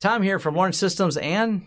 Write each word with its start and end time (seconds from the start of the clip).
Tom 0.00 0.22
here 0.22 0.38
from 0.38 0.54
Lawrence 0.54 0.78
Systems 0.78 1.18
and 1.18 1.66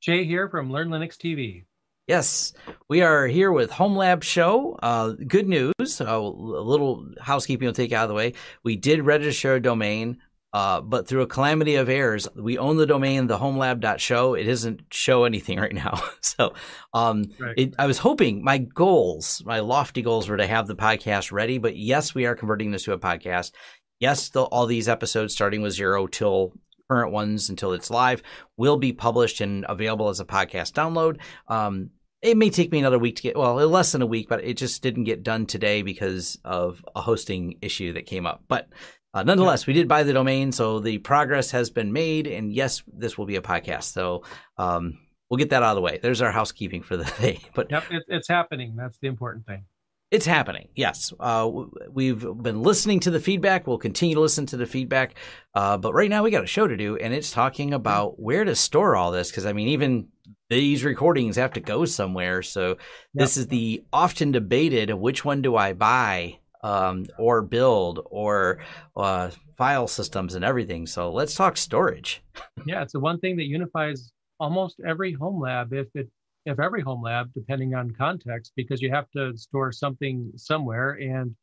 Jay 0.00 0.24
here 0.24 0.48
from 0.48 0.72
Learn 0.72 0.88
Linux 0.88 1.16
TV. 1.16 1.64
Yes, 2.08 2.52
we 2.88 3.02
are 3.02 3.28
here 3.28 3.52
with 3.52 3.70
Home 3.70 3.94
Lab 3.94 4.24
Show. 4.24 4.76
Uh, 4.82 5.10
good 5.10 5.46
news, 5.46 6.00
a 6.00 6.18
little 6.18 7.08
housekeeping 7.20 7.66
will 7.66 7.72
take 7.72 7.92
out 7.92 8.02
of 8.02 8.08
the 8.08 8.16
way. 8.16 8.32
We 8.64 8.74
did 8.74 9.02
register 9.02 9.54
a 9.54 9.62
domain, 9.62 10.18
uh, 10.52 10.80
but 10.80 11.06
through 11.06 11.20
a 11.22 11.28
calamity 11.28 11.76
of 11.76 11.88
errors, 11.88 12.26
we 12.34 12.58
own 12.58 12.78
the 12.78 12.86
domain, 12.86 13.28
thehomelab.show. 13.28 14.34
It 14.34 14.44
doesn't 14.44 14.82
show 14.90 15.22
anything 15.22 15.58
right 15.60 15.74
now. 15.74 16.02
so 16.20 16.54
um, 16.94 17.26
right. 17.38 17.54
it, 17.56 17.74
I 17.78 17.86
was 17.86 17.98
hoping 17.98 18.42
my 18.42 18.58
goals, 18.58 19.40
my 19.46 19.60
lofty 19.60 20.02
goals 20.02 20.28
were 20.28 20.38
to 20.38 20.48
have 20.48 20.66
the 20.66 20.74
podcast 20.74 21.30
ready, 21.30 21.58
but 21.58 21.76
yes, 21.76 22.12
we 22.12 22.26
are 22.26 22.34
converting 22.34 22.72
this 22.72 22.82
to 22.84 22.92
a 22.92 22.98
podcast. 22.98 23.52
Yes, 24.00 24.30
the, 24.30 24.42
all 24.42 24.66
these 24.66 24.88
episodes 24.88 25.32
starting 25.32 25.62
with 25.62 25.74
zero 25.74 26.08
till 26.08 26.54
current 26.88 27.12
ones 27.12 27.48
until 27.48 27.72
it's 27.72 27.90
live 27.90 28.22
will 28.56 28.76
be 28.76 28.92
published 28.92 29.40
and 29.40 29.64
available 29.68 30.08
as 30.08 30.20
a 30.20 30.24
podcast 30.24 30.72
download. 30.72 31.18
Um, 31.48 31.90
it 32.20 32.36
may 32.36 32.50
take 32.50 32.72
me 32.72 32.80
another 32.80 32.98
week 32.98 33.16
to 33.16 33.22
get 33.22 33.36
well 33.36 33.54
less 33.54 33.92
than 33.92 34.02
a 34.02 34.06
week 34.06 34.28
but 34.28 34.42
it 34.42 34.56
just 34.56 34.82
didn't 34.82 35.04
get 35.04 35.22
done 35.22 35.46
today 35.46 35.82
because 35.82 36.38
of 36.44 36.84
a 36.96 37.00
hosting 37.00 37.58
issue 37.62 37.92
that 37.92 38.06
came 38.06 38.26
up. 38.26 38.42
But 38.48 38.68
uh, 39.14 39.22
nonetheless 39.22 39.66
we 39.66 39.72
did 39.72 39.88
buy 39.88 40.02
the 40.02 40.12
domain 40.12 40.52
so 40.52 40.80
the 40.80 40.98
progress 40.98 41.50
has 41.52 41.70
been 41.70 41.92
made 41.92 42.26
and 42.26 42.52
yes 42.52 42.82
this 42.86 43.16
will 43.16 43.26
be 43.26 43.36
a 43.36 43.42
podcast. 43.42 43.84
So 43.84 44.24
um, 44.56 44.98
we'll 45.30 45.38
get 45.38 45.50
that 45.50 45.62
out 45.62 45.70
of 45.70 45.76
the 45.76 45.82
way. 45.82 45.98
There's 46.02 46.22
our 46.22 46.32
housekeeping 46.32 46.82
for 46.82 46.96
the 46.96 47.04
day 47.20 47.40
but 47.54 47.70
yep 47.70 47.84
it, 47.90 48.02
it's 48.08 48.28
happening. 48.28 48.74
That's 48.76 48.98
the 48.98 49.08
important 49.08 49.46
thing 49.46 49.64
it's 50.10 50.26
happening. 50.26 50.68
Yes, 50.74 51.12
uh, 51.20 51.50
we've 51.90 52.20
been 52.20 52.62
listening 52.62 53.00
to 53.00 53.10
the 53.10 53.20
feedback. 53.20 53.66
We'll 53.66 53.78
continue 53.78 54.14
to 54.14 54.20
listen 54.20 54.46
to 54.46 54.56
the 54.56 54.66
feedback. 54.66 55.14
Uh, 55.54 55.76
but 55.76 55.92
right 55.92 56.08
now 56.08 56.22
we 56.22 56.30
got 56.30 56.44
a 56.44 56.46
show 56.46 56.66
to 56.66 56.76
do, 56.76 56.96
and 56.96 57.12
it's 57.12 57.30
talking 57.30 57.74
about 57.74 58.18
where 58.18 58.44
to 58.44 58.54
store 58.54 58.96
all 58.96 59.10
this. 59.10 59.30
Because 59.30 59.44
I 59.44 59.52
mean, 59.52 59.68
even 59.68 60.08
these 60.48 60.84
recordings 60.84 61.36
have 61.36 61.52
to 61.54 61.60
go 61.60 61.84
somewhere. 61.84 62.42
So 62.42 62.68
yep. 62.68 62.78
this 63.14 63.36
is 63.36 63.48
the 63.48 63.84
often 63.92 64.32
debated 64.32 64.92
which 64.94 65.24
one 65.24 65.42
do 65.42 65.56
I 65.56 65.74
buy 65.74 66.38
um, 66.62 67.06
or 67.18 67.42
build 67.42 68.00
or 68.10 68.60
uh, 68.96 69.30
file 69.56 69.88
systems 69.88 70.34
and 70.34 70.44
everything. 70.44 70.86
So 70.86 71.12
let's 71.12 71.34
talk 71.34 71.56
storage. 71.56 72.22
Yeah, 72.66 72.82
it's 72.82 72.92
the 72.92 73.00
one 73.00 73.18
thing 73.20 73.36
that 73.36 73.44
unifies 73.44 74.12
almost 74.40 74.80
every 74.86 75.12
home 75.12 75.40
lab, 75.40 75.72
if 75.72 75.86
it 75.94 76.10
if 76.46 76.58
every 76.58 76.82
home 76.82 77.02
lab, 77.02 77.32
depending 77.34 77.74
on 77.74 77.90
context, 77.90 78.52
because 78.56 78.80
you 78.80 78.90
have 78.90 79.10
to 79.10 79.36
store 79.36 79.72
something 79.72 80.32
somewhere. 80.36 80.92
And 80.92 81.34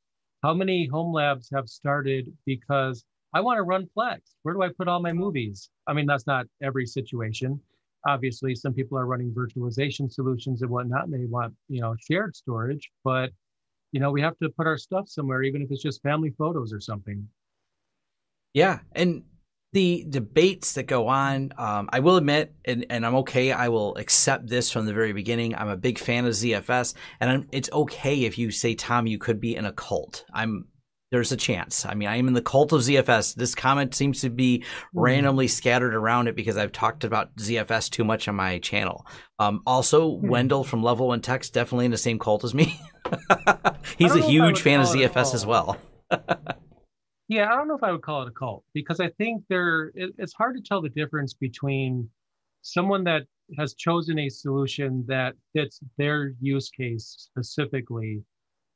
how 0.43 0.53
many 0.53 0.87
home 0.87 1.13
labs 1.13 1.49
have 1.53 1.69
started 1.69 2.31
because 2.45 3.03
I 3.33 3.41
want 3.41 3.57
to 3.57 3.63
run 3.63 3.87
Plex? 3.97 4.19
Where 4.43 4.53
do 4.53 4.63
I 4.63 4.69
put 4.69 4.87
all 4.87 5.01
my 5.01 5.13
movies? 5.13 5.69
I 5.87 5.93
mean, 5.93 6.05
that's 6.05 6.27
not 6.27 6.47
every 6.61 6.85
situation 6.85 7.59
obviously 8.05 8.55
some 8.55 8.73
people 8.73 8.97
are 8.97 9.05
running 9.05 9.31
virtualization 9.31 10.11
solutions 10.11 10.61
and 10.61 10.69
whatnot 10.69 11.05
and 11.05 11.13
they 11.13 11.25
want 11.25 11.53
you 11.67 11.81
know 11.81 11.95
shared 11.99 12.35
storage 12.35 12.91
but 13.03 13.31
you 13.91 13.99
know 13.99 14.11
we 14.11 14.21
have 14.21 14.37
to 14.37 14.49
put 14.49 14.67
our 14.67 14.77
stuff 14.77 15.09
somewhere 15.09 15.43
even 15.43 15.61
if 15.61 15.71
it's 15.71 15.81
just 15.81 16.01
family 16.01 16.31
photos 16.37 16.71
or 16.71 16.79
something 16.79 17.27
yeah 18.53 18.79
and 18.93 19.23
the 19.75 20.05
debates 20.09 20.71
that 20.73 20.83
go 20.83 21.09
on 21.09 21.51
um, 21.57 21.89
i 21.91 21.99
will 21.99 22.15
admit 22.15 22.55
and, 22.63 22.85
and 22.89 23.05
i'm 23.05 23.15
okay 23.15 23.51
i 23.51 23.67
will 23.67 23.93
accept 23.97 24.47
this 24.47 24.71
from 24.71 24.85
the 24.85 24.93
very 24.93 25.11
beginning 25.11 25.53
i'm 25.53 25.67
a 25.67 25.75
big 25.75 25.99
fan 25.99 26.25
of 26.25 26.31
zfs 26.31 26.93
and 27.19 27.29
I'm, 27.29 27.47
it's 27.51 27.69
okay 27.71 28.23
if 28.23 28.37
you 28.37 28.51
say 28.51 28.73
tom 28.73 29.05
you 29.05 29.17
could 29.17 29.41
be 29.41 29.53
in 29.53 29.65
a 29.65 29.73
cult 29.73 30.23
i'm 30.33 30.67
there's 31.11 31.31
a 31.31 31.37
chance. 31.37 31.85
I 31.85 31.93
mean, 31.93 32.09
I 32.09 32.17
am 32.17 32.27
in 32.27 32.33
the 32.33 32.41
cult 32.41 32.73
of 32.73 32.81
ZFS. 32.81 33.35
This 33.35 33.55
comment 33.55 33.95
seems 33.95 34.21
to 34.21 34.29
be 34.29 34.59
mm-hmm. 34.59 34.99
randomly 34.99 35.47
scattered 35.47 35.93
around 35.93 36.27
it 36.27 36.35
because 36.35 36.57
I've 36.57 36.73
talked 36.73 37.05
about 37.05 37.33
ZFS 37.37 37.89
too 37.89 38.03
much 38.03 38.27
on 38.27 38.35
my 38.35 38.59
channel. 38.59 39.05
Um, 39.39 39.61
also, 39.65 40.09
mm-hmm. 40.09 40.27
Wendell 40.27 40.63
from 40.65 40.81
Level1Techs 40.81 41.51
definitely 41.53 41.85
in 41.85 41.91
the 41.91 41.97
same 41.97 42.19
cult 42.19 42.43
as 42.43 42.53
me. 42.53 42.81
He's 43.97 44.15
a 44.15 44.21
huge 44.21 44.61
fan 44.61 44.81
of 44.81 44.87
ZFS 44.87 45.33
as 45.33 45.45
well. 45.45 45.77
yeah, 47.27 47.51
I 47.51 47.55
don't 47.55 47.67
know 47.67 47.75
if 47.75 47.83
I 47.83 47.91
would 47.91 48.01
call 48.01 48.23
it 48.23 48.27
a 48.27 48.31
cult 48.31 48.63
because 48.73 48.99
I 48.99 49.09
think 49.09 49.43
there 49.49 49.91
it, 49.95 50.13
it's 50.17 50.33
hard 50.33 50.55
to 50.55 50.61
tell 50.61 50.81
the 50.81 50.89
difference 50.89 51.33
between 51.33 52.09
someone 52.61 53.03
that 53.05 53.23
has 53.57 53.75
chosen 53.75 54.19
a 54.19 54.29
solution 54.29 55.03
that 55.07 55.35
fits 55.53 55.79
their 55.97 56.33
use 56.39 56.69
case 56.69 57.15
specifically 57.17 58.23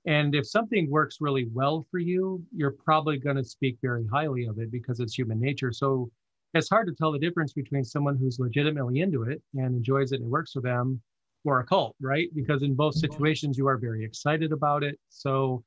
and 0.06 0.34
if 0.34 0.48
something 0.48 0.90
works 0.90 1.18
really 1.20 1.48
well 1.54 1.86
for 1.92 2.00
you, 2.00 2.44
you're 2.56 2.72
probably 2.72 3.18
going 3.18 3.36
to 3.36 3.44
speak 3.44 3.78
very 3.82 4.06
highly 4.12 4.46
of 4.46 4.58
it 4.60 4.72
because 4.72 5.00
it's 5.00 5.18
human 5.18 5.40
nature. 5.40 5.72
So 5.72 6.10
it's 6.54 6.70
hard 6.70 6.88
to 6.88 6.94
tell 6.94 7.12
the 7.12 7.20
difference 7.20 7.54
between 7.54 7.84
someone 7.84 8.18
who's 8.18 8.40
legitimately 8.40 9.02
into 9.02 9.24
it 9.24 9.42
and 9.56 9.76
enjoys 9.76 10.12
it 10.12 10.22
and 10.22 10.26
it 10.26 10.32
works 10.32 10.54
for 10.54 10.62
them 10.62 11.02
or 11.46 11.60
a 11.60 11.66
cult, 11.66 11.96
right? 12.02 12.28
Because 12.34 12.64
in 12.64 12.76
both 12.76 12.96
mm-hmm. 12.96 13.12
situations, 13.12 13.58
you 13.58 13.68
are 13.68 13.78
very 13.78 14.04
excited 14.04 14.52
about 14.52 14.84
it. 14.84 14.98
So 15.10 15.64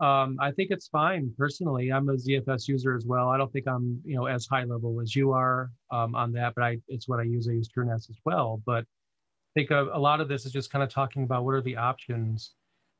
um, 0.00 0.36
I 0.40 0.50
think 0.50 0.70
it's 0.70 0.88
fine 0.88 1.32
personally. 1.38 1.90
I'm 1.90 2.08
a 2.08 2.14
ZFS 2.14 2.68
user 2.68 2.94
as 2.94 3.06
well. 3.06 3.28
I 3.28 3.38
don't 3.38 3.50
think 3.52 3.66
I'm, 3.66 4.00
you 4.04 4.14
know, 4.14 4.26
as 4.26 4.46
high 4.46 4.64
level 4.64 5.00
as 5.00 5.16
you 5.16 5.32
are 5.32 5.70
um, 5.90 6.14
on 6.14 6.32
that, 6.32 6.54
but 6.54 6.64
I, 6.64 6.78
it's 6.88 7.08
what 7.08 7.18
I 7.18 7.22
use. 7.22 7.48
I 7.48 7.52
use 7.52 7.68
TrueNAS 7.68 8.10
as 8.10 8.18
well. 8.24 8.62
But 8.66 8.84
I 8.84 9.52
think 9.54 9.70
a, 9.70 9.84
a 9.92 9.98
lot 9.98 10.20
of 10.20 10.28
this 10.28 10.44
is 10.44 10.52
just 10.52 10.70
kind 10.70 10.82
of 10.82 10.90
talking 10.90 11.22
about 11.22 11.44
what 11.44 11.54
are 11.54 11.62
the 11.62 11.76
options 11.76 12.52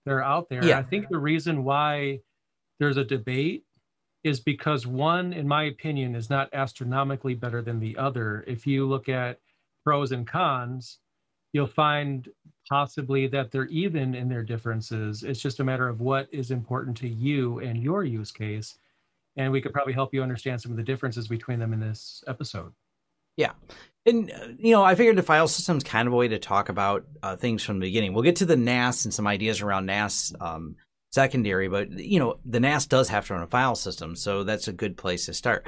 that 0.06 0.12
are 0.12 0.22
out 0.22 0.48
there. 0.48 0.64
Yeah. 0.64 0.78
I 0.78 0.82
think 0.84 1.08
the 1.10 1.18
reason 1.18 1.64
why 1.64 2.20
there's 2.80 2.96
a 2.96 3.04
debate 3.04 3.64
is 4.24 4.40
because 4.40 4.86
one, 4.86 5.34
in 5.34 5.46
my 5.46 5.64
opinion, 5.64 6.14
is 6.14 6.30
not 6.30 6.48
astronomically 6.54 7.34
better 7.34 7.60
than 7.60 7.78
the 7.78 7.96
other. 7.98 8.42
If 8.46 8.66
you 8.66 8.86
look 8.86 9.08
at 9.08 9.38
pros 9.84 10.12
and 10.12 10.26
cons, 10.26 10.98
you'll 11.52 11.66
find 11.66 12.26
possibly 12.69 13.27
that 13.28 13.50
they're 13.50 13.66
even 13.66 14.15
in 14.15 14.28
their 14.28 14.43
differences. 14.43 15.22
It's 15.22 15.41
just 15.41 15.60
a 15.60 15.65
matter 15.65 15.88
of 15.88 16.00
what 16.00 16.28
is 16.32 16.50
important 16.50 16.97
to 16.99 17.09
you 17.09 17.60
and 17.60 17.82
your 17.82 18.04
use 18.04 18.32
case. 18.32 18.77
And 19.37 19.53
we 19.53 19.60
could 19.60 19.72
probably 19.72 19.93
help 19.93 20.15
you 20.15 20.22
understand 20.22 20.60
some 20.60 20.71
of 20.71 20.76
the 20.76 20.82
differences 20.82 21.28
between 21.28 21.59
them 21.59 21.72
in 21.72 21.81
this 21.81 22.25
episode. 22.26 22.72
Yeah. 23.37 23.53
And, 24.06 24.31
uh, 24.31 24.49
you 24.59 24.72
know, 24.72 24.82
I 24.82 24.94
figured 24.94 25.16
the 25.16 25.22
file 25.22 25.49
system 25.49 25.76
is 25.76 25.84
kind 25.84 26.09
of 26.09 26.15
a 26.15 26.16
way 26.16 26.28
to 26.28 26.38
talk 26.38 26.69
about 26.69 27.05
uh, 27.22 27.37
things 27.37 27.62
from 27.62 27.78
the 27.78 27.87
beginning. 27.87 28.15
We'll 28.15 28.22
get 28.22 28.37
to 28.37 28.47
the 28.47 28.56
NAS 28.56 29.05
and 29.05 29.12
some 29.12 29.26
ideas 29.26 29.60
around 29.60 29.87
NAS 29.87 30.32
um, 30.41 30.76
secondary, 31.12 31.69
but, 31.69 31.91
you 31.91 32.19
know, 32.19 32.38
the 32.44 32.60
NAS 32.60 32.87
does 32.87 33.09
have 33.10 33.26
to 33.26 33.34
run 33.34 33.43
a 33.43 33.47
file 33.47 33.75
system. 33.75 34.16
So 34.16 34.43
that's 34.43 34.69
a 34.69 34.72
good 34.72 34.97
place 34.97 35.26
to 35.26 35.34
start. 35.34 35.66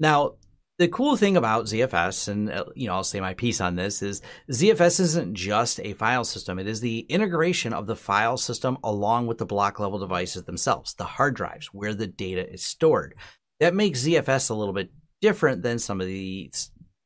Now, 0.00 0.34
the 0.78 0.88
cool 0.88 1.16
thing 1.16 1.36
about 1.36 1.66
ZFS, 1.66 2.28
and, 2.28 2.50
uh, 2.50 2.64
you 2.74 2.88
know, 2.88 2.94
I'll 2.94 3.04
say 3.04 3.20
my 3.20 3.34
piece 3.34 3.60
on 3.60 3.76
this, 3.76 4.02
is 4.02 4.22
ZFS 4.50 5.00
isn't 5.00 5.34
just 5.34 5.78
a 5.80 5.92
file 5.92 6.24
system. 6.24 6.58
It 6.58 6.66
is 6.66 6.80
the 6.80 7.00
integration 7.00 7.72
of 7.72 7.86
the 7.86 7.96
file 7.96 8.36
system 8.36 8.78
along 8.82 9.26
with 9.28 9.38
the 9.38 9.46
block 9.46 9.78
level 9.78 9.98
devices 9.98 10.44
themselves, 10.44 10.94
the 10.94 11.04
hard 11.04 11.36
drives 11.36 11.68
where 11.68 11.94
the 11.94 12.08
data 12.08 12.52
is 12.52 12.64
stored. 12.64 13.14
That 13.60 13.74
makes 13.74 14.04
ZFS 14.04 14.50
a 14.50 14.54
little 14.54 14.74
bit 14.74 14.90
different 15.20 15.62
than 15.62 15.78
some 15.78 16.00
of 16.00 16.08
the 16.08 16.50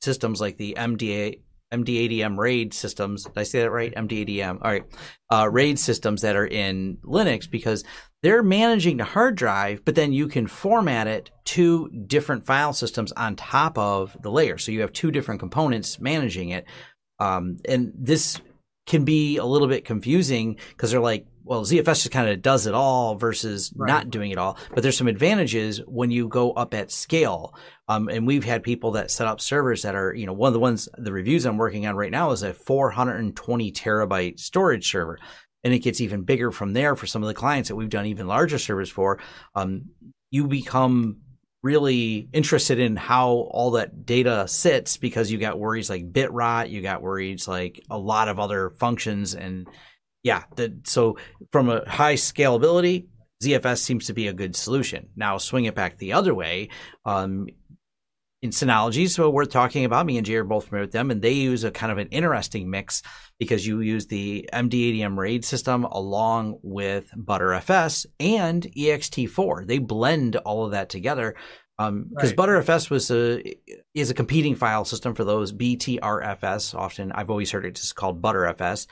systems 0.00 0.40
like 0.40 0.56
the 0.56 0.74
MDA 0.78 1.42
MDADM 1.72 2.36
RAID 2.38 2.72
systems. 2.72 3.24
Did 3.24 3.38
I 3.38 3.42
say 3.42 3.60
that 3.60 3.70
right? 3.70 3.94
MDADM. 3.94 4.58
All 4.62 4.70
right. 4.70 4.84
Uh, 5.30 5.48
RAID 5.50 5.78
systems 5.78 6.22
that 6.22 6.36
are 6.36 6.46
in 6.46 6.98
Linux 7.04 7.50
because 7.50 7.84
they're 8.22 8.42
managing 8.42 8.96
the 8.96 9.04
hard 9.04 9.36
drive, 9.36 9.84
but 9.84 9.94
then 9.94 10.12
you 10.12 10.28
can 10.28 10.46
format 10.46 11.06
it 11.06 11.30
to 11.44 11.88
different 12.06 12.46
file 12.46 12.72
systems 12.72 13.12
on 13.12 13.36
top 13.36 13.78
of 13.78 14.16
the 14.22 14.30
layer. 14.30 14.58
So 14.58 14.72
you 14.72 14.80
have 14.80 14.92
two 14.92 15.10
different 15.10 15.40
components 15.40 16.00
managing 16.00 16.50
it. 16.50 16.64
Um, 17.20 17.58
and 17.68 17.92
this 17.94 18.40
can 18.88 19.04
be 19.04 19.37
a 19.37 19.44
little 19.44 19.69
bit 19.69 19.84
confusing 19.84 20.56
because 20.71 20.91
they're 20.91 21.00
like, 21.00 21.26
well, 21.44 21.62
ZFS 21.62 21.84
just 21.84 22.10
kind 22.10 22.28
of 22.28 22.43
does 22.43 22.66
it 22.66 22.75
all 22.75 23.15
versus 23.16 23.72
right. 23.76 23.87
not 23.87 24.10
doing 24.10 24.31
it 24.31 24.38
all. 24.38 24.56
But 24.75 24.82
there's 24.82 24.97
some 24.97 25.09
advantages 25.09 25.78
when 25.87 26.10
you 26.10 26.26
go 26.26 26.53
up 26.53 26.72
at 26.72 26.91
scale. 26.91 27.54
Um, 27.87 28.09
and 28.09 28.27
we've 28.27 28.44
had 28.44 28.62
people 28.62 28.93
that 28.93 29.10
set 29.10 29.27
up 29.27 29.41
servers 29.41 29.82
that 29.82 29.94
are, 29.94 30.15
you 30.15 30.27
know, 30.27 30.32
one 30.32 30.48
of 30.48 30.54
the 30.54 30.59
ones, 30.59 30.88
the 30.97 31.12
reviews 31.12 31.45
I'm 31.45 31.59
working 31.59 31.86
on 31.86 31.97
right 31.97 32.10
now 32.10 32.30
is 32.30 32.42
a 32.42 32.54
420 32.54 33.72
terabyte 33.72 34.41
storage 34.41 34.91
server. 34.91 35.18
And 35.65 35.74
it 35.74 35.80
gets 35.80 36.01
even 36.01 36.22
bigger 36.22 36.51
from 36.51 36.72
there 36.72 36.97
for 36.97 37.07
some 37.07 37.22
of 37.22 37.28
the 37.28 37.34
clients 37.34 37.68
that 37.68 37.77
we've 37.77 37.91
done 37.91 38.07
even 38.07 38.27
larger 38.27 38.59
servers 38.59 38.91
for. 38.91 39.18
Um, 39.54 39.91
you 40.30 40.47
become 40.47 41.18
really 41.63 42.28
interested 42.33 42.78
in 42.78 42.97
how 42.97 43.31
all 43.51 43.72
that 43.72 44.07
data 44.07 44.47
sits 44.47 44.97
because 44.97 45.31
you 45.31 45.39
got 45.39 45.59
worries 45.59 45.91
like 45.91 46.13
bit 46.13 46.33
rot, 46.33 46.71
you 46.71 46.83
got 46.83 47.03
worries 47.03 47.49
like 47.49 47.83
a 47.91 47.99
lot 47.99 48.28
of 48.28 48.39
other 48.39 48.71
functions 48.71 49.34
and 49.34 49.66
yeah, 50.22 50.45
the, 50.57 50.78
so 50.84 51.16
from 51.53 51.69
a 51.69 51.89
high 51.89 52.15
scalability, 52.15 53.07
ZFS 53.43 53.78
seems 53.78 54.07
to 54.07 54.13
be 54.13 54.27
a 54.28 54.33
good 54.33 54.57
solution. 54.57 55.09
Now 55.16 55.39
swing 55.39 55.65
it 55.65 55.75
back 55.75 55.97
the 55.97 56.13
other 56.13 56.34
way. 56.34 56.71
Um, 57.05 57.47
in 58.40 58.50
Synology, 58.50 59.08
so 59.08 59.30
we're 59.30 59.44
talking 59.44 59.84
about 59.84 60.06
me 60.06 60.16
and 60.16 60.24
Jay 60.24 60.36
are 60.36 60.44
both 60.44 60.66
familiar 60.66 60.84
with 60.84 60.92
them, 60.92 61.10
and 61.10 61.20
they 61.20 61.32
use 61.32 61.64
a 61.64 61.72
kind 61.72 61.90
of 61.90 61.98
an 61.98 62.08
interesting 62.08 62.70
mix 62.70 63.02
because 63.38 63.66
you 63.66 63.80
use 63.80 64.06
the 64.06 64.48
MDADM 64.52 65.16
RAID 65.16 65.44
system 65.44 65.84
along 65.84 66.58
with 66.62 67.10
Btrfs 67.16 68.06
and 68.20 68.62
ext4. 68.76 69.66
They 69.66 69.78
blend 69.78 70.36
all 70.36 70.64
of 70.64 70.70
that 70.70 70.88
together 70.88 71.34
because 71.78 71.88
um, 71.88 72.10
right. 72.12 72.36
Btrfs 72.36 72.90
was 72.90 73.10
a 73.10 73.42
is 73.94 74.10
a 74.10 74.14
competing 74.14 74.56
file 74.56 74.84
system 74.84 75.14
for 75.14 75.24
those 75.24 75.52
BTRFS. 75.52 76.74
Often, 76.74 77.12
I've 77.12 77.30
always 77.30 77.50
heard 77.52 77.64
it 77.64 77.76
just 77.76 77.94
called 77.94 78.20
Btrfs. 78.20 78.86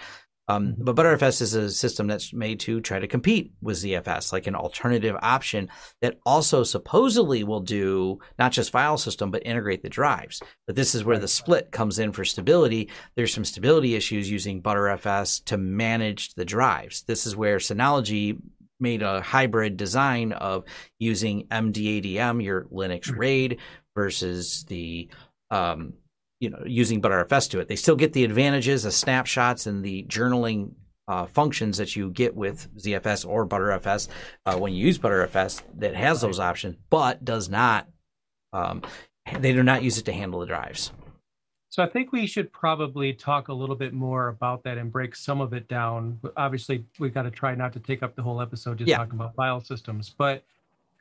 Um, 0.48 0.69
mm-hmm. 0.69 0.84
but 0.84 0.96
Btrfs 0.96 1.43
is 1.43 1.54
a 1.54 1.70
system 1.70 2.06
that's 2.06 2.32
made 2.32 2.60
to 2.60 2.81
try 2.81 2.98
to 2.98 3.08
compete 3.08 3.52
with 3.60 3.78
ZFS, 3.78 4.32
like 4.32 4.46
an 4.46 4.54
alternative 4.54 5.16
option 5.20 5.69
that 6.02 6.19
also 6.25 6.62
supposedly 6.62 7.43
will 7.44 7.60
do 7.60 8.19
not 8.38 8.52
just 8.52 8.70
file 8.70 8.96
system, 8.96 9.31
but 9.31 9.46
integrate 9.46 9.82
the 9.82 9.88
drives. 9.88 10.40
But 10.66 10.76
this 10.76 10.94
is 10.94 11.04
where 11.04 11.19
the 11.19 11.28
split 11.28 11.72
comes 11.72 11.98
in 11.98 12.12
for 12.12 12.25
stability. 12.25 12.90
There's 13.16 13.34
some 13.34 13.44
stability 13.44 13.94
issues 13.94 14.31
using 14.31 14.62
Btrfs 14.62 15.44
to 15.46 15.56
manage 15.56 16.34
the 16.34 16.44
drives. 16.44 17.02
This 17.02 17.26
is 17.26 17.37
where 17.37 17.58
Synology 17.58 18.38
made 18.78 19.02
a 19.02 19.20
hybrid 19.22 19.76
design 19.76 20.32
of 20.32 20.64
using 20.98 21.46
MDADM, 21.48 22.44
your 22.44 22.64
Linux 22.64 23.08
mm-hmm. 23.08 23.20
RAID, 23.20 23.58
versus 23.94 24.64
the 24.69 25.08
um, 25.50 25.94
you 26.41 26.50
know 26.50 26.62
using 26.67 27.00
Btrfs 27.00 27.50
to 27.50 27.61
it. 27.61 27.69
They 27.69 27.77
still 27.77 27.97
get 27.97 28.12
the 28.12 28.25
advantages, 28.25 28.83
the 28.83 28.93
snapshots, 28.93 29.67
and 29.67 29.85
the 29.85 30.05
journaling 30.05 30.73
uh, 31.09 31.27
functions 31.27 31.79
that 31.79 31.94
you 31.94 32.11
get 32.11 32.35
with 32.35 32.69
ZFS 32.77 33.27
or 33.27 33.47
Btrfs 33.47 34.09
uh, 34.44 34.56
when 34.56 34.73
you 34.73 34.87
use 34.87 34.99
Btrfs 34.99 35.62
that 35.79 35.94
has 35.94 36.21
those 36.21 36.41
options, 36.41 36.77
but 36.91 37.25
does 37.25 37.49
not. 37.49 37.88
Um, 38.53 38.83
they 39.38 39.53
do 39.53 39.62
not 39.62 39.83
use 39.83 39.99
it 39.99 40.05
to 40.05 40.12
handle 40.12 40.41
the 40.41 40.47
drives. 40.47 40.93
So 41.69 41.83
I 41.83 41.88
think 41.88 42.12
we 42.12 42.27
should 42.27 42.50
probably 42.53 43.12
talk 43.12 43.49
a 43.49 43.53
little 43.53 43.77
bit 43.77 43.93
more 43.93 44.29
about 44.29 44.62
that 44.65 44.79
and 44.79 44.91
break 44.91 45.15
some 45.15 45.41
of 45.41 45.53
it 45.53 45.69
down. 45.69 46.19
Obviously, 46.37 46.85
we've 46.99 47.12
got 47.12 47.23
to 47.23 47.31
try 47.31 47.55
not 47.55 47.73
to 47.75 47.81
take 47.81 48.03
up 48.03 48.17
the 48.17 48.23
whole 48.23 48.41
episode 48.41 48.79
just 48.79 48.89
yeah. 48.89 48.97
talking 48.97 49.15
about 49.15 49.35
file 49.35 49.61
systems, 49.61 50.15
but 50.17 50.43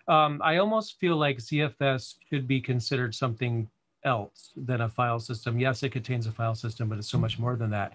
um, 0.07 0.41
I 0.43 0.57
almost 0.57 0.99
feel 0.99 1.15
like 1.15 1.37
ZFS 1.37 2.15
should 2.29 2.47
be 2.47 2.59
considered 2.59 3.15
something 3.15 3.69
else 4.05 4.51
than 4.55 4.81
a 4.81 4.89
file 4.89 5.19
system. 5.19 5.59
Yes, 5.59 5.83
it 5.83 5.89
contains 5.89 6.27
a 6.27 6.31
file 6.31 6.55
system, 6.55 6.87
but 6.87 6.97
it's 6.97 7.09
so 7.09 7.17
much 7.17 7.37
more 7.37 7.55
than 7.55 7.69
that. 7.71 7.93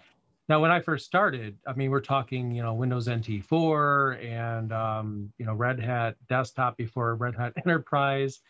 Now, 0.49 0.61
when 0.61 0.73
I 0.73 0.81
first 0.81 1.07
started, 1.07 1.57
I 1.67 1.75
mean, 1.75 1.91
we're 1.91 2.01
talking, 2.01 2.51
you 2.51 2.63
know, 2.63 2.75
Windows 2.75 3.09
NT 3.09 3.45
4 3.45 4.19
and, 4.21 4.73
um, 4.73 5.33
you 5.39 5.47
know, 5.47 5.55
Red 5.55 5.79
Hat 5.79 6.17
desktop 6.29 6.77
before 6.77 7.15
Red 7.15 7.37
Hat 7.37 7.53
Enterprise, 7.65 8.41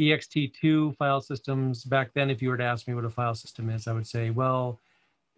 ext2 0.00 0.96
file 0.96 1.20
systems. 1.20 1.84
Back 1.84 2.12
then, 2.14 2.30
if 2.30 2.40
you 2.40 2.48
were 2.48 2.56
to 2.56 2.64
ask 2.64 2.88
me 2.88 2.94
what 2.94 3.04
a 3.04 3.10
file 3.10 3.34
system 3.34 3.68
is, 3.68 3.86
I 3.86 3.92
would 3.92 4.06
say, 4.06 4.30
well, 4.30 4.80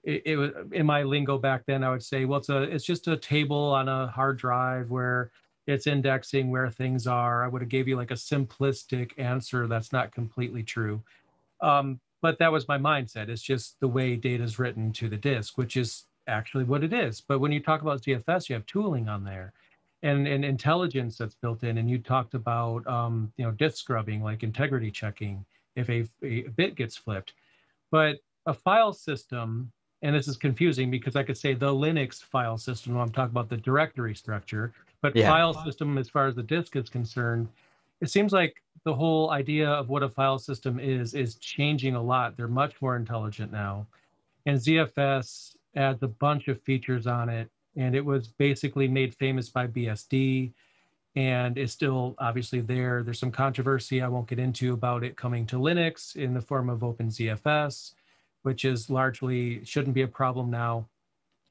it, 0.04 0.22
it 0.24 0.36
was 0.36 0.52
in 0.70 0.86
my 0.86 1.02
lingo 1.02 1.38
back 1.38 1.64
then. 1.66 1.82
I 1.82 1.90
would 1.90 2.04
say, 2.04 2.24
well, 2.24 2.38
it's 2.38 2.48
a, 2.48 2.62
it's 2.62 2.84
just 2.84 3.08
a 3.08 3.16
table 3.16 3.56
on 3.56 3.88
a 3.88 4.06
hard 4.06 4.38
drive 4.38 4.90
where 4.90 5.32
it's 5.66 5.86
indexing 5.86 6.50
where 6.50 6.70
things 6.70 7.06
are. 7.06 7.44
I 7.44 7.48
would 7.48 7.62
have 7.62 7.68
gave 7.68 7.88
you 7.88 7.96
like 7.96 8.10
a 8.10 8.14
simplistic 8.14 9.12
answer 9.18 9.66
that's 9.66 9.92
not 9.92 10.12
completely 10.12 10.62
true. 10.62 11.02
Um, 11.62 12.00
but 12.20 12.38
that 12.38 12.52
was 12.52 12.68
my 12.68 12.78
mindset. 12.78 13.28
It's 13.28 13.42
just 13.42 13.78
the 13.80 13.88
way 13.88 14.16
data 14.16 14.44
is 14.44 14.58
written 14.58 14.92
to 14.94 15.08
the 15.08 15.16
disk, 15.16 15.58
which 15.58 15.76
is 15.76 16.04
actually 16.28 16.64
what 16.64 16.84
it 16.84 16.92
is. 16.92 17.20
But 17.20 17.40
when 17.40 17.52
you 17.52 17.60
talk 17.60 17.82
about 17.82 18.02
ZFS, 18.02 18.48
you 18.48 18.54
have 18.54 18.66
tooling 18.66 19.08
on 19.08 19.24
there 19.24 19.52
and, 20.02 20.26
and 20.26 20.44
intelligence 20.44 21.18
that's 21.18 21.34
built 21.34 21.64
in. 21.64 21.78
And 21.78 21.90
you 21.90 21.98
talked 21.98 22.34
about, 22.34 22.86
um, 22.86 23.32
you 23.36 23.44
know, 23.44 23.50
disk 23.52 23.78
scrubbing, 23.78 24.22
like 24.22 24.42
integrity 24.42 24.90
checking 24.90 25.44
if 25.74 25.88
a, 25.88 26.06
a 26.24 26.42
bit 26.48 26.76
gets 26.76 26.96
flipped. 26.96 27.34
But 27.90 28.18
a 28.46 28.54
file 28.54 28.92
system, 28.92 29.72
and 30.02 30.14
this 30.14 30.28
is 30.28 30.36
confusing 30.36 30.90
because 30.90 31.16
I 31.16 31.22
could 31.22 31.36
say 31.36 31.54
the 31.54 31.66
Linux 31.66 32.22
file 32.22 32.58
system 32.58 32.94
when 32.94 33.02
I'm 33.02 33.12
talking 33.12 33.30
about 33.32 33.48
the 33.48 33.56
directory 33.56 34.14
structure, 34.14 34.72
but 35.00 35.14
yeah. 35.16 35.28
file 35.28 35.54
system 35.64 35.98
as 35.98 36.08
far 36.08 36.26
as 36.26 36.34
the 36.34 36.42
disk 36.42 36.76
is 36.76 36.88
concerned, 36.88 37.48
it 38.00 38.10
seems 38.10 38.32
like 38.32 38.61
the 38.84 38.94
whole 38.94 39.30
idea 39.30 39.68
of 39.68 39.88
what 39.88 40.02
a 40.02 40.08
file 40.08 40.38
system 40.38 40.80
is 40.80 41.14
is 41.14 41.36
changing 41.36 41.94
a 41.94 42.02
lot. 42.02 42.36
They're 42.36 42.48
much 42.48 42.80
more 42.82 42.96
intelligent 42.96 43.52
now. 43.52 43.86
And 44.46 44.58
ZFS 44.58 45.56
adds 45.76 46.02
a 46.02 46.08
bunch 46.08 46.48
of 46.48 46.60
features 46.62 47.06
on 47.06 47.28
it. 47.28 47.48
And 47.76 47.94
it 47.94 48.04
was 48.04 48.28
basically 48.28 48.88
made 48.88 49.14
famous 49.14 49.48
by 49.48 49.66
BSD 49.66 50.52
and 51.14 51.58
is 51.58 51.72
still 51.72 52.14
obviously 52.18 52.60
there. 52.60 53.02
There's 53.02 53.18
some 53.18 53.30
controversy 53.30 54.02
I 54.02 54.08
won't 54.08 54.28
get 54.28 54.38
into 54.38 54.72
about 54.72 55.04
it 55.04 55.16
coming 55.16 55.46
to 55.46 55.56
Linux 55.56 56.16
in 56.16 56.34
the 56.34 56.40
form 56.40 56.68
of 56.68 56.80
OpenZFS, 56.80 57.94
which 58.42 58.64
is 58.64 58.90
largely 58.90 59.64
shouldn't 59.64 59.94
be 59.94 60.02
a 60.02 60.08
problem 60.08 60.50
now. 60.50 60.86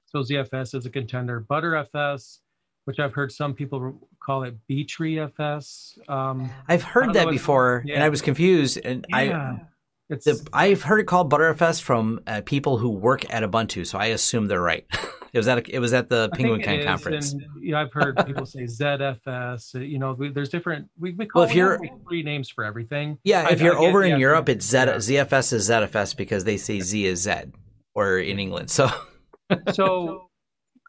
So 0.05 0.19
ZFS 0.19 0.75
is 0.75 0.85
a 0.85 0.89
contender. 0.89 1.41
Btrfs 1.41 2.39
which 2.85 2.99
I've 2.99 3.13
heard 3.13 3.31
some 3.31 3.53
people 3.53 3.95
call 4.21 4.43
it 4.43 4.55
BTreeFS. 4.69 6.09
Um, 6.09 6.49
I've 6.67 6.83
heard 6.83 7.13
that 7.13 7.29
before, 7.29 7.83
yeah. 7.85 7.95
and 7.95 8.03
I 8.03 8.09
was 8.09 8.21
confused. 8.21 8.79
And 8.83 9.05
yeah. 9.09 9.17
I, 9.17 9.61
it's, 10.09 10.25
the, 10.25 10.47
I've 10.53 10.83
heard 10.83 10.99
it 10.99 11.05
called 11.05 11.31
Btrfs 11.31 11.81
from 11.81 12.19
uh, 12.27 12.41
people 12.45 12.77
who 12.77 12.89
work 12.89 13.31
at 13.33 13.43
Ubuntu, 13.43 13.85
so 13.85 13.97
I 13.97 14.07
assume 14.07 14.47
they're 14.47 14.61
right. 14.61 14.85
it 15.33 15.39
was 15.39 15.47
at 15.47 15.57
a, 15.57 15.75
it 15.75 15.79
was 15.79 15.93
at 15.93 16.09
the 16.09 16.29
Penguicon 16.29 16.85
conference. 16.85 17.33
And, 17.33 17.43
you 17.61 17.71
know, 17.71 17.79
I've 17.79 17.93
heard 17.93 18.23
people 18.25 18.45
say 18.45 18.63
ZFS. 18.63 19.75
Uh, 19.75 19.79
you 19.79 19.99
know, 19.99 20.13
we, 20.13 20.29
there's 20.29 20.49
different. 20.49 20.89
We, 20.99 21.13
we 21.13 21.25
call 21.25 21.41
well, 21.41 21.49
if 21.49 21.55
you're, 21.55 21.79
three 22.07 22.23
names 22.23 22.49
for 22.49 22.63
everything. 22.63 23.17
Yeah, 23.23 23.49
if 23.49 23.61
you're 23.61 23.77
I 23.77 23.85
over 23.85 24.03
in 24.03 24.19
Europe, 24.19 24.49
it's 24.49 24.65
Z, 24.65 24.77
yeah. 24.77 24.95
ZFS 24.95 25.53
is 25.53 25.69
ZFS 25.69 26.15
because 26.15 26.43
they 26.43 26.57
say 26.57 26.81
Z 26.81 27.05
is 27.05 27.21
Z, 27.21 27.33
or 27.95 28.19
in 28.19 28.39
England. 28.39 28.69
So, 28.69 28.89
so 29.71 30.27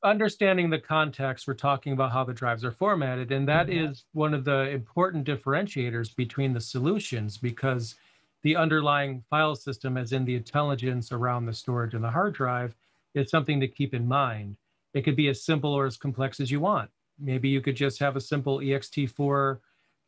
understanding 0.05 0.71
the 0.71 0.79
context, 0.79 1.47
we're 1.47 1.55
talking 1.55 1.93
about 1.93 2.13
how 2.13 2.25
the 2.25 2.33
drives 2.33 2.65
are 2.65 2.73
formatted. 2.73 3.33
And 3.33 3.47
that 3.49 3.69
mm-hmm. 3.69 3.87
is 3.87 4.05
one 4.13 4.35
of 4.35 4.45
the 4.45 4.71
important 4.71 5.27
differentiators 5.27 6.15
between 6.15 6.53
the 6.53 6.61
solutions 6.61 7.39
because 7.39 7.95
the 8.43 8.57
underlying 8.57 9.23
file 9.31 9.55
system, 9.55 9.97
as 9.97 10.13
in 10.13 10.25
the 10.25 10.35
intelligence 10.35 11.13
around 11.13 11.47
the 11.47 11.53
storage 11.53 11.95
and 11.95 12.03
the 12.03 12.11
hard 12.11 12.35
drive, 12.35 12.75
is 13.15 13.31
something 13.31 13.61
to 13.61 13.69
keep 13.69 13.95
in 13.95 14.07
mind. 14.09 14.57
It 14.95 15.03
could 15.03 15.17
be 15.17 15.29
as 15.29 15.45
simple 15.45 15.73
or 15.73 15.87
as 15.87 15.97
complex 15.97 16.41
as 16.41 16.51
you 16.51 16.61
want. 16.61 16.91
Maybe 17.19 17.49
you 17.49 17.61
could 17.61 17.77
just 17.77 17.99
have 18.01 18.17
a 18.17 18.21
simple 18.21 18.59
ext4 18.59 19.59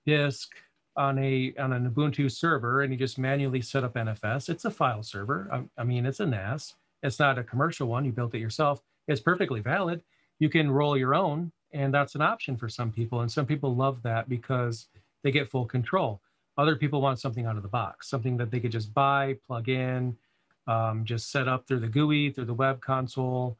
disk 0.04 0.50
on 0.96 1.18
a 1.18 1.54
on 1.58 1.72
an 1.72 1.90
Ubuntu 1.90 2.30
server 2.30 2.82
and 2.82 2.92
you 2.92 2.98
just 2.98 3.18
manually 3.18 3.60
set 3.60 3.84
up 3.84 3.94
NFS. 3.94 4.48
It's 4.48 4.64
a 4.64 4.70
file 4.70 5.02
server. 5.02 5.48
I, 5.52 5.80
I 5.80 5.84
mean, 5.84 6.06
it's 6.06 6.20
a 6.20 6.26
NAS. 6.26 6.74
It's 7.02 7.18
not 7.18 7.38
a 7.38 7.44
commercial 7.44 7.88
one. 7.88 8.04
You 8.04 8.12
built 8.12 8.34
it 8.34 8.40
yourself 8.40 8.82
is 9.08 9.20
perfectly 9.20 9.60
valid. 9.60 10.02
You 10.38 10.48
can 10.48 10.70
roll 10.70 10.96
your 10.96 11.14
own, 11.14 11.52
and 11.72 11.92
that's 11.92 12.14
an 12.14 12.22
option 12.22 12.56
for 12.56 12.68
some 12.68 12.90
people. 12.90 13.20
And 13.20 13.30
some 13.30 13.46
people 13.46 13.74
love 13.74 14.02
that 14.02 14.28
because 14.28 14.88
they 15.22 15.30
get 15.30 15.50
full 15.50 15.66
control. 15.66 16.20
Other 16.56 16.76
people 16.76 17.00
want 17.00 17.18
something 17.18 17.46
out 17.46 17.56
of 17.56 17.62
the 17.62 17.68
box, 17.68 18.08
something 18.08 18.36
that 18.36 18.50
they 18.50 18.60
could 18.60 18.72
just 18.72 18.94
buy, 18.94 19.36
plug 19.46 19.68
in, 19.68 20.16
um, 20.66 21.04
just 21.04 21.30
set 21.30 21.48
up 21.48 21.66
through 21.66 21.80
the 21.80 21.88
GUI, 21.88 22.30
through 22.30 22.44
the 22.44 22.54
web 22.54 22.80
console. 22.80 23.58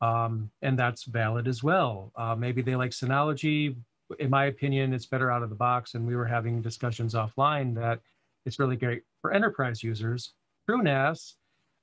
Um, 0.00 0.50
and 0.62 0.78
that's 0.78 1.04
valid 1.04 1.48
as 1.48 1.62
well. 1.62 2.12
Uh, 2.16 2.36
maybe 2.36 2.62
they 2.62 2.76
like 2.76 2.92
Synology. 2.92 3.76
In 4.20 4.30
my 4.30 4.46
opinion, 4.46 4.94
it's 4.94 5.06
better 5.06 5.30
out 5.30 5.42
of 5.42 5.50
the 5.50 5.56
box. 5.56 5.94
And 5.94 6.06
we 6.06 6.14
were 6.14 6.24
having 6.24 6.62
discussions 6.62 7.14
offline 7.14 7.74
that 7.74 8.00
it's 8.46 8.58
really 8.58 8.76
great 8.76 9.02
for 9.20 9.32
enterprise 9.32 9.82
users. 9.82 10.34
TrueNAS, 10.68 11.34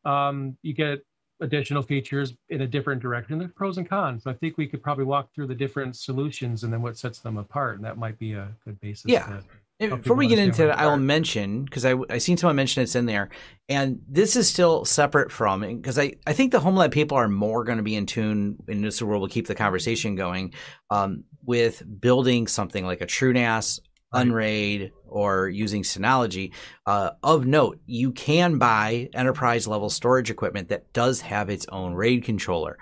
um, 0.05 0.57
you 0.61 0.73
get 0.73 1.03
additional 1.41 1.81
features 1.81 2.33
in 2.49 2.61
a 2.61 2.67
different 2.67 3.01
direction. 3.01 3.37
There's 3.37 3.51
pros 3.51 3.77
and 3.77 3.87
cons. 3.87 4.23
So 4.23 4.31
I 4.31 4.33
think 4.33 4.57
we 4.57 4.67
could 4.67 4.81
probably 4.81 5.05
walk 5.05 5.33
through 5.33 5.47
the 5.47 5.55
different 5.55 5.95
solutions 5.95 6.63
and 6.63 6.71
then 6.71 6.81
what 6.81 6.97
sets 6.97 7.19
them 7.19 7.37
apart, 7.37 7.75
and 7.75 7.85
that 7.85 7.97
might 7.97 8.17
be 8.17 8.33
a 8.33 8.49
good 8.63 8.79
basis. 8.79 9.05
Yeah. 9.11 9.41
Before 9.77 10.15
we 10.15 10.27
get 10.27 10.39
into 10.39 10.67
that, 10.67 10.79
I 10.79 10.85
will 10.85 10.95
mention 10.95 11.65
because 11.65 11.83
I 11.83 11.95
I 12.09 12.17
seen 12.19 12.37
someone 12.37 12.55
mention 12.55 12.81
it's 12.81 12.95
in 12.95 13.07
there, 13.07 13.29
and 13.67 14.01
this 14.07 14.37
is 14.37 14.47
still 14.47 14.85
separate 14.85 15.33
from 15.33 15.59
because 15.59 15.99
I 15.99 16.13
I 16.25 16.31
think 16.31 16.53
the 16.53 16.61
home 16.61 16.77
lab 16.77 16.93
people 16.93 17.17
are 17.17 17.27
more 17.27 17.65
going 17.65 17.79
to 17.79 17.83
be 17.83 17.95
in 17.95 18.05
tune 18.05 18.55
in 18.69 18.81
this 18.81 19.01
world 19.01 19.19
will 19.19 19.27
keep 19.27 19.47
the 19.47 19.55
conversation 19.55 20.15
going 20.15 20.53
um, 20.91 21.25
with 21.43 21.83
building 21.99 22.47
something 22.47 22.85
like 22.85 23.01
a 23.01 23.05
TrueNAS 23.05 23.81
Unraid 24.15 24.91
or 25.07 25.47
using 25.47 25.83
Synology. 25.83 26.51
Uh, 26.85 27.11
of 27.23 27.45
note, 27.45 27.79
you 27.85 28.11
can 28.11 28.57
buy 28.57 29.09
enterprise 29.13 29.67
level 29.67 29.89
storage 29.89 30.29
equipment 30.29 30.69
that 30.69 30.91
does 30.93 31.21
have 31.21 31.49
its 31.49 31.65
own 31.69 31.93
RAID 31.93 32.23
controller. 32.23 32.77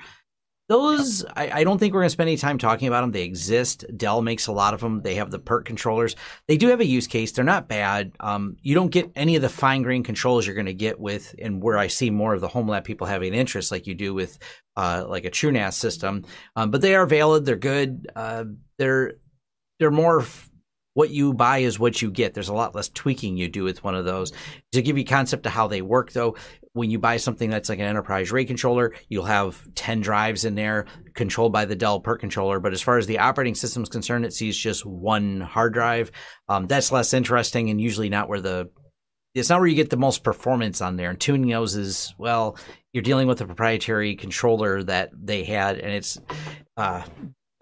Those, 0.69 1.25
I, 1.35 1.59
I, 1.59 1.63
don't 1.65 1.77
think 1.77 1.93
we're 1.93 1.99
going 1.99 2.07
to 2.07 2.13
spend 2.13 2.29
any 2.29 2.37
time 2.37 2.57
talking 2.57 2.87
about 2.87 3.01
them. 3.01 3.11
They 3.11 3.23
exist. 3.23 3.83
Dell 3.97 4.21
makes 4.21 4.47
a 4.47 4.53
lot 4.53 4.73
of 4.73 4.79
them. 4.79 5.01
They 5.01 5.15
have 5.15 5.29
the 5.29 5.39
PERC 5.39 5.65
controllers. 5.65 6.15
They 6.47 6.55
do 6.55 6.69
have 6.69 6.79
a 6.79 6.85
use 6.85 7.05
case. 7.05 7.33
They're 7.33 7.43
not 7.43 7.67
bad. 7.67 8.13
Um, 8.21 8.55
you 8.61 8.73
don't 8.73 8.89
get 8.89 9.11
any 9.13 9.35
of 9.35 9.41
the 9.41 9.49
fine 9.49 9.81
grained 9.81 10.05
controls 10.05 10.47
you're 10.47 10.55
going 10.55 10.65
to 10.67 10.73
get 10.73 11.01
with, 11.01 11.35
and 11.37 11.61
where 11.61 11.77
I 11.77 11.87
see 11.87 12.09
more 12.09 12.33
of 12.33 12.39
the 12.39 12.47
home 12.47 12.69
lab 12.69 12.85
people 12.85 13.05
having 13.05 13.33
interest, 13.33 13.71
like 13.71 13.87
you 13.87 13.93
do 13.93 14.13
with, 14.13 14.39
uh, 14.77 15.03
like 15.05 15.25
a 15.25 15.29
TrueNAS 15.29 15.73
system. 15.73 16.23
Um, 16.55 16.71
but 16.71 16.81
they 16.81 16.95
are 16.95 17.05
valid. 17.05 17.43
They're 17.43 17.57
good. 17.57 18.07
Uh, 18.15 18.45
they're 18.77 19.15
they're 19.79 19.91
more 19.91 20.25
what 20.93 21.09
you 21.09 21.33
buy 21.33 21.59
is 21.59 21.79
what 21.79 22.01
you 22.01 22.12
get. 22.12 22.33
There's 22.33 22.50
a 22.50 22.53
lot 22.53 22.75
less 22.75 22.89
tweaking 22.89 23.38
you 23.38 23.47
do 23.47 23.63
with 23.63 23.83
one 23.83 23.95
of 23.95 24.05
those. 24.05 24.31
To 24.73 24.81
give 24.81 24.97
you 24.97 25.05
concept 25.05 25.45
of 25.45 25.51
how 25.51 25.67
they 25.67 25.81
work, 25.81 26.12
though, 26.12 26.35
when 26.73 26.89
you 26.89 27.00
buy 27.00 27.17
something 27.17 27.50
that's 27.50 27.69
like 27.69 27.79
an 27.79 27.85
enterprise 27.85 28.31
RAID 28.31 28.47
controller, 28.47 28.93
you'll 29.07 29.25
have 29.25 29.62
10 29.75 30.01
drives 30.01 30.43
in 30.45 30.55
there 30.55 30.85
controlled 31.13 31.53
by 31.53 31.65
the 31.65 31.75
Dell 31.75 32.01
PERC 32.01 32.19
controller. 32.19 32.59
But 32.59 32.73
as 32.73 32.81
far 32.81 32.97
as 32.97 33.07
the 33.07 33.19
operating 33.19 33.55
system 33.55 33.83
is 33.83 33.89
concerned, 33.89 34.25
it 34.25 34.33
sees 34.33 34.57
just 34.57 34.85
one 34.85 35.41
hard 35.41 35.73
drive. 35.73 36.12
Um, 36.50 36.65
that's 36.65 36.91
less 36.91 37.13
interesting 37.13 37.69
and 37.69 37.79
usually 37.79 38.09
not 38.09 38.27
where 38.27 38.41
the 38.41 38.69
it's 39.35 39.50
not 39.50 39.59
where 39.59 39.67
you 39.67 39.75
get 39.75 39.89
the 39.89 39.97
most 39.97 40.23
performance 40.23 40.79
on 40.79 40.95
there. 40.95 41.09
And 41.09 41.19
tuning 41.19 41.50
those 41.50 41.75
is 41.75 42.13
well, 42.19 42.57
you're 42.91 43.01
dealing 43.01 43.27
with 43.27 43.41
a 43.41 43.45
proprietary 43.45 44.15
controller 44.15 44.83
that 44.83 45.09
they 45.13 45.43
had, 45.43 45.79
and 45.79 45.91
it's 45.91 46.19
uh, 46.77 47.01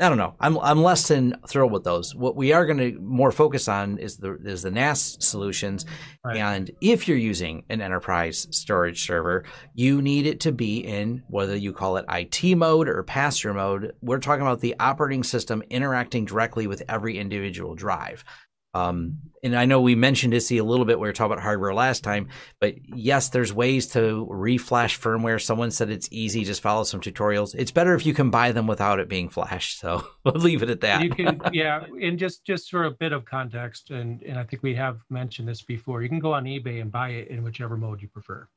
I 0.02 0.10
don't 0.10 0.18
know. 0.18 0.34
I'm 0.40 0.58
I'm 0.58 0.82
less 0.82 1.08
than 1.08 1.36
thrilled 1.48 1.72
with 1.72 1.84
those. 1.84 2.16
What 2.16 2.36
we 2.36 2.54
are 2.54 2.66
going 2.66 2.80
to 2.80 3.00
more 3.00 3.32
focus 3.32 3.68
on 3.68 4.00
is 4.00 4.18
the 4.18 4.34
is 4.44 4.64
the 4.64 4.72
NAS 4.72 5.18
solutions, 5.20 5.86
right. 6.26 6.38
and 6.38 6.72
if 6.82 7.08
you're 7.08 7.18
using 7.18 7.64
an 7.70 7.82
enterprise 7.82 8.48
storage 8.50 9.06
server, 9.06 9.46
you 9.76 10.02
need 10.02 10.26
it 10.26 10.40
to 10.42 10.52
be 10.52 10.80
in 10.80 11.22
whether 11.28 11.56
you 11.56 11.72
call 11.72 11.98
it 11.98 12.06
IT 12.10 12.56
mode 12.56 12.90
or 12.90 13.04
pass 13.04 13.38
through 13.38 13.54
mode. 13.54 13.94
We're 14.02 14.18
talking 14.18 14.42
about 14.42 14.62
the 14.62 14.76
operating 14.80 15.24
system 15.24 15.62
interacting 15.70 16.26
directly 16.26 16.66
with 16.66 16.82
every 16.90 17.20
individual 17.20 17.76
drive. 17.76 18.24
Um, 18.74 19.20
and 19.44 19.56
I 19.56 19.66
know 19.66 19.82
we 19.82 19.96
mentioned 19.96 20.34
LSI 20.34 20.60
a 20.60 20.64
little 20.64 20.86
bit. 20.86 21.00
We 21.00 21.08
were 21.08 21.14
talking 21.14 21.34
about 21.34 21.44
hardware 21.44 21.74
last 21.74 22.04
time, 22.04 22.30
but 22.60 22.76
yes, 22.96 23.30
there's 23.30 23.52
ways 23.52 23.88
to 23.88 24.28
reflash 24.32 25.00
firmware. 25.00 25.42
Someone 25.42 25.72
said 25.72 25.90
it's 25.90 26.08
easy. 26.12 26.46
Just 26.46 26.62
follow 26.62 26.84
some 26.84 27.02
tutorials. 27.02 27.56
It's 27.58 27.72
better 27.72 27.96
if 27.96 28.06
you 28.06 28.14
can 28.14 28.30
buy 28.30 28.52
them 28.52 28.68
without 28.68 29.00
it 29.00 29.10
being 29.10 29.30
flashed. 29.30 29.80
So 29.80 30.06
we'll 30.24 30.36
leave 30.36 30.64
it 30.64 30.70
at 30.70 30.82
that. 30.82 31.04
You 31.04 31.10
can, 31.10 31.42
yeah. 31.54 31.84
And 32.02 32.18
just 32.18 32.46
just 32.46 32.70
for 32.70 32.86
a 32.86 32.92
bit 32.92 33.12
of 33.12 33.26
context, 33.26 33.90
and 33.90 34.22
and 34.24 34.38
I 34.38 34.44
think 34.44 34.64
we 34.64 34.76
have 34.76 35.00
mentioned 35.10 35.48
this 35.48 35.64
before. 35.64 36.02
You 36.02 36.10
can 36.10 36.20
go 36.20 36.34
on 36.34 36.46
eBay 36.46 36.82
and 36.82 36.92
buy 36.92 37.10
it 37.10 37.30
in 37.30 37.44
whichever 37.44 37.76
mode 37.78 38.02
you 38.02 38.08
prefer. 38.08 38.48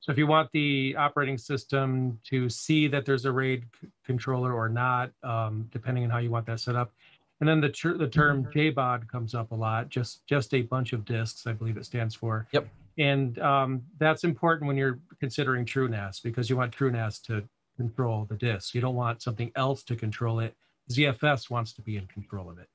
So 0.00 0.12
if 0.12 0.18
you 0.18 0.28
want 0.28 0.50
the 0.52 0.94
operating 0.96 1.36
system 1.36 2.20
to 2.30 2.48
see 2.48 2.86
that 2.88 3.04
there's 3.04 3.24
a 3.24 3.32
RAID 3.32 3.64
c- 3.80 3.88
controller 4.06 4.54
or 4.54 4.68
not, 4.68 5.10
um, 5.24 5.68
depending 5.72 6.04
on 6.04 6.10
how 6.10 6.18
you 6.18 6.30
want 6.30 6.46
that 6.46 6.60
set 6.60 6.76
up, 6.76 6.92
and 7.40 7.48
then 7.48 7.60
the 7.60 7.68
ter- 7.68 7.96
the 7.96 8.08
term 8.08 8.44
mm-hmm. 8.44 8.58
JBOD 8.58 9.08
comes 9.08 9.34
up 9.34 9.52
a 9.52 9.54
lot. 9.54 9.88
Just 9.88 10.26
just 10.26 10.54
a 10.54 10.62
bunch 10.62 10.92
of 10.92 11.04
disks, 11.04 11.46
I 11.46 11.52
believe 11.52 11.76
it 11.76 11.86
stands 11.86 12.14
for. 12.14 12.46
Yep. 12.52 12.68
And 12.98 13.38
um, 13.38 13.82
that's 13.98 14.24
important 14.24 14.66
when 14.66 14.76
you're 14.76 14.98
considering 15.20 15.64
TrueNAS 15.64 16.20
because 16.20 16.50
you 16.50 16.56
want 16.56 16.76
TrueNAS 16.76 17.22
to 17.26 17.44
control 17.76 18.26
the 18.28 18.34
disk. 18.34 18.74
You 18.74 18.80
don't 18.80 18.96
want 18.96 19.22
something 19.22 19.52
else 19.54 19.84
to 19.84 19.94
control 19.94 20.40
it. 20.40 20.56
ZFS 20.90 21.48
wants 21.48 21.72
to 21.74 21.82
be 21.82 21.96
in 21.96 22.08
control 22.08 22.50
of 22.50 22.58
it. 22.58 22.68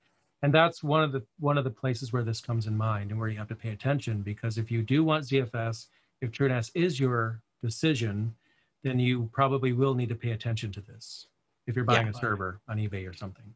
And 0.43 0.53
that's 0.53 0.82
one 0.82 1.03
of 1.03 1.12
the 1.12 1.24
one 1.39 1.58
of 1.58 1.65
the 1.65 1.70
places 1.70 2.13
where 2.13 2.24
this 2.24 2.39
comes 2.39 2.67
in 2.67 2.77
mind 2.77 3.12
and 3.12 3.20
where 3.20 3.29
you 3.29 3.38
have 3.38 3.50
to 3.50 3.55
pay 3.55 3.70
attention 3.70 4.22
because 4.22 4.58
if 4.58 4.72
you 4.72 4.82
do 4.82 5.03
want 5.03 5.25
ZFS, 5.25 5.88
if 6.22 6.32
TrueNAS 6.32 6.72
is 6.74 7.00
your 7.00 7.41
decision, 7.62 8.34
then 8.82 9.00
you 9.00 9.29
probably 9.34 9.74
will 9.74 9.93
need 9.93 10.10
to 10.10 10.15
pay 10.15 10.32
attention 10.32 10.72
to 10.72 10.82
this 10.82 11.27
if 11.67 11.75
you're 11.75 11.86
buying 11.86 12.08
yeah. 12.08 12.13
a 12.15 12.20
server 12.20 12.62
on 12.70 12.77
eBay 12.77 13.10
or 13.10 13.13
something 13.13 13.53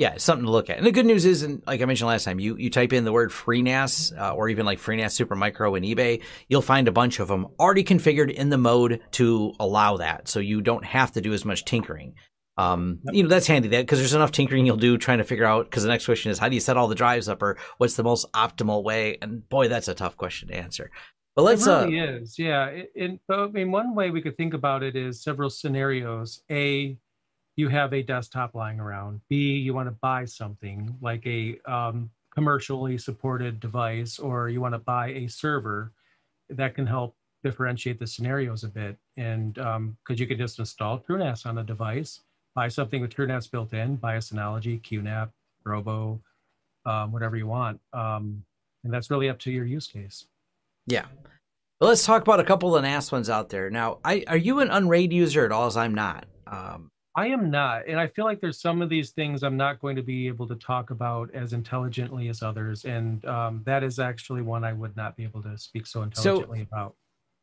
yeah, 0.00 0.14
it's 0.14 0.24
something 0.24 0.46
to 0.46 0.50
look 0.50 0.70
at. 0.70 0.78
And 0.78 0.86
the 0.86 0.92
good 0.92 1.04
news 1.04 1.26
is, 1.26 1.42
and 1.42 1.62
like 1.66 1.82
I 1.82 1.84
mentioned 1.84 2.08
last 2.08 2.24
time, 2.24 2.40
you 2.40 2.56
you 2.56 2.70
type 2.70 2.94
in 2.94 3.04
the 3.04 3.12
word 3.12 3.32
FreeNAS 3.32 4.18
uh, 4.18 4.34
or 4.34 4.48
even 4.48 4.64
like 4.64 4.78
FreeNAS 4.78 5.12
Supermicro 5.14 5.76
in 5.76 5.84
eBay, 5.84 6.22
you'll 6.48 6.62
find 6.62 6.88
a 6.88 6.92
bunch 6.92 7.20
of 7.20 7.28
them 7.28 7.48
already 7.60 7.84
configured 7.84 8.32
in 8.32 8.48
the 8.48 8.56
mode 8.56 9.02
to 9.12 9.52
allow 9.60 9.98
that, 9.98 10.26
so 10.26 10.40
you 10.40 10.62
don't 10.62 10.86
have 10.86 11.12
to 11.12 11.20
do 11.20 11.34
as 11.34 11.44
much 11.44 11.66
tinkering. 11.66 12.14
Um, 12.56 13.00
you 13.12 13.22
know 13.22 13.28
that's 13.28 13.46
handy 13.46 13.68
that 13.68 13.82
because 13.82 13.98
there's 13.98 14.14
enough 14.14 14.32
tinkering 14.32 14.64
you'll 14.64 14.78
do 14.78 14.96
trying 14.96 15.18
to 15.18 15.24
figure 15.24 15.44
out. 15.44 15.66
Because 15.66 15.82
the 15.82 15.90
next 15.90 16.06
question 16.06 16.30
is, 16.30 16.38
how 16.38 16.48
do 16.48 16.54
you 16.54 16.62
set 16.62 16.78
all 16.78 16.88
the 16.88 16.94
drives 16.94 17.28
up, 17.28 17.42
or 17.42 17.58
what's 17.76 17.96
the 17.96 18.02
most 18.02 18.24
optimal 18.32 18.82
way? 18.82 19.18
And 19.20 19.46
boy, 19.50 19.68
that's 19.68 19.88
a 19.88 19.94
tough 19.94 20.16
question 20.16 20.48
to 20.48 20.56
answer. 20.56 20.90
But 21.36 21.42
let's. 21.42 21.66
It 21.66 21.70
really 21.70 22.00
uh, 22.00 22.12
is, 22.12 22.38
yeah. 22.38 22.66
It, 22.68 22.92
it, 22.94 23.20
I 23.28 23.48
mean, 23.48 23.70
one 23.70 23.94
way 23.94 24.10
we 24.10 24.22
could 24.22 24.38
think 24.38 24.54
about 24.54 24.82
it 24.82 24.96
is 24.96 25.22
several 25.22 25.50
scenarios. 25.50 26.42
A 26.50 26.96
you 27.60 27.68
have 27.68 27.92
a 27.92 28.02
desktop 28.02 28.54
lying 28.54 28.80
around. 28.80 29.20
B, 29.28 29.56
you 29.58 29.74
want 29.74 29.86
to 29.86 29.96
buy 30.00 30.24
something 30.24 30.96
like 31.02 31.24
a 31.26 31.58
um, 31.66 32.10
commercially 32.34 32.96
supported 32.96 33.60
device, 33.60 34.18
or 34.18 34.48
you 34.48 34.62
want 34.62 34.74
to 34.74 34.78
buy 34.78 35.08
a 35.08 35.28
server 35.28 35.92
that 36.48 36.74
can 36.74 36.86
help 36.86 37.14
differentiate 37.44 37.98
the 37.98 38.06
scenarios 38.06 38.64
a 38.64 38.68
bit. 38.68 38.96
And 39.18 39.54
because 39.54 39.76
um, 39.76 39.96
you 40.08 40.26
can 40.26 40.38
just 40.38 40.58
install 40.58 41.00
TrueNAS 41.00 41.44
on 41.44 41.58
a 41.58 41.62
device, 41.62 42.20
buy 42.54 42.68
something 42.68 43.02
with 43.02 43.14
TrueNAS 43.14 43.50
built 43.50 43.74
in, 43.74 43.96
buy 43.96 44.14
a 44.14 44.18
Synology, 44.18 44.80
QNAP, 44.80 45.28
Drobo, 45.66 46.18
um, 46.86 47.12
whatever 47.12 47.36
you 47.36 47.46
want. 47.46 47.78
Um, 47.92 48.42
and 48.84 48.92
that's 48.92 49.10
really 49.10 49.28
up 49.28 49.38
to 49.40 49.50
your 49.50 49.66
use 49.66 49.86
case. 49.86 50.24
Yeah. 50.86 51.04
Well, 51.78 51.90
let's 51.90 52.04
talk 52.04 52.22
about 52.22 52.40
a 52.40 52.44
couple 52.44 52.74
of 52.74 52.82
the 52.82 52.88
NAS 52.88 53.12
ones 53.12 53.28
out 53.28 53.50
there. 53.50 53.68
Now, 53.68 53.98
I, 54.02 54.24
are 54.26 54.36
you 54.36 54.60
an 54.60 54.70
Unraid 54.70 55.12
user 55.12 55.44
at 55.44 55.52
all? 55.52 55.66
As 55.66 55.76
I'm 55.76 55.94
not. 55.94 56.24
Um, 56.46 56.90
I 57.16 57.26
am 57.28 57.50
not. 57.50 57.88
And 57.88 57.98
I 57.98 58.06
feel 58.06 58.24
like 58.24 58.40
there's 58.40 58.60
some 58.60 58.82
of 58.82 58.88
these 58.88 59.10
things 59.10 59.42
I'm 59.42 59.56
not 59.56 59.80
going 59.80 59.96
to 59.96 60.02
be 60.02 60.28
able 60.28 60.46
to 60.46 60.54
talk 60.54 60.90
about 60.90 61.28
as 61.34 61.52
intelligently 61.52 62.28
as 62.28 62.42
others. 62.42 62.84
And 62.84 63.24
um, 63.24 63.62
that 63.66 63.82
is 63.82 63.98
actually 63.98 64.42
one 64.42 64.64
I 64.64 64.72
would 64.72 64.96
not 64.96 65.16
be 65.16 65.24
able 65.24 65.42
to 65.42 65.58
speak 65.58 65.86
so 65.86 66.02
intelligently 66.02 66.60
so, 66.60 66.66
about. 66.70 66.94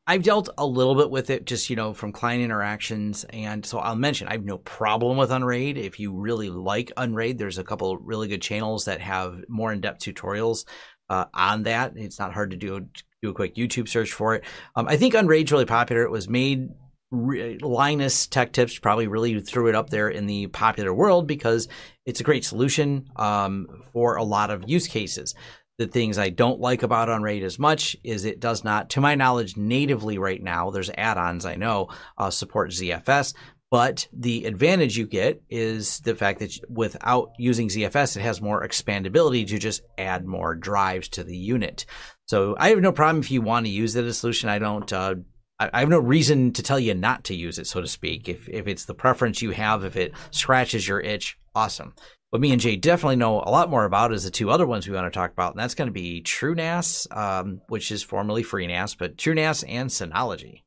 I've 0.09 0.23
dealt 0.23 0.47
a 0.57 0.65
little 0.65 0.95
bit 0.95 1.09
with 1.09 1.29
it 1.29 1.45
just, 1.45 1.69
you 1.69 1.75
know, 1.75 1.93
from 1.93 2.13
client 2.13 2.41
interactions. 2.41 3.25
And 3.25 3.65
so 3.65 3.79
I'll 3.79 3.97
mention 3.97 4.29
I 4.29 4.33
have 4.33 4.45
no 4.45 4.57
problem 4.57 5.17
with 5.17 5.31
Unraid. 5.31 5.77
If 5.77 5.99
you 5.99 6.13
really 6.13 6.49
like 6.49 6.93
Unraid, 6.95 7.37
there's 7.37 7.57
a 7.57 7.63
couple 7.63 7.97
really 7.97 8.29
good 8.29 8.41
channels 8.41 8.85
that 8.85 9.01
have 9.01 9.43
more 9.49 9.73
in 9.73 9.81
depth 9.81 9.99
tutorials 9.99 10.63
uh, 11.09 11.25
on 11.33 11.63
that. 11.63 11.93
It's 11.97 12.19
not 12.19 12.33
hard 12.33 12.51
to 12.51 12.57
do, 12.57 12.87
do 13.21 13.29
a 13.29 13.33
quick 13.33 13.55
YouTube 13.55 13.89
search 13.89 14.13
for 14.13 14.35
it. 14.35 14.45
Um, 14.77 14.87
I 14.87 14.95
think 14.95 15.13
Unraid's 15.13 15.51
really 15.51 15.65
popular. 15.65 16.03
It 16.03 16.11
was 16.11 16.29
made 16.29 16.69
Linus 17.11 18.27
Tech 18.27 18.51
Tips 18.51 18.79
probably 18.79 19.07
really 19.07 19.39
threw 19.39 19.67
it 19.67 19.75
up 19.75 19.89
there 19.89 20.09
in 20.09 20.25
the 20.25 20.47
popular 20.47 20.93
world 20.93 21.27
because 21.27 21.67
it's 22.05 22.19
a 22.19 22.23
great 22.23 22.43
solution 22.43 23.09
um, 23.15 23.67
for 23.93 24.15
a 24.17 24.23
lot 24.23 24.49
of 24.49 24.69
use 24.69 24.87
cases. 24.87 25.33
The 25.77 25.87
things 25.87 26.17
I 26.17 26.29
don't 26.29 26.59
like 26.59 26.83
about 26.83 27.09
Unraid 27.09 27.43
as 27.43 27.59
much 27.59 27.95
is 28.03 28.25
it 28.25 28.39
does 28.39 28.63
not, 28.63 28.89
to 28.91 29.01
my 29.01 29.15
knowledge, 29.15 29.55
natively 29.55 30.17
right 30.17 30.41
now, 30.41 30.71
there's 30.71 30.89
add 30.97 31.17
ons 31.17 31.45
I 31.45 31.55
know 31.55 31.89
uh, 32.17 32.31
support 32.31 32.71
ZFS, 32.71 33.33
but 33.69 34.07
the 34.11 34.45
advantage 34.45 34.97
you 34.97 35.05
get 35.05 35.41
is 35.49 35.99
the 35.99 36.15
fact 36.15 36.39
that 36.39 36.57
without 36.69 37.31
using 37.37 37.67
ZFS, 37.67 38.17
it 38.17 38.21
has 38.21 38.41
more 38.41 38.65
expandability 38.65 39.47
to 39.47 39.59
just 39.59 39.81
add 39.97 40.25
more 40.25 40.55
drives 40.55 41.09
to 41.09 41.23
the 41.23 41.37
unit. 41.37 41.85
So 42.27 42.55
I 42.57 42.69
have 42.69 42.79
no 42.79 42.91
problem 42.91 43.21
if 43.21 43.29
you 43.29 43.41
want 43.41 43.65
to 43.65 43.71
use 43.71 43.95
it 43.95 44.05
as 44.05 44.11
a 44.11 44.13
solution. 44.13 44.49
I 44.49 44.59
don't 44.59 44.91
uh, 44.91 45.15
I 45.59 45.79
have 45.79 45.89
no 45.89 45.99
reason 45.99 46.53
to 46.53 46.61
tell 46.61 46.79
you 46.79 46.93
not 46.93 47.23
to 47.25 47.35
use 47.35 47.57
it, 47.57 47.65
so 47.65 47.81
to 47.81 47.87
speak. 47.87 48.29
If 48.29 48.47
if 48.47 48.67
it's 48.67 48.85
the 48.85 48.93
preference 48.93 49.41
you 49.41 49.51
have, 49.51 49.83
if 49.83 49.95
it 49.95 50.13
scratches 50.31 50.87
your 50.87 50.99
itch, 50.99 51.37
awesome. 51.55 51.93
What 52.29 52.41
me 52.41 52.51
and 52.51 52.61
Jay 52.61 52.75
definitely 52.75 53.15
know 53.15 53.39
a 53.39 53.49
lot 53.49 53.69
more 53.69 53.85
about 53.85 54.13
is 54.13 54.25
the 54.25 54.29
two 54.29 54.51
other 54.51 54.67
ones 54.67 54.87
we 54.87 54.93
want 54.93 55.11
to 55.11 55.17
talk 55.17 55.31
about, 55.31 55.53
and 55.53 55.59
that's 55.59 55.75
going 55.75 55.87
to 55.87 55.93
be 55.93 56.21
TrueNAS, 56.21 57.15
um, 57.15 57.61
which 57.69 57.89
is 57.89 58.03
formerly 58.03 58.43
FreeNAS, 58.43 58.97
but 58.97 59.15
TrueNAS 59.15 59.63
and 59.67 59.89
Synology. 59.89 60.63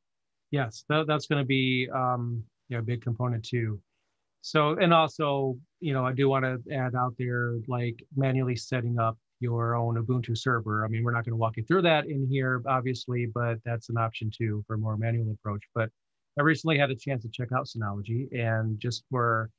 Yes, 0.51 0.85
that, 0.89 1.07
that's 1.07 1.27
going 1.27 1.41
to 1.43 1.47
be 1.47 1.89
um, 1.95 2.43
a 2.73 2.81
big 2.81 3.03
component 3.03 3.45
too. 3.45 3.79
So, 4.41 4.79
and 4.79 4.95
also, 4.95 5.59
you 5.81 5.93
know, 5.93 6.05
I 6.05 6.15
do 6.15 6.29
want 6.31 6.45
to 6.45 6.75
add 6.75 6.95
out 6.95 7.15
there 7.19 7.57
like 7.69 8.03
manually 8.17 8.57
setting 8.57 8.99
up 8.99 9.19
your 9.41 9.75
own 9.75 9.97
Ubuntu 9.97 10.37
server. 10.37 10.85
I 10.85 10.89
mean, 10.89 11.03
we're 11.03 11.13
not 11.13 11.25
going 11.25 11.33
to 11.33 11.37
walk 11.37 11.57
you 11.57 11.65
through 11.65 11.83
that 11.83 12.07
in 12.07 12.29
here, 12.29 12.63
obviously, 12.69 13.27
but 13.27 13.59
that's 13.65 13.89
an 13.89 13.97
option 13.97 14.31
too 14.31 14.63
for 14.67 14.75
a 14.75 14.79
more 14.79 14.97
manual 14.97 15.33
approach. 15.33 15.63
But 15.75 15.91
I 16.39 16.43
recently 16.43 16.79
had 16.79 16.91
a 16.91 16.95
chance 16.95 17.23
to 17.23 17.29
check 17.29 17.49
out 17.53 17.67
Synology, 17.67 18.29
and 18.33 18.79
just 18.79 19.05
for 19.11 19.51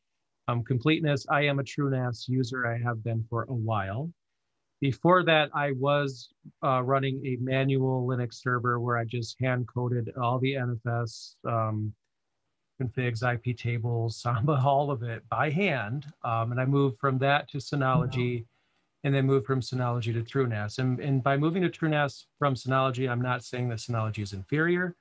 um, 0.47 0.63
completeness, 0.63 1.25
I 1.29 1.41
am 1.41 1.59
a 1.59 1.63
TrueNAS 1.63 2.27
user. 2.27 2.65
I 2.67 2.77
have 2.77 3.03
been 3.03 3.25
for 3.29 3.43
a 3.43 3.53
while. 3.53 4.11
Before 4.79 5.23
that, 5.23 5.49
I 5.53 5.73
was 5.73 6.29
uh, 6.63 6.81
running 6.81 7.23
a 7.25 7.37
manual 7.39 8.07
Linux 8.07 8.35
server 8.35 8.79
where 8.79 8.97
I 8.97 9.03
just 9.03 9.39
hand 9.39 9.67
coded 9.71 10.11
all 10.19 10.39
the 10.39 10.53
NFS 10.53 11.35
um, 11.47 11.93
configs, 12.81 13.21
IP 13.21 13.57
tables, 13.57 14.17
Samba, 14.21 14.59
all 14.65 14.89
of 14.89 15.03
it 15.03 15.21
by 15.29 15.49
hand. 15.49 16.07
Um, 16.23 16.51
and 16.51 16.59
I 16.59 16.65
moved 16.65 16.97
from 16.99 17.17
that 17.19 17.49
to 17.49 17.59
Synology 17.59 18.45
and 19.03 19.13
then 19.13 19.25
move 19.25 19.45
from 19.45 19.61
Synology 19.61 20.13
to 20.13 20.21
TrueNAS. 20.21 20.79
And, 20.79 20.99
and 20.99 21.23
by 21.23 21.37
moving 21.37 21.63
to 21.63 21.69
TrueNAS 21.69 22.25
from 22.37 22.55
Synology, 22.55 23.09
I'm 23.09 23.21
not 23.21 23.43
saying 23.43 23.69
that 23.69 23.79
Synology 23.79 24.19
is 24.19 24.33
inferior. 24.33 24.95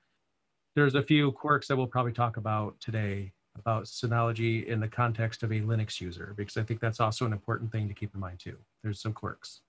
There's 0.75 0.95
a 0.95 1.03
few 1.03 1.33
quirks 1.33 1.69
that 1.69 1.77
we'll 1.77 1.87
probably 1.87 2.13
talk 2.13 2.37
about 2.37 2.79
today 2.81 3.33
about 3.59 3.85
Synology 3.85 4.65
in 4.67 4.81
the 4.81 4.89
context 4.89 5.43
of 5.43 5.51
a 5.51 5.61
Linux 5.61 6.01
user, 6.01 6.33
because 6.37 6.57
I 6.57 6.63
think 6.63 6.81
that's 6.81 7.01
also 7.01 7.27
an 7.27 7.33
important 7.33 7.73
thing 7.73 7.89
to 7.89 7.95
keep 7.95 8.15
in 8.15 8.21
mind 8.21 8.39
too. 8.39 8.57
There's 8.83 9.01
some 9.03 9.13
quirks. 9.13 9.61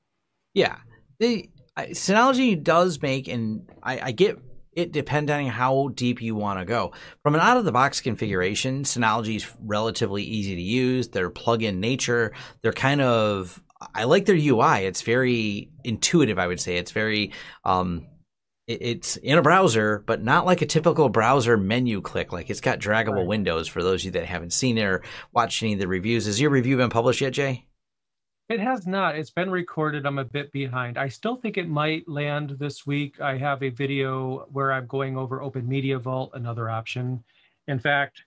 Yeah, 0.53 0.77
the 1.19 1.49
Synology 1.77 2.61
does 2.61 3.01
make, 3.01 3.27
and 3.27 3.67
I, 3.81 3.99
I 3.99 4.11
get 4.11 4.39
it 4.73 4.91
depending 4.91 5.47
on 5.47 5.51
how 5.51 5.89
deep 5.95 6.21
you 6.21 6.35
want 6.35 6.59
to 6.59 6.65
go. 6.65 6.93
From 7.23 7.35
an 7.35 7.41
out 7.41 7.57
of 7.57 7.65
the 7.65 7.71
box 7.71 7.99
configuration, 7.99 8.83
Synology 8.83 9.35
is 9.35 9.51
relatively 9.59 10.23
easy 10.23 10.55
to 10.55 10.61
use. 10.61 11.09
They're 11.09 11.29
plug 11.29 11.63
in 11.63 11.79
nature. 11.79 12.33
They're 12.61 12.71
kind 12.71 13.01
of 13.01 13.61
I 13.95 14.03
like 14.03 14.25
their 14.25 14.35
UI. 14.35 14.85
It's 14.85 15.01
very 15.01 15.69
intuitive. 15.83 16.37
I 16.37 16.47
would 16.47 16.59
say 16.59 16.77
it's 16.77 16.91
very 16.91 17.31
um, 17.65 18.05
it's 18.67 19.17
in 19.17 19.37
a 19.37 19.41
browser, 19.41 20.03
but 20.05 20.23
not 20.23 20.45
like 20.45 20.61
a 20.61 20.65
typical 20.65 21.09
browser 21.09 21.57
menu 21.57 22.01
click. 22.01 22.31
Like 22.31 22.49
it's 22.49 22.61
got 22.61 22.79
draggable 22.79 23.15
right. 23.17 23.27
windows 23.27 23.67
for 23.67 23.83
those 23.83 24.01
of 24.01 24.05
you 24.05 24.11
that 24.11 24.25
haven't 24.25 24.53
seen 24.53 24.77
it 24.77 24.83
or 24.83 25.03
watched 25.33 25.63
any 25.63 25.73
of 25.73 25.79
the 25.79 25.87
reviews. 25.87 26.25
Has 26.25 26.39
your 26.39 26.51
review 26.51 26.77
been 26.77 26.89
published 26.89 27.21
yet, 27.21 27.33
Jay? 27.33 27.65
It 28.49 28.59
has 28.59 28.85
not. 28.85 29.15
It's 29.15 29.31
been 29.31 29.49
recorded. 29.49 30.05
I'm 30.05 30.19
a 30.19 30.25
bit 30.25 30.51
behind. 30.51 30.97
I 30.97 31.07
still 31.07 31.37
think 31.37 31.57
it 31.57 31.69
might 31.69 32.07
land 32.07 32.57
this 32.59 32.85
week. 32.85 33.21
I 33.21 33.37
have 33.37 33.63
a 33.63 33.69
video 33.69 34.45
where 34.51 34.73
I'm 34.73 34.87
going 34.87 35.17
over 35.17 35.41
Open 35.41 35.67
Media 35.67 35.97
Vault, 35.97 36.31
another 36.33 36.69
option. 36.69 37.23
In 37.67 37.79
fact, 37.79 38.23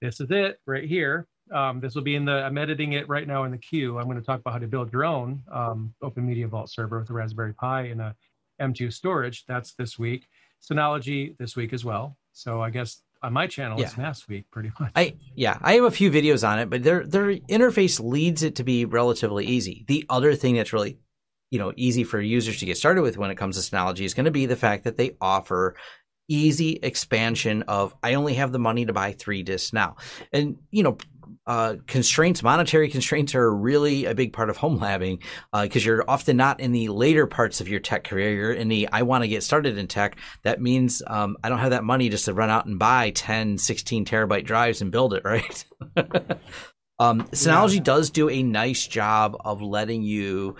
this 0.00 0.20
is 0.20 0.32
it 0.32 0.58
right 0.66 0.84
here. 0.84 1.28
Um, 1.52 1.80
this 1.80 1.94
will 1.94 2.02
be 2.02 2.14
in 2.14 2.24
the, 2.24 2.32
I'm 2.32 2.58
editing 2.58 2.92
it 2.92 3.08
right 3.08 3.26
now 3.26 3.44
in 3.44 3.50
the 3.50 3.58
queue. 3.58 3.98
I'm 3.98 4.04
going 4.04 4.18
to 4.18 4.24
talk 4.24 4.40
about 4.40 4.52
how 4.52 4.58
to 4.58 4.66
build 4.66 4.92
your 4.92 5.04
own 5.04 5.42
um, 5.52 5.94
Open 6.02 6.26
Media 6.26 6.48
Vault 6.48 6.70
server 6.70 7.00
with 7.00 7.10
a 7.10 7.12
Raspberry 7.12 7.54
Pi 7.54 7.82
and 7.82 8.00
a 8.00 8.14
M2 8.60 8.92
storage. 8.92 9.44
That's 9.46 9.74
this 9.74 9.98
week. 9.98 10.26
Synology 10.62 11.36
this 11.38 11.56
week 11.56 11.72
as 11.72 11.84
well. 11.84 12.16
So 12.32 12.62
I 12.62 12.70
guess 12.70 13.02
on 13.22 13.32
my 13.32 13.46
channel 13.46 13.78
yeah. 13.78 13.86
it's 13.86 13.98
last 13.98 14.28
week 14.28 14.50
pretty 14.50 14.70
much. 14.80 14.92
I 14.94 15.16
yeah, 15.34 15.58
I 15.60 15.74
have 15.74 15.84
a 15.84 15.90
few 15.90 16.10
videos 16.10 16.46
on 16.46 16.58
it, 16.58 16.70
but 16.70 16.82
their 16.82 17.04
their 17.04 17.34
interface 17.36 18.00
leads 18.02 18.42
it 18.42 18.56
to 18.56 18.64
be 18.64 18.84
relatively 18.84 19.46
easy. 19.46 19.84
The 19.88 20.04
other 20.08 20.34
thing 20.34 20.56
that's 20.56 20.72
really 20.72 20.98
you 21.50 21.58
know 21.58 21.72
easy 21.76 22.04
for 22.04 22.20
users 22.20 22.58
to 22.60 22.66
get 22.66 22.76
started 22.76 23.02
with 23.02 23.18
when 23.18 23.30
it 23.30 23.36
comes 23.36 23.56
to 23.56 23.76
Synology 23.76 24.04
is 24.04 24.14
going 24.14 24.24
to 24.24 24.30
be 24.30 24.46
the 24.46 24.56
fact 24.56 24.84
that 24.84 24.96
they 24.96 25.16
offer 25.20 25.76
easy 26.28 26.78
expansion 26.82 27.62
of 27.64 27.94
I 28.02 28.14
only 28.14 28.34
have 28.34 28.52
the 28.52 28.58
money 28.58 28.86
to 28.86 28.92
buy 28.92 29.12
three 29.12 29.42
discs 29.42 29.72
now. 29.72 29.96
And 30.32 30.58
you 30.70 30.82
know, 30.82 30.96
uh, 31.46 31.76
constraints, 31.86 32.42
monetary 32.42 32.88
constraints 32.88 33.34
are 33.34 33.52
really 33.52 34.04
a 34.04 34.14
big 34.14 34.32
part 34.32 34.48
of 34.48 34.56
home 34.56 34.78
labbing 34.78 35.22
because 35.62 35.84
uh, 35.84 35.86
you're 35.86 36.10
often 36.10 36.36
not 36.36 36.60
in 36.60 36.72
the 36.72 36.88
later 36.88 37.26
parts 37.26 37.60
of 37.60 37.68
your 37.68 37.80
tech 37.80 38.04
career. 38.04 38.32
You're 38.32 38.52
in 38.52 38.68
the 38.68 38.88
I 38.92 39.02
want 39.02 39.24
to 39.24 39.28
get 39.28 39.42
started 39.42 39.76
in 39.76 39.88
tech. 39.88 40.16
That 40.42 40.60
means 40.60 41.02
um, 41.06 41.36
I 41.42 41.48
don't 41.48 41.58
have 41.58 41.70
that 41.70 41.84
money 41.84 42.08
just 42.08 42.26
to 42.26 42.34
run 42.34 42.50
out 42.50 42.66
and 42.66 42.78
buy 42.78 43.10
10, 43.10 43.58
16 43.58 44.04
terabyte 44.04 44.44
drives 44.44 44.82
and 44.82 44.92
build 44.92 45.14
it, 45.14 45.22
right? 45.24 45.64
um, 46.98 47.22
Synology 47.28 47.76
yeah. 47.76 47.82
does 47.82 48.10
do 48.10 48.30
a 48.30 48.42
nice 48.42 48.86
job 48.86 49.36
of 49.44 49.60
letting 49.62 50.02
you 50.02 50.56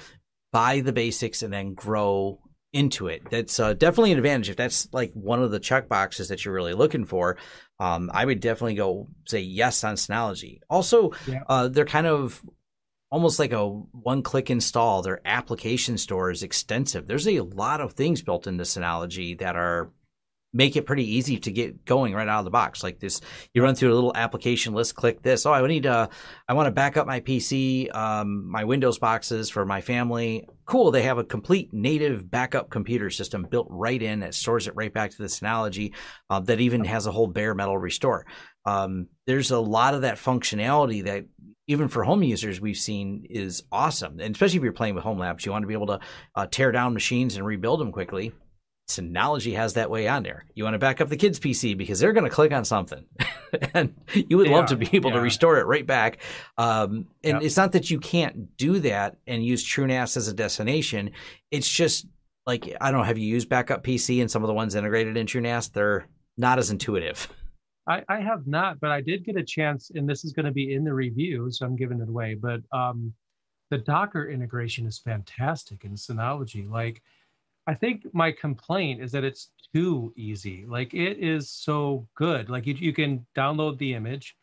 buy 0.52 0.80
the 0.80 0.92
basics 0.92 1.42
and 1.42 1.52
then 1.52 1.74
grow 1.74 2.40
into 2.72 3.06
it. 3.06 3.22
That's 3.30 3.60
uh, 3.60 3.74
definitely 3.74 4.12
an 4.12 4.18
advantage 4.18 4.50
if 4.50 4.56
that's 4.56 4.88
like 4.92 5.12
one 5.12 5.42
of 5.42 5.50
the 5.50 5.60
check 5.60 5.88
boxes 5.88 6.28
that 6.28 6.44
you're 6.44 6.54
really 6.54 6.74
looking 6.74 7.04
for 7.04 7.36
um, 7.82 8.12
I 8.14 8.24
would 8.24 8.38
definitely 8.38 8.76
go 8.76 9.08
say 9.26 9.40
yes 9.40 9.82
on 9.82 9.96
Synology. 9.96 10.60
Also, 10.70 11.10
yeah. 11.26 11.42
uh, 11.48 11.66
they're 11.66 11.84
kind 11.84 12.06
of 12.06 12.40
almost 13.10 13.40
like 13.40 13.50
a 13.50 13.68
one-click 13.68 14.50
install. 14.50 15.02
Their 15.02 15.20
application 15.24 15.98
store 15.98 16.30
is 16.30 16.44
extensive. 16.44 17.08
There's 17.08 17.26
a 17.26 17.40
lot 17.40 17.80
of 17.80 17.94
things 17.94 18.22
built 18.22 18.46
into 18.46 18.62
Synology 18.62 19.36
that 19.40 19.56
are 19.56 19.90
make 20.52 20.76
it 20.76 20.86
pretty 20.86 21.16
easy 21.16 21.38
to 21.38 21.50
get 21.50 21.84
going 21.84 22.14
right 22.14 22.28
out 22.28 22.38
of 22.38 22.44
the 22.44 22.52
box. 22.52 22.84
Like 22.84 23.00
this, 23.00 23.20
you 23.52 23.64
run 23.64 23.74
through 23.74 23.92
a 23.92 23.96
little 23.96 24.12
application 24.14 24.74
list, 24.74 24.94
click 24.94 25.22
this. 25.22 25.44
Oh, 25.44 25.52
I 25.52 25.66
need 25.66 25.82
to, 25.82 26.08
I 26.46 26.52
want 26.52 26.68
to 26.68 26.72
back 26.72 26.96
up 26.96 27.06
my 27.08 27.18
PC, 27.18 27.92
um, 27.92 28.48
my 28.48 28.62
Windows 28.62 28.98
boxes 28.98 29.50
for 29.50 29.64
my 29.64 29.80
family. 29.80 30.46
Cool. 30.64 30.90
They 30.90 31.02
have 31.02 31.18
a 31.18 31.24
complete 31.24 31.72
native 31.72 32.30
backup 32.30 32.70
computer 32.70 33.10
system 33.10 33.46
built 33.50 33.66
right 33.70 34.00
in 34.00 34.20
that 34.20 34.34
stores 34.34 34.68
it 34.68 34.76
right 34.76 34.92
back 34.92 35.10
to 35.10 35.18
the 35.18 35.24
Synology 35.24 35.92
uh, 36.30 36.40
that 36.40 36.60
even 36.60 36.84
has 36.84 37.06
a 37.06 37.12
whole 37.12 37.26
bare 37.26 37.54
metal 37.54 37.76
restore. 37.76 38.26
Um, 38.64 39.08
there's 39.26 39.50
a 39.50 39.58
lot 39.58 39.94
of 39.94 40.02
that 40.02 40.18
functionality 40.18 41.04
that 41.04 41.26
even 41.66 41.88
for 41.88 42.04
home 42.04 42.22
users 42.22 42.60
we've 42.60 42.76
seen 42.76 43.26
is 43.28 43.64
awesome. 43.72 44.20
And 44.20 44.34
especially 44.34 44.58
if 44.58 44.62
you're 44.62 44.72
playing 44.72 44.94
with 44.94 45.04
home 45.04 45.18
labs, 45.18 45.44
you 45.44 45.52
want 45.52 45.62
to 45.62 45.68
be 45.68 45.74
able 45.74 45.86
to 45.88 46.00
uh, 46.34 46.46
tear 46.50 46.70
down 46.70 46.94
machines 46.94 47.36
and 47.36 47.44
rebuild 47.44 47.80
them 47.80 47.92
quickly 47.92 48.32
Synology 48.96 49.54
has 49.56 49.74
that 49.74 49.90
way 49.90 50.08
on 50.08 50.22
there. 50.22 50.44
You 50.54 50.64
want 50.64 50.74
to 50.74 50.78
back 50.78 51.00
up 51.00 51.08
the 51.08 51.16
kids' 51.16 51.40
PC 51.40 51.76
because 51.76 52.00
they're 52.00 52.12
going 52.12 52.24
to 52.24 52.30
click 52.30 52.52
on 52.52 52.64
something, 52.64 53.04
and 53.74 53.94
you 54.12 54.36
would 54.36 54.48
yeah, 54.48 54.56
love 54.56 54.66
to 54.66 54.76
be 54.76 54.88
able 54.92 55.10
yeah. 55.10 55.16
to 55.16 55.22
restore 55.22 55.58
it 55.58 55.66
right 55.66 55.86
back. 55.86 56.18
Um, 56.58 57.06
and 57.24 57.34
yep. 57.34 57.42
it's 57.42 57.56
not 57.56 57.72
that 57.72 57.90
you 57.90 57.98
can't 57.98 58.56
do 58.56 58.78
that 58.80 59.16
and 59.26 59.44
use 59.44 59.64
TrueNAS 59.64 60.16
as 60.16 60.28
a 60.28 60.34
destination. 60.34 61.10
It's 61.50 61.68
just 61.68 62.06
like 62.46 62.74
I 62.80 62.90
don't 62.90 63.00
know. 63.00 63.04
Have 63.04 63.18
you 63.18 63.26
used 63.26 63.48
backup 63.48 63.84
PC 63.84 64.20
and 64.20 64.30
some 64.30 64.42
of 64.42 64.48
the 64.48 64.54
ones 64.54 64.74
integrated 64.74 65.16
in 65.16 65.26
TrueNAS? 65.26 65.72
They're 65.72 66.06
not 66.36 66.58
as 66.58 66.70
intuitive. 66.70 67.28
I, 67.86 68.02
I 68.08 68.20
have 68.20 68.46
not, 68.46 68.78
but 68.78 68.90
I 68.90 69.00
did 69.00 69.24
get 69.24 69.36
a 69.36 69.42
chance, 69.42 69.90
and 69.94 70.08
this 70.08 70.24
is 70.24 70.32
going 70.32 70.46
to 70.46 70.52
be 70.52 70.74
in 70.74 70.84
the 70.84 70.94
review, 70.94 71.50
so 71.50 71.66
I'm 71.66 71.76
giving 71.76 72.00
it 72.00 72.08
away. 72.08 72.34
But 72.34 72.60
um, 72.72 73.12
the 73.70 73.78
Docker 73.78 74.28
integration 74.28 74.86
is 74.86 74.98
fantastic 74.98 75.84
in 75.84 75.94
Synology. 75.94 76.68
Like 76.70 77.02
I 77.66 77.74
think 77.74 78.06
my 78.12 78.32
complaint 78.32 79.00
is 79.02 79.12
that 79.12 79.24
it's 79.24 79.50
too 79.72 80.12
easy. 80.16 80.64
Like 80.66 80.94
it 80.94 81.18
is 81.18 81.48
so 81.50 82.06
good. 82.14 82.50
Like 82.50 82.66
you, 82.66 82.74
you 82.74 82.92
can 82.92 83.24
download 83.36 83.78
the 83.78 83.94
image, 83.94 84.36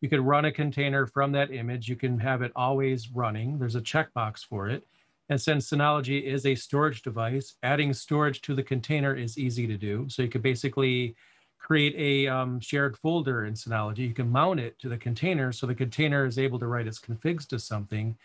you 0.00 0.08
can 0.08 0.24
run 0.24 0.46
a 0.46 0.52
container 0.52 1.06
from 1.06 1.32
that 1.32 1.52
image, 1.52 1.88
you 1.88 1.96
can 1.96 2.18
have 2.18 2.42
it 2.42 2.52
always 2.56 3.10
running. 3.10 3.58
There's 3.58 3.76
a 3.76 3.80
checkbox 3.80 4.44
for 4.44 4.68
it. 4.68 4.86
And 5.30 5.40
since 5.40 5.70
Synology 5.70 6.22
is 6.22 6.44
a 6.44 6.54
storage 6.54 7.02
device, 7.02 7.54
adding 7.62 7.94
storage 7.94 8.42
to 8.42 8.54
the 8.54 8.62
container 8.62 9.14
is 9.14 9.38
easy 9.38 9.66
to 9.66 9.78
do. 9.78 10.06
So 10.10 10.22
you 10.22 10.28
could 10.28 10.42
basically 10.42 11.14
create 11.58 11.94
a 11.96 12.30
um, 12.30 12.60
shared 12.60 12.98
folder 12.98 13.46
in 13.46 13.54
Synology. 13.54 14.00
You 14.00 14.12
can 14.12 14.28
mount 14.28 14.60
it 14.60 14.78
to 14.80 14.88
the 14.88 14.98
container 14.98 15.50
so 15.50 15.66
the 15.66 15.74
container 15.74 16.26
is 16.26 16.38
able 16.38 16.58
to 16.58 16.66
write 16.66 16.86
its 16.86 16.98
configs 16.98 17.46
to 17.48 17.58
something 17.58 18.16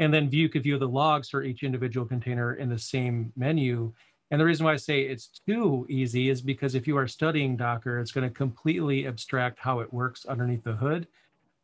and 0.00 0.12
then 0.12 0.30
view 0.30 0.48
could 0.48 0.62
view 0.62 0.78
the 0.78 0.88
logs 0.88 1.28
for 1.28 1.44
each 1.44 1.62
individual 1.62 2.06
container 2.06 2.54
in 2.54 2.70
the 2.70 2.78
same 2.78 3.32
menu. 3.36 3.92
And 4.30 4.40
the 4.40 4.44
reason 4.46 4.64
why 4.64 4.72
I 4.72 4.76
say 4.76 5.02
it's 5.02 5.40
too 5.46 5.86
easy 5.90 6.30
is 6.30 6.40
because 6.40 6.74
if 6.74 6.86
you 6.86 6.96
are 6.96 7.06
studying 7.06 7.56
Docker, 7.56 8.00
it's 8.00 8.10
going 8.10 8.28
to 8.28 8.34
completely 8.34 9.06
abstract 9.06 9.58
how 9.58 9.80
it 9.80 9.92
works 9.92 10.24
underneath 10.24 10.64
the 10.64 10.72
hood. 10.72 11.06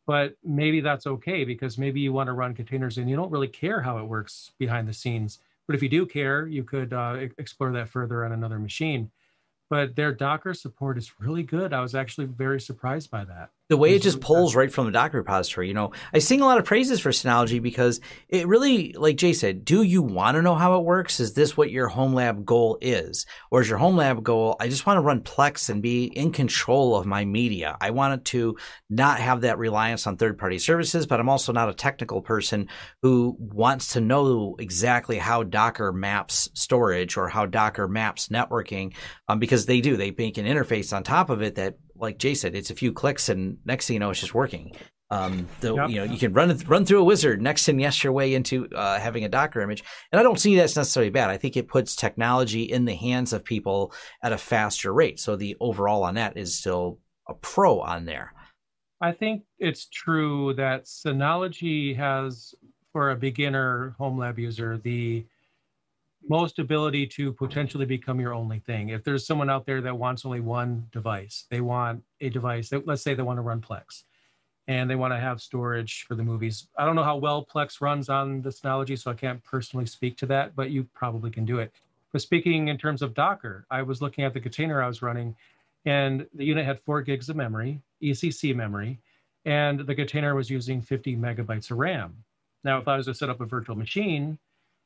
But 0.05 0.35
maybe 0.43 0.81
that's 0.81 1.07
okay 1.07 1.45
because 1.45 1.79
maybe 1.79 1.99
you 1.99 2.13
want 2.13 2.27
to 2.27 2.33
run 2.33 2.53
containers 2.53 2.99
and 2.99 3.09
you 3.09 3.15
don't 3.15 3.31
really 3.31 3.47
care 3.47 3.81
how 3.81 3.97
it 3.97 4.05
works 4.07 4.51
behind 4.59 4.87
the 4.87 4.93
scenes. 4.93 5.39
But 5.65 5.75
if 5.75 5.81
you 5.81 5.89
do 5.89 6.05
care, 6.05 6.47
you 6.47 6.63
could 6.63 6.93
uh, 6.93 7.17
explore 7.39 7.71
that 7.71 7.89
further 7.89 8.23
on 8.23 8.31
another 8.31 8.59
machine. 8.59 9.09
But 9.69 9.95
their 9.95 10.13
Docker 10.13 10.53
support 10.53 10.97
is 10.97 11.19
really 11.19 11.43
good. 11.43 11.73
I 11.73 11.81
was 11.81 11.95
actually 11.95 12.27
very 12.27 12.61
surprised 12.61 13.09
by 13.09 13.25
that 13.25 13.49
the 13.69 13.77
way 13.77 13.93
it 13.93 14.01
just 14.01 14.21
pulls 14.21 14.55
right 14.55 14.71
from 14.71 14.85
the 14.85 14.91
Docker 14.91 15.17
repository. 15.17 15.67
You 15.67 15.73
know, 15.73 15.91
I 16.13 16.19
sing 16.19 16.41
a 16.41 16.45
lot 16.45 16.57
of 16.57 16.65
praises 16.65 17.01
for 17.01 17.09
Synology 17.09 17.61
because 17.61 17.99
it 18.29 18.47
really, 18.47 18.93
like 18.93 19.17
Jay 19.17 19.33
said, 19.33 19.65
do 19.65 19.81
you 19.81 20.01
want 20.01 20.35
to 20.35 20.41
know 20.41 20.55
how 20.55 20.79
it 20.79 20.85
works? 20.85 21.19
Is 21.19 21.33
this 21.33 21.57
what 21.57 21.69
your 21.69 21.87
home 21.89 22.13
lab 22.13 22.45
goal 22.45 22.77
is? 22.79 23.25
Or 23.51 23.61
is 23.61 23.69
your 23.69 23.77
home 23.77 23.97
lab 23.97 24.23
goal, 24.23 24.55
I 24.59 24.69
just 24.69 24.85
want 24.85 24.97
to 24.97 25.01
run 25.01 25.21
Plex 25.21 25.69
and 25.69 25.81
be 25.81 26.05
in 26.05 26.31
control 26.31 26.95
of 26.95 27.05
my 27.05 27.25
media. 27.25 27.75
I 27.81 27.91
want 27.91 28.13
it 28.13 28.25
to 28.25 28.57
not 28.89 29.19
have 29.19 29.41
that 29.41 29.57
reliance 29.57 30.07
on 30.07 30.15
third 30.15 30.37
party 30.37 30.59
services, 30.59 31.05
but 31.05 31.19
I'm 31.19 31.29
also 31.29 31.51
not 31.51 31.69
a 31.69 31.73
technical 31.73 32.21
person 32.21 32.69
who 33.01 33.35
wants 33.37 33.93
to 33.93 34.01
know 34.01 34.55
exactly 34.59 35.17
how 35.17 35.43
Docker 35.43 35.91
maps 35.91 36.49
storage 36.53 37.17
or 37.17 37.27
how 37.27 37.45
Docker 37.45 37.87
maps 37.87 38.29
networking, 38.29 38.95
um, 39.27 39.39
because 39.39 39.65
they 39.65 39.81
do. 39.81 39.97
They 39.97 40.11
make 40.17 40.37
an 40.37 40.45
interface 40.45 40.95
on 40.95 41.03
top 41.03 41.29
of 41.29 41.41
it 41.41 41.55
that 41.55 41.77
like 41.99 42.17
Jay 42.17 42.33
said, 42.33 42.55
it's 42.55 42.69
a 42.69 42.75
few 42.75 42.91
clicks, 42.91 43.29
and 43.29 43.57
next 43.65 43.87
thing 43.87 43.95
you 43.95 43.99
know, 43.99 44.09
it's 44.09 44.19
just 44.19 44.33
working. 44.33 44.75
Um, 45.09 45.47
the, 45.61 45.73
yep. 45.73 45.89
you 45.89 45.95
know, 45.97 46.03
you 46.03 46.17
can 46.17 46.33
run 46.33 46.55
run 46.67 46.85
through 46.85 46.99
a 46.99 47.03
wizard 47.03 47.41
next 47.41 47.69
and 47.69 47.79
yes 47.79 48.03
your 48.03 48.11
way 48.11 48.33
into 48.33 48.67
uh, 48.75 48.99
having 48.99 49.23
a 49.23 49.29
Docker 49.29 49.61
image, 49.61 49.83
and 50.11 50.19
I 50.19 50.23
don't 50.23 50.39
see 50.39 50.55
that's 50.55 50.75
necessarily 50.75 51.09
bad. 51.09 51.29
I 51.29 51.37
think 51.37 51.55
it 51.55 51.69
puts 51.69 51.95
technology 51.95 52.63
in 52.63 52.85
the 52.85 52.95
hands 52.95 53.31
of 53.31 53.45
people 53.45 53.93
at 54.21 54.33
a 54.33 54.37
faster 54.37 54.93
rate. 54.93 55.19
So 55.19 55.35
the 55.35 55.55
overall 55.61 56.03
on 56.03 56.15
that 56.15 56.35
is 56.35 56.55
still 56.55 56.99
a 57.27 57.33
pro 57.33 57.79
on 57.79 58.05
there. 58.05 58.33
I 58.99 59.11
think 59.11 59.43
it's 59.59 59.87
true 59.87 60.53
that 60.55 60.85
Synology 60.85 61.95
has, 61.95 62.55
for 62.91 63.11
a 63.11 63.15
beginner 63.15 63.95
home 63.97 64.17
lab 64.17 64.39
user, 64.39 64.77
the 64.77 65.25
most 66.29 66.59
ability 66.59 67.07
to 67.07 67.31
potentially 67.33 67.85
become 67.85 68.19
your 68.19 68.33
only 68.33 68.59
thing. 68.59 68.89
If 68.89 69.03
there's 69.03 69.25
someone 69.25 69.49
out 69.49 69.65
there 69.65 69.81
that 69.81 69.97
wants 69.97 70.25
only 70.25 70.39
one 70.39 70.87
device, 70.91 71.45
they 71.49 71.61
want 71.61 72.03
a 72.21 72.29
device 72.29 72.69
that, 72.69 72.87
let's 72.87 73.01
say 73.01 73.13
they 73.13 73.23
want 73.23 73.37
to 73.37 73.41
run 73.41 73.61
Plex 73.61 74.03
and 74.67 74.89
they 74.89 74.95
want 74.95 75.13
to 75.13 75.19
have 75.19 75.41
storage 75.41 76.05
for 76.07 76.15
the 76.15 76.23
movies. 76.23 76.67
I 76.77 76.85
don't 76.85 76.95
know 76.95 77.03
how 77.03 77.15
well 77.15 77.45
Plex 77.45 77.79
runs 77.79 78.09
on 78.09 78.41
this 78.41 78.59
Synology, 78.59 78.99
so 78.99 79.11
I 79.11 79.13
can't 79.13 79.43
personally 79.43 79.85
speak 79.85 80.17
to 80.17 80.25
that, 80.27 80.55
but 80.55 80.71
you 80.71 80.87
probably 80.93 81.31
can 81.31 81.45
do 81.45 81.59
it. 81.59 81.71
But 82.11 82.21
speaking 82.21 82.67
in 82.67 82.77
terms 82.77 83.01
of 83.01 83.13
Docker, 83.13 83.65
I 83.71 83.81
was 83.81 84.01
looking 84.01 84.23
at 84.23 84.33
the 84.33 84.41
container 84.41 84.81
I 84.81 84.87
was 84.87 85.01
running 85.01 85.35
and 85.85 86.27
the 86.33 86.43
unit 86.43 86.65
had 86.65 86.81
four 86.81 87.01
gigs 87.01 87.29
of 87.29 87.37
memory, 87.37 87.81
ECC 88.03 88.53
memory, 88.53 88.99
and 89.45 89.79
the 89.79 89.95
container 89.95 90.35
was 90.35 90.49
using 90.49 90.81
50 90.81 91.15
megabytes 91.15 91.71
of 91.71 91.77
RAM. 91.77 92.13
Now, 92.65 92.79
if 92.79 92.87
I 92.87 92.97
was 92.97 93.05
to 93.05 93.13
set 93.13 93.29
up 93.29 93.39
a 93.39 93.45
virtual 93.45 93.77
machine, 93.77 94.37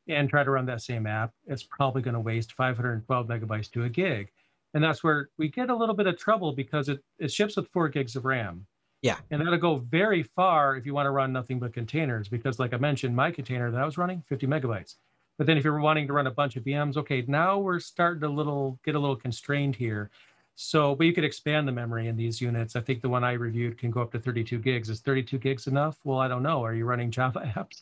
and 0.08 0.30
try 0.30 0.44
to 0.44 0.52
run 0.52 0.66
that 0.66 0.82
same 0.82 1.06
app, 1.06 1.34
it's 1.48 1.64
probably 1.64 2.02
going 2.02 2.14
to 2.14 2.20
waste 2.20 2.54
512 2.54 3.28
megabytes 3.28 3.72
to 3.72 3.84
a 3.84 3.90
gig. 3.90 4.32
And 4.74 4.84
that's 4.84 5.04
where 5.04 5.30
we 5.38 5.50
get 5.50 5.70
a 5.70 5.76
little 5.76 5.96
bit 5.96 6.08
of 6.08 6.18
trouble 6.18 6.54
because 6.54 6.90
it, 6.90 7.04
it 7.20 7.32
ships 7.32 7.58
with 7.58 7.68
four 7.70 7.90
gigs 7.90 8.16
of 8.16 8.26
RAM. 8.26 8.66
Yeah. 9.02 9.18
And 9.32 9.42
that'll 9.42 9.58
go 9.58 9.78
very 9.78 10.24
far 10.24 10.78
if 10.78 10.86
you 10.86 10.94
want 10.94 11.08
to 11.08 11.12
run 11.12 11.34
nothing 11.34 11.60
but 11.60 11.74
containers, 11.74 12.30
because 12.30 12.60
like 12.60 12.74
I 12.74 12.78
mentioned, 12.78 13.16
my 13.16 13.32
container 13.32 13.72
that 13.72 13.82
I 13.82 13.86
was 13.86 13.98
running, 13.98 14.24
50 14.28 14.48
megabytes. 14.48 14.96
But 15.38 15.48
then 15.48 15.58
if 15.58 15.64
you're 15.64 15.80
wanting 15.80 16.08
to 16.08 16.14
run 16.14 16.28
a 16.28 16.32
bunch 16.32 16.56
of 16.56 16.64
VMs, 16.64 16.98
okay, 16.98 17.24
now 17.28 17.58
we're 17.58 17.80
starting 17.80 18.22
to 18.22 18.30
little 18.30 18.80
get 18.86 18.96
a 18.96 19.00
little 19.00 19.16
constrained 19.16 19.76
here. 19.76 20.12
So, 20.56 20.94
but 20.94 21.08
you 21.08 21.14
could 21.14 21.24
expand 21.24 21.68
the 21.68 21.72
memory 21.72 22.08
in 22.08 22.16
these 22.16 22.40
units. 22.40 22.76
I 22.76 22.82
think 22.82 23.02
the 23.02 23.10
one 23.10 23.24
I 23.24 23.34
reviewed 23.34 23.80
can 23.80 23.90
go 23.90 24.02
up 24.02 24.12
to 24.12 24.20
32 24.20 24.60
gigs. 24.60 24.90
Is 24.90 25.00
32 25.00 25.40
gigs 25.40 25.66
enough? 25.66 25.98
Well, 26.04 26.20
I 26.20 26.28
don't 26.28 26.44
know. 26.44 26.64
Are 26.64 26.76
you 26.76 26.86
running 26.86 27.10
Java 27.10 27.40
apps? 27.56 27.82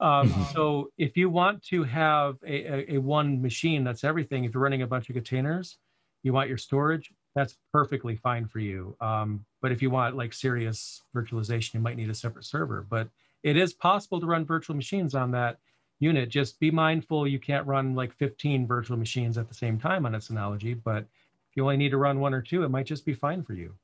Um, 0.00 0.30
mm-hmm. 0.30 0.54
so 0.54 0.90
if 0.96 1.16
you 1.16 1.28
want 1.28 1.62
to 1.64 1.84
have 1.84 2.36
a, 2.46 2.92
a, 2.92 2.94
a, 2.94 2.98
one 2.98 3.42
machine 3.42 3.84
that's 3.84 4.02
everything, 4.02 4.44
if 4.44 4.54
you're 4.54 4.62
running 4.62 4.82
a 4.82 4.86
bunch 4.86 5.10
of 5.10 5.14
containers, 5.14 5.76
you 6.22 6.32
want 6.32 6.48
your 6.48 6.58
storage, 6.58 7.12
that's 7.34 7.56
perfectly 7.72 8.16
fine 8.16 8.46
for 8.46 8.60
you. 8.60 8.96
Um, 9.00 9.44
but 9.60 9.72
if 9.72 9.82
you 9.82 9.90
want 9.90 10.16
like 10.16 10.32
serious 10.32 11.02
virtualization, 11.14 11.74
you 11.74 11.80
might 11.80 11.96
need 11.96 12.10
a 12.10 12.14
separate 12.14 12.46
server. 12.46 12.86
But 12.88 13.08
it 13.42 13.56
is 13.56 13.72
possible 13.72 14.20
to 14.20 14.26
run 14.26 14.44
virtual 14.44 14.74
machines 14.74 15.14
on 15.14 15.30
that 15.32 15.58
unit. 15.98 16.30
Just 16.30 16.58
be 16.58 16.70
mindful 16.70 17.28
you 17.28 17.38
can't 17.38 17.66
run 17.66 17.94
like 17.94 18.12
15 18.14 18.66
virtual 18.66 18.96
machines 18.96 19.38
at 19.38 19.48
the 19.48 19.54
same 19.54 19.78
time 19.78 20.06
on 20.06 20.14
a 20.14 20.18
Synology. 20.18 20.78
But 20.82 21.04
if 21.50 21.56
you 21.56 21.62
only 21.62 21.76
need 21.76 21.90
to 21.90 21.98
run 21.98 22.20
one 22.20 22.34
or 22.34 22.42
two, 22.42 22.64
it 22.64 22.70
might 22.70 22.86
just 22.86 23.04
be 23.04 23.14
fine 23.14 23.42
for 23.42 23.52
you. 23.52 23.74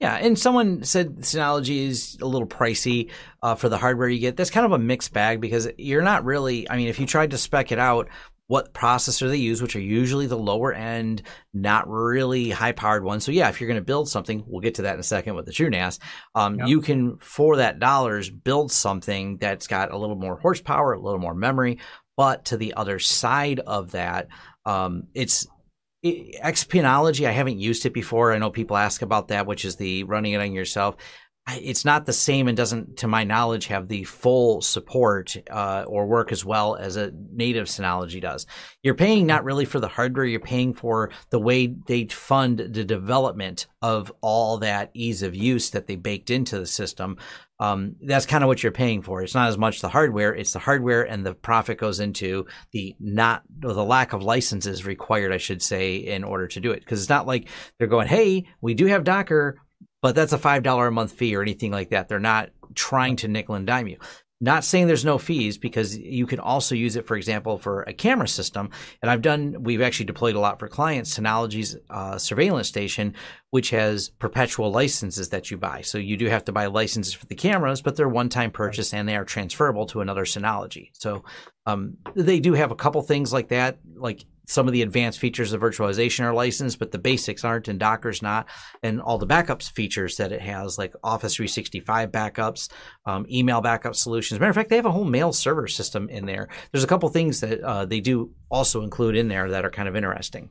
Yeah, 0.00 0.14
and 0.14 0.38
someone 0.38 0.84
said 0.84 1.18
Synology 1.18 1.88
is 1.88 2.18
a 2.20 2.26
little 2.26 2.46
pricey 2.46 3.10
uh, 3.42 3.56
for 3.56 3.68
the 3.68 3.78
hardware 3.78 4.08
you 4.08 4.20
get. 4.20 4.36
That's 4.36 4.50
kind 4.50 4.64
of 4.64 4.72
a 4.72 4.78
mixed 4.78 5.12
bag 5.12 5.40
because 5.40 5.68
you're 5.76 6.02
not 6.02 6.24
really. 6.24 6.70
I 6.70 6.76
mean, 6.76 6.88
if 6.88 7.00
you 7.00 7.06
tried 7.06 7.32
to 7.32 7.38
spec 7.38 7.72
it 7.72 7.80
out, 7.80 8.08
what 8.48 8.72
processor 8.72 9.28
they 9.28 9.36
use, 9.36 9.60
which 9.60 9.76
are 9.76 9.80
usually 9.80 10.26
the 10.26 10.36
lower 10.36 10.72
end, 10.72 11.22
not 11.52 11.88
really 11.88 12.50
high 12.50 12.72
powered 12.72 13.04
ones. 13.04 13.24
So 13.24 13.30
yeah, 13.30 13.48
if 13.48 13.60
you're 13.60 13.68
going 13.68 13.80
to 13.80 13.84
build 13.84 14.08
something, 14.08 14.42
we'll 14.46 14.62
get 14.62 14.76
to 14.76 14.82
that 14.82 14.94
in 14.94 15.00
a 15.00 15.04
second 15.04 15.34
with 15.34 15.46
the 15.46 15.52
TrueNAS. 15.52 15.98
Um, 16.34 16.58
yep. 16.58 16.68
You 16.68 16.80
can, 16.80 17.18
for 17.18 17.56
that 17.56 17.78
dollars, 17.78 18.30
build 18.30 18.72
something 18.72 19.36
that's 19.36 19.66
got 19.66 19.92
a 19.92 19.98
little 19.98 20.16
more 20.16 20.38
horsepower, 20.38 20.94
a 20.94 21.00
little 21.00 21.20
more 21.20 21.34
memory. 21.34 21.78
But 22.16 22.46
to 22.46 22.56
the 22.56 22.74
other 22.74 22.98
side 22.98 23.60
of 23.60 23.92
that, 23.92 24.28
um, 24.64 25.04
it's 25.14 25.46
it, 26.02 26.40
Xpenology. 26.42 27.26
I 27.26 27.32
haven't 27.32 27.58
used 27.58 27.86
it 27.86 27.92
before. 27.92 28.32
I 28.32 28.38
know 28.38 28.50
people 28.50 28.76
ask 28.76 29.02
about 29.02 29.28
that, 29.28 29.46
which 29.46 29.64
is 29.64 29.76
the 29.76 30.04
running 30.04 30.32
it 30.32 30.40
on 30.40 30.52
yourself 30.52 30.96
it's 31.56 31.84
not 31.84 32.06
the 32.06 32.12
same 32.12 32.48
and 32.48 32.56
doesn't, 32.56 32.98
to 32.98 33.08
my 33.08 33.24
knowledge, 33.24 33.66
have 33.66 33.88
the 33.88 34.04
full 34.04 34.60
support 34.60 35.36
uh, 35.50 35.84
or 35.86 36.06
work 36.06 36.32
as 36.32 36.44
well 36.44 36.76
as 36.76 36.96
a 36.96 37.12
native 37.32 37.66
Synology 37.66 38.20
does. 38.20 38.46
You're 38.82 38.94
paying 38.94 39.26
not 39.26 39.44
really 39.44 39.64
for 39.64 39.80
the 39.80 39.88
hardware, 39.88 40.24
you're 40.24 40.40
paying 40.40 40.74
for 40.74 41.10
the 41.30 41.38
way 41.38 41.66
they 41.66 42.06
fund 42.06 42.58
the 42.58 42.84
development 42.84 43.66
of 43.82 44.12
all 44.20 44.58
that 44.58 44.90
ease 44.94 45.22
of 45.22 45.34
use 45.34 45.70
that 45.70 45.86
they 45.86 45.96
baked 45.96 46.30
into 46.30 46.58
the 46.58 46.66
system. 46.66 47.16
Um, 47.60 47.96
that's 48.00 48.26
kind 48.26 48.44
of 48.44 48.48
what 48.48 48.62
you're 48.62 48.70
paying 48.70 49.02
for. 49.02 49.22
It's 49.22 49.34
not 49.34 49.48
as 49.48 49.58
much 49.58 49.80
the 49.80 49.88
hardware; 49.88 50.32
it's 50.32 50.52
the 50.52 50.60
hardware, 50.60 51.02
and 51.02 51.26
the 51.26 51.34
profit 51.34 51.76
goes 51.76 51.98
into 51.98 52.46
the 52.70 52.94
not 53.00 53.42
the 53.58 53.84
lack 53.84 54.12
of 54.12 54.22
licenses 54.22 54.86
required, 54.86 55.32
I 55.32 55.38
should 55.38 55.60
say, 55.60 55.96
in 55.96 56.22
order 56.22 56.46
to 56.46 56.60
do 56.60 56.70
it. 56.70 56.80
Because 56.80 57.00
it's 57.00 57.08
not 57.08 57.26
like 57.26 57.48
they're 57.76 57.88
going, 57.88 58.06
"Hey, 58.06 58.46
we 58.60 58.74
do 58.74 58.86
have 58.86 59.02
Docker, 59.02 59.60
but 60.02 60.14
that's 60.14 60.32
a 60.32 60.38
five 60.38 60.62
dollar 60.62 60.88
a 60.88 60.92
month 60.92 61.12
fee 61.12 61.34
or 61.36 61.42
anything 61.42 61.72
like 61.72 61.90
that. 61.90 62.08
They're 62.08 62.18
not 62.18 62.50
trying 62.74 63.16
to 63.16 63.28
nickel 63.28 63.54
and 63.54 63.66
dime 63.66 63.88
you. 63.88 63.98
Not 64.40 64.62
saying 64.62 64.86
there's 64.86 65.04
no 65.04 65.18
fees 65.18 65.58
because 65.58 65.98
you 65.98 66.24
can 66.24 66.38
also 66.38 66.76
use 66.76 66.94
it, 66.94 67.08
for 67.08 67.16
example, 67.16 67.58
for 67.58 67.82
a 67.82 67.92
camera 67.92 68.28
system. 68.28 68.70
And 69.02 69.10
I've 69.10 69.20
done, 69.20 69.64
we've 69.64 69.82
actually 69.82 70.06
deployed 70.06 70.36
a 70.36 70.40
lot 70.40 70.60
for 70.60 70.68
clients, 70.68 71.18
Synology's 71.18 71.76
uh, 71.90 72.18
surveillance 72.18 72.68
station, 72.68 73.14
which 73.50 73.70
has 73.70 74.10
perpetual 74.10 74.70
licenses 74.70 75.30
that 75.30 75.50
you 75.50 75.56
buy. 75.56 75.80
So 75.80 75.98
you 75.98 76.16
do 76.16 76.26
have 76.26 76.44
to 76.44 76.52
buy 76.52 76.66
licenses 76.66 77.14
for 77.14 77.26
the 77.26 77.34
cameras, 77.34 77.82
but 77.82 77.96
they're 77.96 78.08
one 78.08 78.28
time 78.28 78.52
purchase 78.52 78.94
and 78.94 79.08
they 79.08 79.16
are 79.16 79.24
transferable 79.24 79.86
to 79.86 80.02
another 80.02 80.24
Synology. 80.24 80.90
So 80.92 81.24
um, 81.66 81.96
they 82.14 82.38
do 82.38 82.52
have 82.52 82.70
a 82.70 82.76
couple 82.76 83.02
things 83.02 83.32
like 83.32 83.48
that, 83.48 83.78
like 83.96 84.24
some 84.48 84.66
of 84.66 84.72
the 84.72 84.80
advanced 84.80 85.18
features 85.18 85.52
of 85.52 85.60
virtualization 85.60 86.24
are 86.24 86.32
licensed, 86.32 86.78
but 86.78 86.90
the 86.90 86.98
basics 86.98 87.44
aren't, 87.44 87.68
and 87.68 87.78
Docker's 87.78 88.22
not. 88.22 88.48
And 88.82 88.98
all 89.00 89.18
the 89.18 89.26
backups 89.26 89.70
features 89.70 90.16
that 90.16 90.32
it 90.32 90.40
has, 90.40 90.78
like 90.78 90.94
Office 91.04 91.36
365 91.36 92.10
backups, 92.10 92.70
um, 93.04 93.26
email 93.30 93.60
backup 93.60 93.94
solutions. 93.94 94.40
Matter 94.40 94.48
of 94.48 94.56
fact, 94.56 94.70
they 94.70 94.76
have 94.76 94.86
a 94.86 94.90
whole 94.90 95.04
mail 95.04 95.34
server 95.34 95.68
system 95.68 96.08
in 96.08 96.24
there. 96.24 96.48
There's 96.72 96.82
a 96.82 96.88
couple 96.88 97.10
things 97.10 97.40
that 97.40 97.60
uh, 97.60 97.84
they 97.84 98.00
do 98.00 98.32
also 98.48 98.82
include 98.82 99.16
in 99.16 99.28
there 99.28 99.50
that 99.50 99.66
are 99.66 99.70
kind 99.70 99.86
of 99.88 99.94
interesting. 99.94 100.48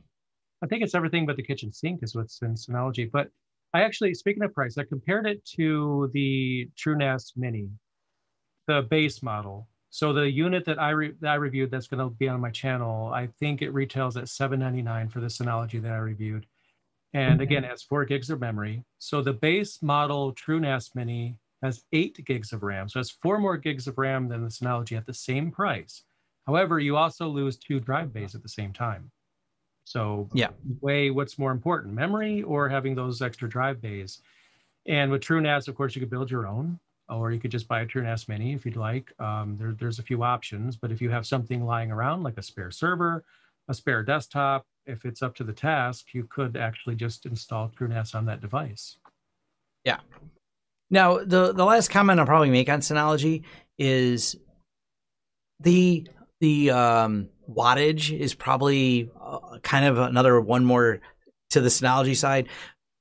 I 0.62 0.68
think 0.68 0.84
it's 0.84 0.94
everything 0.94 1.26
but 1.26 1.36
the 1.36 1.42
kitchen 1.42 1.72
sink 1.72 2.00
is 2.02 2.14
what's 2.14 2.40
in 2.40 2.54
Synology. 2.54 3.10
But 3.10 3.28
I 3.74 3.82
actually, 3.82 4.14
speaking 4.14 4.44
of 4.44 4.54
price, 4.54 4.78
I 4.78 4.84
compared 4.84 5.26
it 5.26 5.44
to 5.56 6.08
the 6.14 6.70
TrueNAS 6.76 7.32
Mini, 7.36 7.68
the 8.68 8.86
base 8.88 9.24
model 9.24 9.68
so 9.90 10.12
the 10.12 10.30
unit 10.30 10.64
that 10.66 10.80
I 10.80 10.90
re- 10.90 11.14
that 11.20 11.30
I 11.30 11.34
reviewed 11.36 11.70
that's 11.70 11.86
going 11.86 12.06
to 12.06 12.14
be 12.14 12.28
on 12.28 12.40
my 12.40 12.50
channel, 12.50 13.10
I 13.12 13.28
think 13.38 13.62
it 13.62 13.70
retails 13.70 14.16
at 14.16 14.24
7.99 14.24 15.10
for 15.10 15.20
the 15.20 15.28
Synology 15.28 15.80
that 15.82 15.92
I 15.92 15.98
reviewed. 15.98 16.46
And 17.14 17.40
again, 17.40 17.64
it 17.64 17.70
has 17.70 17.82
four 17.82 18.04
gigs 18.04 18.28
of 18.28 18.40
memory. 18.40 18.84
So 18.98 19.22
the 19.22 19.32
base 19.32 19.82
model 19.82 20.34
TrueNAS 20.34 20.94
Mini 20.94 21.38
has 21.62 21.82
eight 21.92 22.22
gigs 22.26 22.52
of 22.52 22.62
RAM. 22.62 22.88
So 22.88 23.00
it's 23.00 23.16
four 23.22 23.38
more 23.38 23.56
gigs 23.56 23.86
of 23.86 23.96
RAM 23.96 24.28
than 24.28 24.42
the 24.42 24.50
Synology 24.50 24.96
at 24.96 25.06
the 25.06 25.14
same 25.14 25.50
price. 25.50 26.02
However, 26.46 26.78
you 26.78 26.96
also 26.96 27.28
lose 27.28 27.56
two 27.56 27.80
drive 27.80 28.12
bays 28.12 28.34
at 28.34 28.42
the 28.42 28.48
same 28.48 28.72
time. 28.72 29.10
So 29.84 30.28
yeah, 30.34 30.50
weigh 30.82 31.10
what's 31.10 31.38
more 31.38 31.50
important, 31.50 31.94
memory 31.94 32.42
or 32.42 32.68
having 32.68 32.94
those 32.94 33.22
extra 33.22 33.48
drive 33.48 33.80
bays. 33.80 34.20
And 34.86 35.10
with 35.10 35.22
TrueNAS, 35.22 35.66
of 35.66 35.74
course, 35.74 35.94
you 35.94 36.00
could 36.00 36.10
build 36.10 36.30
your 36.30 36.46
own 36.46 36.78
or 37.08 37.32
you 37.32 37.40
could 37.40 37.50
just 37.50 37.68
buy 37.68 37.80
a 37.80 37.86
TrueNAS 37.86 38.28
Mini 38.28 38.52
if 38.52 38.64
you'd 38.64 38.76
like. 38.76 39.12
Um, 39.20 39.56
there, 39.58 39.72
there's 39.72 39.98
a 39.98 40.02
few 40.02 40.22
options, 40.22 40.76
but 40.76 40.92
if 40.92 41.00
you 41.00 41.10
have 41.10 41.26
something 41.26 41.64
lying 41.64 41.90
around 41.90 42.22
like 42.22 42.38
a 42.38 42.42
spare 42.42 42.70
server, 42.70 43.24
a 43.68 43.74
spare 43.74 44.02
desktop, 44.02 44.66
if 44.86 45.04
it's 45.04 45.22
up 45.22 45.34
to 45.36 45.44
the 45.44 45.52
task, 45.52 46.06
you 46.12 46.24
could 46.24 46.56
actually 46.56 46.96
just 46.96 47.26
install 47.26 47.70
TrueNAS 47.70 48.14
on 48.14 48.26
that 48.26 48.40
device. 48.40 48.96
Yeah. 49.84 49.98
Now, 50.90 51.18
the 51.18 51.52
the 51.52 51.64
last 51.64 51.90
comment 51.90 52.18
I'll 52.18 52.26
probably 52.26 52.50
make 52.50 52.68
on 52.68 52.80
Synology 52.80 53.44
is 53.78 54.36
the 55.60 56.08
the 56.40 56.70
um, 56.70 57.28
wattage 57.50 58.16
is 58.16 58.34
probably 58.34 59.10
uh, 59.20 59.58
kind 59.62 59.84
of 59.84 59.98
another 59.98 60.40
one 60.40 60.64
more 60.64 61.00
to 61.50 61.60
the 61.60 61.68
Synology 61.68 62.16
side. 62.16 62.48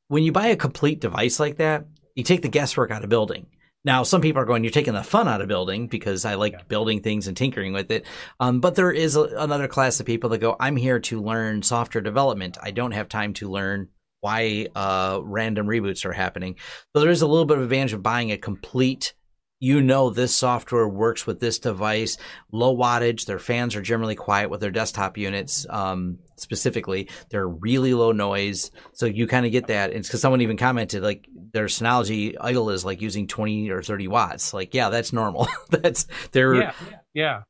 When 0.09 0.23
you 0.23 0.31
buy 0.31 0.47
a 0.47 0.55
complete 0.55 0.99
device 0.99 1.39
like 1.39 1.57
that, 1.57 1.85
you 2.15 2.23
take 2.23 2.41
the 2.41 2.49
guesswork 2.49 2.91
out 2.91 3.03
of 3.03 3.09
building 3.09 3.47
now, 3.87 4.03
some 4.03 4.19
people 4.19 4.41
are 4.41 4.45
going, 4.45 4.65
you're 4.65 4.71
taking 4.71 4.93
the 4.93 5.01
fun 5.01 5.29
out 5.29 5.39
of 5.39 5.47
building 5.47 5.87
because 5.87 6.25
I 6.25 6.33
like 6.33 6.51
yeah. 6.51 6.61
building 6.67 7.01
things 7.01 7.25
and 7.25 7.37
tinkering 7.37 7.71
with 7.71 7.89
it. 7.89 8.05
Um, 8.37 8.59
but 8.59 8.75
there 8.75 8.91
is 8.91 9.15
a, 9.15 9.21
another 9.37 9.69
class 9.69 9.97
of 10.01 10.05
people 10.05 10.29
that 10.31 10.39
go, 10.39 10.57
I'm 10.59 10.75
here 10.75 10.99
to 10.99 11.21
learn 11.21 11.63
software 11.63 12.01
development. 12.01 12.57
I 12.61 12.71
don't 12.71 12.91
have 12.91 13.07
time 13.07 13.33
to 13.35 13.49
learn 13.49 13.87
why 14.19 14.67
uh, 14.75 15.21
random 15.23 15.67
reboots 15.67 16.03
are 16.03 16.11
happening. 16.11 16.57
So 16.93 17.01
there 17.01 17.09
is 17.09 17.21
a 17.21 17.27
little 17.27 17.45
bit 17.45 17.59
of 17.59 17.63
advantage 17.63 17.93
of 17.93 18.03
buying 18.03 18.33
a 18.33 18.37
complete 18.37 19.13
you 19.59 19.81
know 19.81 20.09
this 20.09 20.35
software 20.35 20.87
works 20.87 21.25
with 21.25 21.39
this 21.39 21.57
device. 21.57 22.17
Low 22.51 22.75
wattage. 22.75 23.25
Their 23.25 23.39
fans 23.39 23.75
are 23.75 23.81
generally 23.81 24.15
quiet 24.15 24.49
with 24.49 24.59
their 24.61 24.71
desktop 24.71 25.17
units. 25.17 25.65
Um, 25.69 26.19
specifically, 26.35 27.09
they're 27.31 27.47
really 27.47 27.93
low 27.93 28.11
noise. 28.11 28.69
So 28.93 29.07
you 29.07 29.25
kind 29.25 29.45
of 29.45 29.51
get 29.51 29.67
that. 29.67 29.93
It's 29.93 30.07
because 30.07 30.21
someone 30.21 30.41
even 30.41 30.57
commented 30.57 31.01
like 31.01 31.27
their 31.57 31.65
Synology 31.65 32.35
idle 32.39 32.69
is 32.69 32.85
like 32.85 33.01
using 33.01 33.25
twenty 33.25 33.71
or 33.71 33.81
thirty 33.81 34.07
watts. 34.07 34.53
Like, 34.53 34.75
yeah, 34.75 34.89
that's 34.89 35.11
normal. 35.11 35.47
that's 35.71 36.05
they're 36.31 36.53
yeah, 36.53 36.73
yeah. 37.15 37.41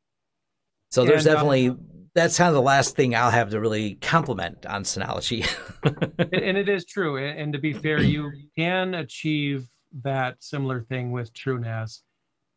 So 0.92 1.04
there's 1.04 1.26
and, 1.26 1.32
uh, 1.32 1.36
definitely. 1.36 1.70
Um, 1.70 1.80
that's 2.16 2.38
kind 2.38 2.48
of 2.48 2.56
the 2.56 2.62
last 2.62 2.96
thing 2.96 3.14
I'll 3.14 3.30
have 3.30 3.52
to 3.52 3.60
really 3.60 3.96
compliment 3.96 4.66
on 4.66 4.84
Synology. 4.84 5.46
and 5.84 6.58
it 6.58 6.68
is 6.68 6.84
true. 6.84 7.18
And 7.18 7.54
to 7.54 7.60
be 7.60 7.74
fair, 7.74 8.02
you 8.02 8.32
can 8.58 8.96
achieve 8.96 9.68
that 10.02 10.38
similar 10.40 10.82
thing 10.82 11.12
with 11.12 11.32
TrueNAS, 11.34 12.02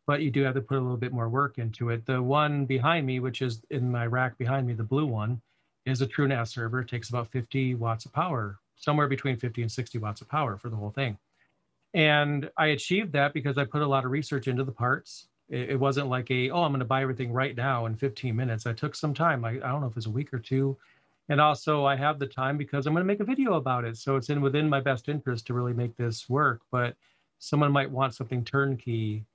but 0.07 0.21
you 0.21 0.31
do 0.31 0.41
have 0.41 0.55
to 0.55 0.61
put 0.61 0.79
a 0.79 0.81
little 0.81 0.97
bit 0.97 1.13
more 1.13 1.29
work 1.29 1.59
into 1.59 1.89
it. 1.89 2.07
The 2.07 2.23
one 2.23 2.65
behind 2.65 3.05
me, 3.05 3.19
which 3.19 3.43
is 3.43 3.61
in 3.69 3.91
my 3.91 4.07
rack 4.07 4.35
behind 4.39 4.65
me, 4.65 4.73
the 4.73 4.83
blue 4.83 5.05
one, 5.05 5.39
is 5.85 6.01
a 6.01 6.07
TrueNAS 6.07 6.47
server. 6.47 6.79
It 6.79 6.87
takes 6.87 7.09
about 7.09 7.31
50 7.31 7.75
watts 7.75 8.05
of 8.05 8.13
power, 8.13 8.57
somewhere 8.77 9.07
between 9.07 9.37
50 9.37 9.61
and 9.61 9.71
60 9.71 9.99
watts 9.99 10.21
of 10.21 10.29
power 10.29 10.57
for 10.57 10.69
the 10.69 10.75
whole 10.75 10.89
thing. 10.91 11.19
And 11.93 12.49
I 12.57 12.67
achieved 12.67 13.11
that 13.13 13.33
because 13.33 13.57
I 13.57 13.65
put 13.65 13.81
a 13.81 13.87
lot 13.87 14.05
of 14.05 14.11
research 14.11 14.47
into 14.47 14.63
the 14.63 14.71
parts. 14.71 15.27
It, 15.49 15.71
it 15.71 15.79
wasn't 15.79 16.07
like 16.07 16.31
a, 16.31 16.49
oh, 16.49 16.63
I'm 16.63 16.71
going 16.71 16.79
to 16.79 16.85
buy 16.85 17.01
everything 17.01 17.31
right 17.31 17.55
now 17.55 17.85
in 17.85 17.95
15 17.95 18.35
minutes. 18.35 18.65
I 18.65 18.73
took 18.73 18.95
some 18.95 19.13
time. 19.13 19.43
I, 19.43 19.51
I 19.51 19.53
don't 19.59 19.81
know 19.81 19.87
if 19.87 19.93
it 19.93 19.97
was 19.97 20.05
a 20.05 20.11
week 20.11 20.33
or 20.33 20.39
two. 20.39 20.77
And 21.29 21.39
also, 21.39 21.85
I 21.85 21.95
have 21.95 22.19
the 22.19 22.27
time 22.27 22.57
because 22.57 22.85
I'm 22.85 22.93
going 22.93 23.03
to 23.03 23.07
make 23.07 23.19
a 23.19 23.25
video 23.25 23.53
about 23.53 23.85
it. 23.85 23.97
So 23.97 24.15
it's 24.15 24.29
in 24.29 24.41
within 24.41 24.67
my 24.67 24.81
best 24.81 25.07
interest 25.07 25.47
to 25.47 25.53
really 25.53 25.73
make 25.73 25.95
this 25.95 26.27
work. 26.29 26.61
But 26.71 26.95
someone 27.39 27.71
might 27.71 27.89
want 27.89 28.15
something 28.15 28.43
turnkey. 28.43 29.25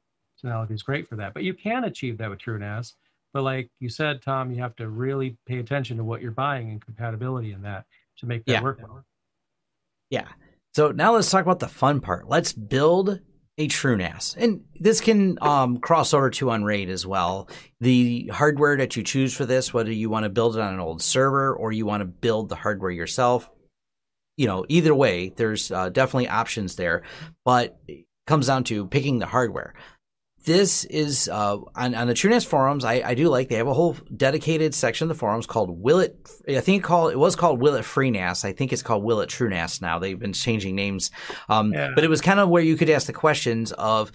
Synology 0.43 0.73
is 0.73 0.83
great 0.83 1.09
for 1.09 1.17
that, 1.17 1.33
but 1.33 1.43
you 1.43 1.55
can 1.55 1.85
achieve 1.85 2.19
that 2.19 2.29
with 2.29 2.39
TrueNAS. 2.39 2.95
But 3.33 3.43
like 3.43 3.71
you 3.81 3.89
said, 3.89 4.23
Tom, 4.23 4.51
you 4.51 4.61
have 4.63 4.77
to 4.77 4.89
really 4.89 5.37
pay 5.47 5.59
attention 5.59 5.97
to 5.97 6.05
what 6.05 6.23
you're 6.23 6.31
buying 6.31 6.71
and 6.71 6.85
compatibility 6.85 7.53
in 7.53 7.63
that 7.63 7.85
to 8.19 8.27
make 8.27 8.45
that 8.47 8.53
yeah. 8.53 8.63
work. 8.63 8.81
Yeah. 10.11 10.29
So 10.77 10.91
now 10.91 11.15
let's 11.15 11.31
talk 11.31 11.41
about 11.41 11.61
the 11.61 11.69
fun 11.69 12.03
part. 12.03 12.29
Let's 12.29 12.53
build 12.53 13.21
a 13.57 13.67
true 13.67 13.97
NAS. 13.97 14.37
And 14.39 14.61
this 14.75 15.01
can 15.01 15.39
um, 15.41 15.79
cross 15.79 16.13
over 16.13 16.29
to 16.29 16.51
Unraid 16.51 16.91
as 16.91 17.07
well. 17.07 17.49
The 17.81 18.27
hardware 18.31 18.77
that 18.77 18.95
you 18.95 19.03
choose 19.03 19.35
for 19.35 19.47
this, 19.47 19.73
whether 19.73 19.91
you 19.91 20.11
want 20.11 20.25
to 20.25 20.29
build 20.29 20.55
it 20.55 20.61
on 20.61 20.75
an 20.75 20.81
old 20.81 21.01
server 21.01 21.57
or 21.57 21.73
you 21.73 21.87
want 21.87 22.03
to 22.03 22.05
build 22.05 22.51
the 22.51 22.57
hardware 22.57 22.91
yourself, 22.91 23.49
you 24.37 24.47
know, 24.47 24.67
either 24.69 24.95
way, 24.95 25.33
there's 25.35 25.73
uh, 25.73 25.89
definitely 25.89 26.29
options 26.29 26.77
there. 26.77 27.05
But 27.43 27.79
it 27.89 28.05
comes 28.27 28.49
down 28.49 28.65
to 28.65 28.87
picking 28.87 29.19
the 29.19 29.25
hardware 29.25 29.73
this 30.47 30.85
is 30.85 31.29
uh, 31.29 31.59
on, 31.75 31.95
on 31.95 32.07
the 32.07 32.15
TrueNAS 32.15 32.47
forums. 32.47 32.85
I, 32.85 33.03
I 33.05 33.15
do 33.15 33.29
like 33.29 33.49
they 33.49 33.57
have 33.57 33.67
a 33.67 33.75
whole 33.75 33.97
dedicated 34.17 34.75
section 34.75 35.05
of 35.05 35.09
the 35.09 35.19
forums 35.19 35.45
called 35.45 35.83
Will 35.83 35.99
It. 35.99 36.17
I 36.49 36.61
think 36.61 36.83
it 36.83 36.87
called 36.87 37.13
it 37.13 37.19
was 37.19 37.37
called 37.37 37.61
Will 37.61 37.75
It 37.75 37.85
FreeNAS. 37.85 38.45
I 38.45 38.53
think 38.53 38.73
it's 38.73 38.83
called 38.83 39.03
Will 39.03 39.21
It 39.21 39.29
TrueNAS 39.29 39.83
now. 39.83 39.99
They've 39.99 40.19
been 40.19 40.33
changing 40.33 40.77
names, 40.77 41.11
um, 41.49 41.73
yeah. 41.73 41.91
but 41.95 42.05
it 42.05 42.11
was 42.11 42.21
kind 42.21 42.39
of 42.39 42.49
where 42.49 42.63
you 42.63 42.77
could 42.77 42.89
ask 42.89 43.09
the 43.09 43.13
questions 43.13 43.73
of 43.73 44.13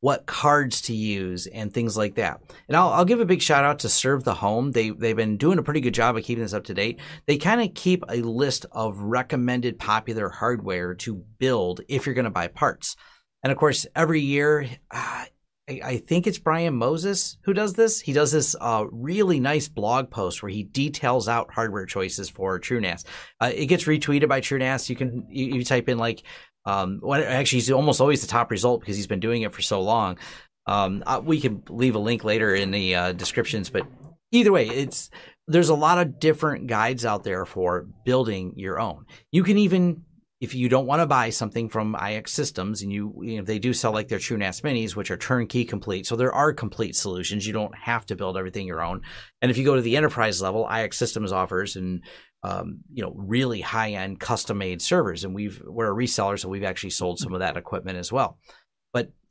what 0.00 0.24
cards 0.24 0.82
to 0.82 0.94
use 0.94 1.46
and 1.46 1.72
things 1.72 1.96
like 1.96 2.14
that. 2.14 2.40
And 2.68 2.76
I'll, 2.76 2.90
I'll 2.90 3.04
give 3.04 3.20
a 3.20 3.26
big 3.26 3.42
shout 3.42 3.64
out 3.64 3.80
to 3.80 3.88
Serve 3.90 4.24
the 4.24 4.34
Home. 4.34 4.72
They 4.72 4.90
they've 4.90 5.14
been 5.14 5.36
doing 5.36 5.58
a 5.58 5.62
pretty 5.62 5.82
good 5.82 5.94
job 5.94 6.16
of 6.16 6.24
keeping 6.24 6.42
this 6.42 6.54
up 6.54 6.64
to 6.64 6.74
date. 6.74 7.00
They 7.26 7.36
kind 7.36 7.60
of 7.60 7.74
keep 7.74 8.02
a 8.08 8.22
list 8.22 8.64
of 8.72 8.98
recommended 8.98 9.78
popular 9.78 10.30
hardware 10.30 10.94
to 10.94 11.22
build 11.38 11.82
if 11.86 12.06
you're 12.06 12.14
going 12.14 12.24
to 12.24 12.30
buy 12.30 12.48
parts. 12.48 12.96
And 13.42 13.52
of 13.52 13.58
course, 13.58 13.86
every 13.94 14.22
year, 14.22 14.66
uh, 14.90 15.26
I, 15.68 15.80
I 15.84 15.96
think 15.98 16.26
it's 16.26 16.38
Brian 16.38 16.74
Moses 16.74 17.38
who 17.42 17.52
does 17.52 17.74
this. 17.74 18.00
He 18.00 18.12
does 18.12 18.32
this 18.32 18.54
uh, 18.60 18.84
really 18.90 19.40
nice 19.40 19.68
blog 19.68 20.10
post 20.10 20.42
where 20.42 20.50
he 20.50 20.62
details 20.62 21.28
out 21.28 21.52
hardware 21.52 21.86
choices 21.86 22.28
for 22.28 22.58
TrueNAS. 22.60 23.04
Uh, 23.40 23.52
it 23.54 23.66
gets 23.66 23.84
retweeted 23.84 24.28
by 24.28 24.40
TrueNAS. 24.40 24.88
You 24.88 24.96
can 24.96 25.26
you, 25.28 25.56
you 25.56 25.64
type 25.64 25.88
in 25.88 25.98
like 25.98 26.22
um, 26.66 27.00
actually, 27.08 27.58
he's 27.58 27.70
almost 27.70 28.00
always 28.00 28.20
the 28.20 28.26
top 28.26 28.50
result 28.50 28.80
because 28.80 28.96
he's 28.96 29.06
been 29.06 29.20
doing 29.20 29.42
it 29.42 29.52
for 29.52 29.62
so 29.62 29.80
long. 29.80 30.18
Um, 30.66 31.04
uh, 31.06 31.22
we 31.24 31.40
can 31.40 31.62
leave 31.68 31.94
a 31.94 32.00
link 32.00 32.24
later 32.24 32.54
in 32.54 32.72
the 32.72 32.94
uh, 32.94 33.12
descriptions, 33.12 33.70
but 33.70 33.86
either 34.32 34.50
way, 34.50 34.66
it's 34.68 35.10
there's 35.46 35.68
a 35.68 35.76
lot 35.76 35.98
of 35.98 36.18
different 36.18 36.66
guides 36.66 37.04
out 37.04 37.22
there 37.22 37.44
for 37.44 37.86
building 38.04 38.54
your 38.56 38.80
own. 38.80 39.06
You 39.30 39.44
can 39.44 39.58
even 39.58 40.02
if 40.40 40.54
you 40.54 40.68
don't 40.68 40.86
want 40.86 41.00
to 41.00 41.06
buy 41.06 41.30
something 41.30 41.68
from 41.68 41.94
iXsystems, 41.94 42.82
and 42.82 42.92
you, 42.92 43.14
you 43.22 43.38
know, 43.38 43.44
they 43.44 43.58
do 43.58 43.72
sell 43.72 43.92
like 43.92 44.08
their 44.08 44.18
TrueNAS 44.18 44.60
Minis, 44.60 44.94
which 44.94 45.10
are 45.10 45.16
turnkey 45.16 45.64
complete. 45.64 46.06
So 46.06 46.14
there 46.14 46.34
are 46.34 46.52
complete 46.52 46.94
solutions. 46.94 47.46
You 47.46 47.54
don't 47.54 47.74
have 47.74 48.04
to 48.06 48.16
build 48.16 48.36
everything 48.36 48.66
your 48.66 48.82
own. 48.82 49.00
And 49.40 49.50
if 49.50 49.56
you 49.56 49.64
go 49.64 49.76
to 49.76 49.82
the 49.82 49.96
enterprise 49.96 50.42
level, 50.42 50.66
iXsystems 50.70 51.32
offers 51.32 51.76
and 51.76 52.02
um, 52.42 52.80
you 52.92 53.02
know 53.02 53.14
really 53.16 53.60
high 53.60 53.92
end 53.92 54.20
custom 54.20 54.58
made 54.58 54.82
servers, 54.82 55.24
and 55.24 55.34
we've 55.34 55.60
we're 55.64 55.90
a 55.90 55.96
reseller, 55.96 56.38
so 56.38 56.48
we've 56.48 56.64
actually 56.64 56.90
sold 56.90 57.18
some 57.18 57.32
of 57.32 57.40
that 57.40 57.56
equipment 57.56 57.98
as 57.98 58.12
well. 58.12 58.38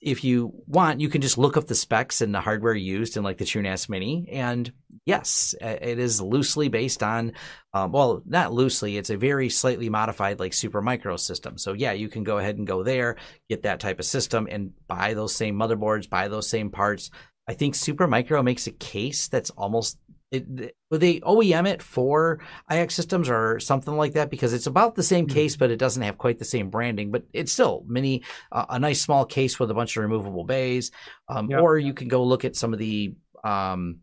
If 0.05 0.23
you 0.23 0.53
want, 0.67 1.01
you 1.01 1.09
can 1.09 1.21
just 1.21 1.39
look 1.39 1.57
up 1.57 1.65
the 1.65 1.73
specs 1.73 2.21
and 2.21 2.33
the 2.33 2.39
hardware 2.39 2.75
used 2.75 3.17
in 3.17 3.23
like 3.23 3.39
the 3.39 3.43
TrueNAS 3.43 3.89
Mini, 3.89 4.29
and 4.31 4.71
yes, 5.03 5.55
it 5.59 5.97
is 5.97 6.21
loosely 6.21 6.67
based 6.69 7.01
on, 7.01 7.31
um, 7.73 7.91
well, 7.91 8.21
not 8.23 8.53
loosely, 8.53 8.97
it's 8.97 9.09
a 9.09 9.17
very 9.17 9.49
slightly 9.49 9.89
modified 9.89 10.39
like 10.39 10.51
Supermicro 10.51 11.19
system. 11.19 11.57
So 11.57 11.73
yeah, 11.73 11.93
you 11.93 12.07
can 12.07 12.23
go 12.23 12.37
ahead 12.37 12.57
and 12.57 12.67
go 12.67 12.83
there, 12.83 13.15
get 13.49 13.63
that 13.63 13.79
type 13.79 13.99
of 13.99 14.05
system, 14.05 14.47
and 14.49 14.73
buy 14.87 15.15
those 15.15 15.35
same 15.35 15.55
motherboards, 15.55 16.07
buy 16.07 16.27
those 16.27 16.47
same 16.47 16.69
parts. 16.69 17.09
I 17.47 17.53
think 17.53 17.73
Supermicro 17.73 18.43
makes 18.43 18.67
a 18.67 18.71
case 18.71 19.27
that's 19.27 19.49
almost 19.51 19.97
it, 20.31 20.75
they 20.91 21.19
OEM 21.19 21.67
it 21.67 21.81
for 21.81 22.39
iXsystems 22.69 23.29
or 23.29 23.59
something 23.59 23.95
like 23.95 24.13
that 24.13 24.29
because 24.29 24.53
it's 24.53 24.67
about 24.67 24.95
the 24.95 25.03
same 25.03 25.27
case, 25.27 25.53
mm-hmm. 25.53 25.59
but 25.59 25.71
it 25.71 25.77
doesn't 25.77 26.03
have 26.03 26.17
quite 26.17 26.39
the 26.39 26.45
same 26.45 26.69
branding. 26.69 27.11
But 27.11 27.23
it's 27.33 27.51
still 27.51 27.83
mini, 27.87 28.23
uh, 28.51 28.65
a 28.69 28.79
nice 28.79 29.01
small 29.01 29.25
case 29.25 29.59
with 29.59 29.71
a 29.71 29.73
bunch 29.73 29.95
of 29.95 30.03
removable 30.03 30.43
bays. 30.43 30.91
Um, 31.29 31.49
yep. 31.49 31.61
Or 31.61 31.77
you 31.77 31.93
can 31.93 32.07
go 32.07 32.23
look 32.23 32.45
at 32.45 32.55
some 32.55 32.73
of 32.73 32.79
the 32.79 33.15
um, 33.43 33.99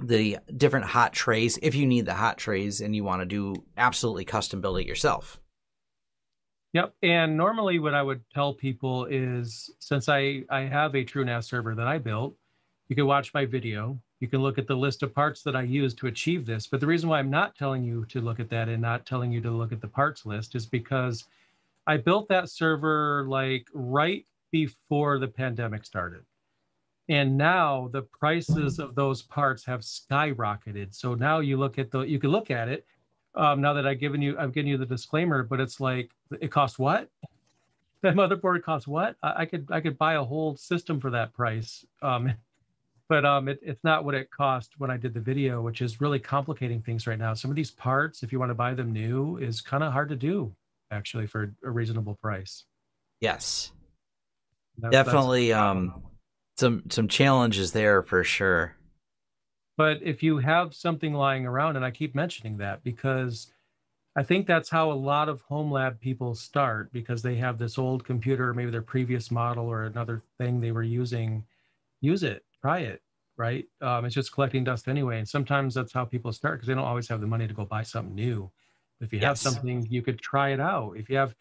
the 0.00 0.38
different 0.54 0.86
hot 0.86 1.12
trays 1.12 1.58
if 1.62 1.74
you 1.74 1.86
need 1.86 2.06
the 2.06 2.14
hot 2.14 2.38
trays 2.38 2.80
and 2.80 2.94
you 2.94 3.02
want 3.02 3.22
to 3.22 3.26
do 3.26 3.54
absolutely 3.76 4.24
custom 4.24 4.60
build 4.60 4.78
it 4.78 4.86
yourself. 4.86 5.40
Yep. 6.72 6.94
And 7.02 7.36
normally, 7.36 7.78
what 7.78 7.94
I 7.94 8.02
would 8.02 8.20
tell 8.34 8.52
people 8.52 9.06
is 9.06 9.74
since 9.78 10.08
I 10.08 10.42
I 10.50 10.62
have 10.62 10.94
a 10.94 11.04
TrueNAS 11.04 11.44
server 11.44 11.74
that 11.74 11.86
I 11.86 11.98
built, 11.98 12.36
you 12.88 12.96
can 12.96 13.06
watch 13.06 13.32
my 13.32 13.46
video 13.46 13.98
you 14.20 14.28
can 14.28 14.40
look 14.40 14.58
at 14.58 14.66
the 14.66 14.74
list 14.74 15.02
of 15.02 15.14
parts 15.14 15.42
that 15.42 15.54
I 15.54 15.62
use 15.62 15.92
to 15.94 16.06
achieve 16.06 16.46
this. 16.46 16.66
But 16.66 16.80
the 16.80 16.86
reason 16.86 17.08
why 17.08 17.18
I'm 17.18 17.30
not 17.30 17.54
telling 17.54 17.84
you 17.84 18.06
to 18.06 18.20
look 18.20 18.40
at 18.40 18.48
that 18.50 18.68
and 18.68 18.80
not 18.80 19.04
telling 19.04 19.30
you 19.30 19.40
to 19.42 19.50
look 19.50 19.72
at 19.72 19.80
the 19.80 19.88
parts 19.88 20.24
list 20.24 20.54
is 20.54 20.64
because 20.64 21.24
I 21.86 21.98
built 21.98 22.28
that 22.28 22.48
server 22.48 23.26
like 23.28 23.66
right 23.74 24.24
before 24.50 25.18
the 25.18 25.28
pandemic 25.28 25.84
started. 25.84 26.22
And 27.08 27.36
now 27.36 27.88
the 27.92 28.02
prices 28.02 28.78
of 28.78 28.94
those 28.94 29.22
parts 29.22 29.64
have 29.66 29.80
skyrocketed. 29.80 30.94
So 30.94 31.14
now 31.14 31.40
you 31.40 31.56
look 31.56 31.78
at 31.78 31.90
the, 31.90 32.00
you 32.00 32.18
can 32.18 32.30
look 32.30 32.50
at 32.50 32.68
it. 32.68 32.84
Um, 33.34 33.60
now 33.60 33.74
that 33.74 33.86
I've 33.86 34.00
given 34.00 34.22
you, 34.22 34.36
I'm 34.38 34.50
giving 34.50 34.70
you 34.70 34.78
the 34.78 34.86
disclaimer, 34.86 35.42
but 35.42 35.60
it's 35.60 35.78
like, 35.78 36.10
it 36.40 36.50
costs 36.50 36.78
what? 36.78 37.10
That 38.02 38.14
motherboard 38.14 38.62
costs 38.62 38.88
what? 38.88 39.16
I, 39.22 39.42
I 39.42 39.44
could, 39.44 39.68
I 39.70 39.80
could 39.80 39.98
buy 39.98 40.14
a 40.14 40.24
whole 40.24 40.56
system 40.56 40.98
for 40.98 41.10
that 41.10 41.34
price. 41.34 41.84
Um, 42.02 42.32
but 43.08 43.24
um, 43.24 43.48
it, 43.48 43.60
it's 43.62 43.82
not 43.84 44.04
what 44.04 44.14
it 44.14 44.30
cost 44.30 44.72
when 44.78 44.90
I 44.90 44.96
did 44.96 45.14
the 45.14 45.20
video, 45.20 45.62
which 45.62 45.80
is 45.80 46.00
really 46.00 46.18
complicating 46.18 46.82
things 46.82 47.06
right 47.06 47.18
now. 47.18 47.34
Some 47.34 47.50
of 47.50 47.56
these 47.56 47.70
parts, 47.70 48.22
if 48.22 48.32
you 48.32 48.38
want 48.38 48.50
to 48.50 48.54
buy 48.54 48.74
them 48.74 48.92
new, 48.92 49.36
is 49.36 49.60
kind 49.60 49.84
of 49.84 49.92
hard 49.92 50.08
to 50.08 50.16
do 50.16 50.54
actually 50.90 51.26
for 51.26 51.54
a 51.64 51.70
reasonable 51.70 52.14
price. 52.16 52.64
Yes, 53.20 53.72
that, 54.78 54.90
definitely. 54.90 55.52
Um, 55.52 56.02
some 56.56 56.84
some 56.90 57.06
challenges 57.06 57.72
there 57.72 58.02
for 58.02 58.24
sure. 58.24 58.74
But 59.76 59.98
if 60.02 60.22
you 60.22 60.38
have 60.38 60.74
something 60.74 61.12
lying 61.12 61.46
around, 61.46 61.76
and 61.76 61.84
I 61.84 61.90
keep 61.90 62.14
mentioning 62.14 62.56
that 62.58 62.82
because 62.82 63.52
I 64.16 64.22
think 64.22 64.46
that's 64.46 64.70
how 64.70 64.90
a 64.90 64.94
lot 64.94 65.28
of 65.28 65.42
home 65.42 65.70
lab 65.70 66.00
people 66.00 66.34
start 66.34 66.90
because 66.92 67.20
they 67.20 67.36
have 67.36 67.58
this 67.58 67.76
old 67.76 68.04
computer, 68.04 68.54
maybe 68.54 68.70
their 68.70 68.80
previous 68.80 69.30
model 69.30 69.66
or 69.66 69.84
another 69.84 70.22
thing 70.38 70.60
they 70.60 70.72
were 70.72 70.82
using. 70.82 71.44
Use 72.00 72.22
it 72.22 72.45
try 72.66 72.80
it 72.80 73.00
right? 73.36 73.66
Um, 73.82 74.04
it's 74.04 74.14
just 74.14 74.32
collecting 74.32 74.64
dust 74.64 74.88
anyway 74.88 75.18
and 75.18 75.28
sometimes 75.28 75.74
that's 75.74 75.92
how 75.92 76.04
people 76.04 76.32
start 76.32 76.54
because 76.54 76.68
they 76.68 76.74
don't 76.74 76.84
always 76.84 77.08
have 77.08 77.20
the 77.20 77.26
money 77.26 77.46
to 77.46 77.54
go 77.54 77.64
buy 77.64 77.82
something 77.82 78.14
new. 78.14 78.50
If 79.00 79.12
you 79.12 79.18
yes. 79.18 79.26
have 79.26 79.38
something 79.38 79.86
you 79.90 80.02
could 80.02 80.18
try 80.20 80.50
it 80.50 80.60
out. 80.60 80.96
If 80.96 81.10
you 81.10 81.16
have 81.16 81.34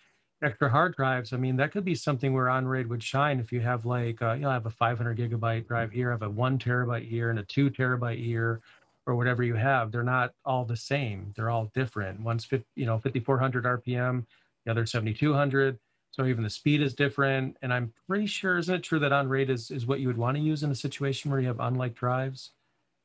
extra 0.44 0.70
hard 0.70 0.94
drives 0.96 1.32
i 1.32 1.38
mean 1.38 1.56
that 1.56 1.72
could 1.72 1.86
be 1.86 1.96
something 1.96 2.34
where 2.34 2.50
Unraid 2.50 2.88
would 2.88 3.02
shine 3.02 3.40
if 3.40 3.54
you 3.54 3.62
have 3.62 3.86
like 3.86 4.22
uh, 4.22 4.34
you 4.34 4.42
know 4.42 4.50
I 4.50 4.54
have 4.54 4.66
a 4.66 4.70
500 4.70 5.18
gigabyte 5.18 5.66
drive 5.66 5.92
here 5.92 6.10
I 6.10 6.14
have 6.14 6.24
a 6.24 6.30
one 6.30 6.60
terabyte 6.60 7.08
here 7.08 7.30
and 7.30 7.40
a 7.40 7.44
two 7.44 7.70
terabyte 7.70 8.24
here 8.24 8.62
or 9.08 9.16
whatever 9.16 9.44
you 9.44 9.54
have. 9.56 9.92
They're 9.92 10.04
not 10.04 10.34
all 10.46 10.66
the 10.66 10.76
same. 10.76 11.32
They're 11.36 11.52
all 11.52 11.72
different. 11.76 12.20
One's 12.20 12.44
50, 12.44 12.68
you 12.76 12.86
know 12.86 13.00
5400 13.00 13.64
rpm 13.64 14.26
the 14.66 14.72
other 14.72 14.86
7200 14.86 15.80
so 16.16 16.26
even 16.26 16.46
the 16.46 16.50
speed 16.50 16.82
is 16.82 16.94
different. 16.94 17.58
And 17.62 17.74
I'm 17.74 17.92
pretty 18.08 18.26
sure, 18.26 18.58
isn't 18.58 18.74
it 18.74 18.84
true 18.84 19.00
that 19.00 19.12
Unraid 19.12 19.50
is, 19.50 19.70
is 19.70 19.86
what 19.86 20.00
you 20.00 20.08
would 20.08 20.18
want 20.18 20.38
to 20.38 20.42
use 20.42 20.64
in 20.64 20.72
a 20.72 20.76
situation 20.76 21.30
where 21.30 21.42
you 21.42 21.48
have 21.48 21.60
unlike 21.60 21.94
drives? 21.94 22.52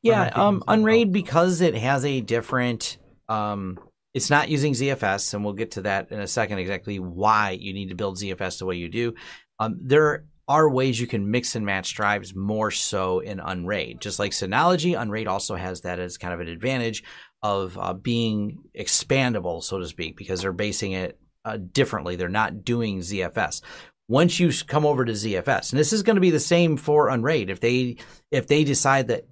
Yeah, 0.02 0.30
um, 0.34 0.62
Unraid 0.68 1.12
because 1.12 1.60
it 1.60 1.74
has 1.74 2.04
a 2.04 2.20
different, 2.20 2.98
um, 3.28 3.80
it's 4.14 4.30
not 4.30 4.48
using 4.48 4.74
ZFS, 4.74 5.34
and 5.34 5.44
we'll 5.44 5.54
get 5.54 5.72
to 5.72 5.82
that 5.82 6.12
in 6.12 6.20
a 6.20 6.26
second 6.28 6.58
exactly 6.58 7.00
why 7.00 7.50
you 7.50 7.74
need 7.74 7.88
to 7.88 7.96
build 7.96 8.16
ZFS 8.16 8.60
the 8.60 8.66
way 8.66 8.76
you 8.76 8.88
do. 8.88 9.14
Um, 9.58 9.76
there 9.82 10.24
are 10.46 10.70
ways 10.70 11.00
you 11.00 11.08
can 11.08 11.30
mix 11.30 11.56
and 11.56 11.66
match 11.66 11.94
drives 11.94 12.34
more 12.34 12.70
so 12.70 13.18
in 13.18 13.40
Unraid. 13.40 14.00
Just 14.00 14.20
like 14.20 14.30
Synology, 14.30 14.98
Unraid 14.98 15.26
also 15.26 15.56
has 15.56 15.80
that 15.80 15.98
as 15.98 16.16
kind 16.16 16.32
of 16.32 16.40
an 16.40 16.48
advantage 16.48 17.02
of 17.42 17.76
uh, 17.76 17.92
being 17.92 18.58
expandable, 18.78 19.62
so 19.62 19.80
to 19.80 19.86
speak, 19.86 20.16
because 20.16 20.42
they're 20.42 20.52
basing 20.52 20.92
it 20.92 21.18
uh, 21.50 21.58
differently. 21.72 22.16
They're 22.16 22.28
not 22.28 22.64
doing 22.64 23.00
ZFS. 23.00 23.62
Once 24.08 24.40
you 24.40 24.50
come 24.66 24.84
over 24.84 25.04
to 25.04 25.12
ZFS, 25.12 25.70
and 25.70 25.78
this 25.78 25.92
is 25.92 26.02
going 26.02 26.16
to 26.16 26.20
be 26.20 26.30
the 26.30 26.40
same 26.40 26.76
for 26.76 27.08
Unraid, 27.08 27.48
if 27.48 27.60
they 27.60 27.96
if 28.30 28.46
they 28.48 28.64
decide 28.64 29.08
that 29.08 29.24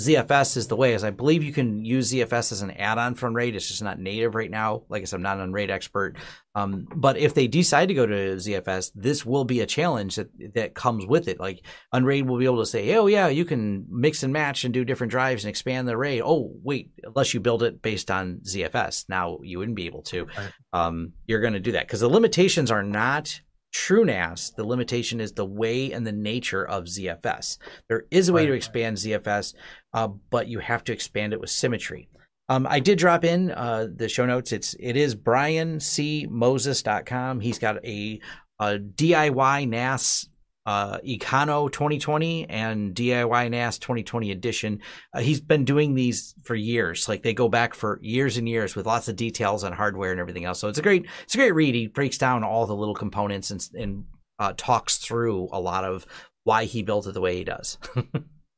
ZFS 0.00 0.56
is 0.56 0.66
the 0.66 0.74
way, 0.74 0.94
as 0.94 1.04
I 1.04 1.10
believe 1.10 1.44
you 1.44 1.52
can 1.52 1.84
use 1.84 2.10
ZFS 2.10 2.50
as 2.50 2.62
an 2.62 2.72
add-on 2.72 3.14
from 3.14 3.28
Unraid. 3.28 3.54
It's 3.54 3.68
just 3.68 3.82
not 3.82 4.00
native 4.00 4.34
right 4.34 4.50
now. 4.50 4.82
Like 4.88 5.02
I 5.02 5.04
said, 5.04 5.16
I'm 5.16 5.22
not 5.22 5.36
an 5.36 5.44
Unraid 5.44 5.70
expert. 5.70 6.16
Um, 6.56 6.88
but 6.96 7.16
if 7.16 7.34
they 7.34 7.46
decide 7.46 7.86
to 7.86 7.94
go 7.94 8.04
to 8.04 8.36
ZFS, 8.36 8.90
this 8.96 9.24
will 9.24 9.44
be 9.44 9.60
a 9.60 9.66
challenge 9.66 10.16
that 10.16 10.30
that 10.54 10.74
comes 10.74 11.06
with 11.06 11.28
it. 11.28 11.38
Like 11.38 11.64
Unraid 11.92 12.26
will 12.26 12.38
be 12.38 12.44
able 12.44 12.58
to 12.58 12.66
say, 12.66 12.92
"Oh 12.96 13.06
yeah, 13.06 13.28
you 13.28 13.44
can 13.44 13.86
mix 13.88 14.24
and 14.24 14.32
match 14.32 14.64
and 14.64 14.74
do 14.74 14.84
different 14.84 15.12
drives 15.12 15.44
and 15.44 15.50
expand 15.50 15.86
the 15.86 15.92
array." 15.92 16.20
Oh 16.20 16.52
wait, 16.64 16.90
unless 17.04 17.32
you 17.32 17.38
build 17.38 17.62
it 17.62 17.80
based 17.80 18.10
on 18.10 18.40
ZFS, 18.44 19.08
now 19.08 19.38
you 19.42 19.58
wouldn't 19.58 19.76
be 19.76 19.86
able 19.86 20.02
to. 20.02 20.24
Right. 20.24 20.52
Um, 20.72 21.12
you're 21.26 21.40
going 21.40 21.52
to 21.52 21.60
do 21.60 21.72
that 21.72 21.86
because 21.86 22.00
the 22.00 22.08
limitations 22.08 22.72
are 22.72 22.82
not 22.82 23.40
TrueNAS, 23.74 24.54
the 24.54 24.64
limitation 24.64 25.20
is 25.20 25.32
the 25.32 25.44
way 25.44 25.92
and 25.92 26.06
the 26.06 26.12
nature 26.12 26.64
of 26.64 26.84
ZFS. 26.84 27.58
There 27.88 28.04
is 28.10 28.28
a 28.28 28.32
way 28.32 28.42
right. 28.42 28.48
to 28.48 28.54
expand 28.54 28.96
ZFS, 28.96 29.54
uh, 29.92 30.08
but 30.30 30.48
you 30.48 30.60
have 30.60 30.84
to 30.84 30.92
expand 30.92 31.32
it 31.32 31.40
with 31.40 31.50
symmetry. 31.50 32.08
Um, 32.48 32.68
I 32.68 32.78
did 32.78 32.98
drop 32.98 33.24
in 33.24 33.50
uh, 33.50 33.88
the 33.94 34.08
show 34.08 34.26
notes. 34.26 34.52
It's 34.52 34.76
it 34.78 34.96
is 34.96 35.16
briancmoses.com. 35.16 37.40
He's 37.40 37.58
got 37.58 37.84
a 37.84 38.20
uh, 38.60 38.78
DIY 38.94 39.68
NAS 39.68 40.28
uh, 40.66 40.98
Econo 40.98 41.70
2020 41.70 42.48
and 42.48 42.94
DIY 42.94 43.50
NAS 43.50 43.78
2020 43.78 44.30
edition. 44.30 44.80
Uh, 45.12 45.20
he's 45.20 45.40
been 45.40 45.64
doing 45.64 45.94
these 45.94 46.34
for 46.42 46.54
years. 46.54 47.08
Like 47.08 47.22
they 47.22 47.34
go 47.34 47.48
back 47.48 47.74
for 47.74 47.98
years 48.02 48.36
and 48.36 48.48
years 48.48 48.74
with 48.74 48.86
lots 48.86 49.08
of 49.08 49.16
details 49.16 49.64
on 49.64 49.72
hardware 49.72 50.10
and 50.10 50.20
everything 50.20 50.44
else. 50.44 50.58
So 50.58 50.68
it's 50.68 50.78
a 50.78 50.82
great, 50.82 51.06
it's 51.22 51.34
a 51.34 51.38
great 51.38 51.52
read. 51.52 51.74
He 51.74 51.86
breaks 51.86 52.18
down 52.18 52.44
all 52.44 52.66
the 52.66 52.76
little 52.76 52.94
components 52.94 53.50
and, 53.50 53.68
and 53.74 54.04
uh, 54.38 54.54
talks 54.56 54.98
through 54.98 55.48
a 55.52 55.60
lot 55.60 55.84
of 55.84 56.06
why 56.44 56.64
he 56.64 56.82
built 56.82 57.06
it 57.06 57.12
the 57.12 57.20
way 57.20 57.36
he 57.36 57.44
does. 57.44 57.78
and, 57.94 58.14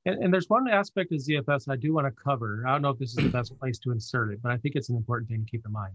and, 0.07 0.33
there's 0.33 0.49
one 0.49 0.69
aspect 0.69 1.12
of 1.12 1.19
ZFS 1.19 1.69
I 1.69 1.77
do 1.77 1.95
want 1.95 2.07
to 2.07 2.23
cover. 2.25 2.64
I 2.66 2.73
don't 2.73 2.83
know 2.83 2.90
if 2.90 2.99
this 2.99 3.11
is 3.11 3.16
the 3.16 3.29
best 3.29 3.57
place 3.59 3.79
to 3.81 3.92
insert 3.92 4.33
it, 4.33 4.40
but 4.42 4.53
I 4.53 4.57
think 4.57 4.75
it's 4.75 4.88
an 4.88 4.97
important 4.97 5.29
thing 5.29 5.45
to 5.45 5.51
keep 5.51 5.64
in 5.64 5.73
mind. 5.73 5.95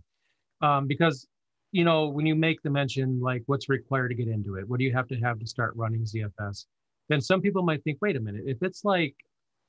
Um, 0.61 0.87
because 0.87 1.27
you 1.71 1.83
know, 1.83 2.07
when 2.07 2.25
you 2.25 2.35
make 2.35 2.61
the 2.61 2.69
mention 2.69 3.19
like 3.21 3.43
what's 3.45 3.69
required 3.69 4.09
to 4.09 4.15
get 4.15 4.27
into 4.27 4.55
it, 4.55 4.67
what 4.67 4.79
do 4.79 4.85
you 4.85 4.93
have 4.93 5.07
to 5.07 5.15
have 5.15 5.39
to 5.39 5.47
start 5.47 5.73
running 5.75 6.03
ZFS? 6.03 6.65
Then 7.09 7.21
some 7.21 7.41
people 7.41 7.63
might 7.63 7.83
think, 7.83 7.99
wait 8.01 8.15
a 8.15 8.19
minute, 8.19 8.43
if 8.45 8.57
it's 8.61 8.83
like 8.83 9.15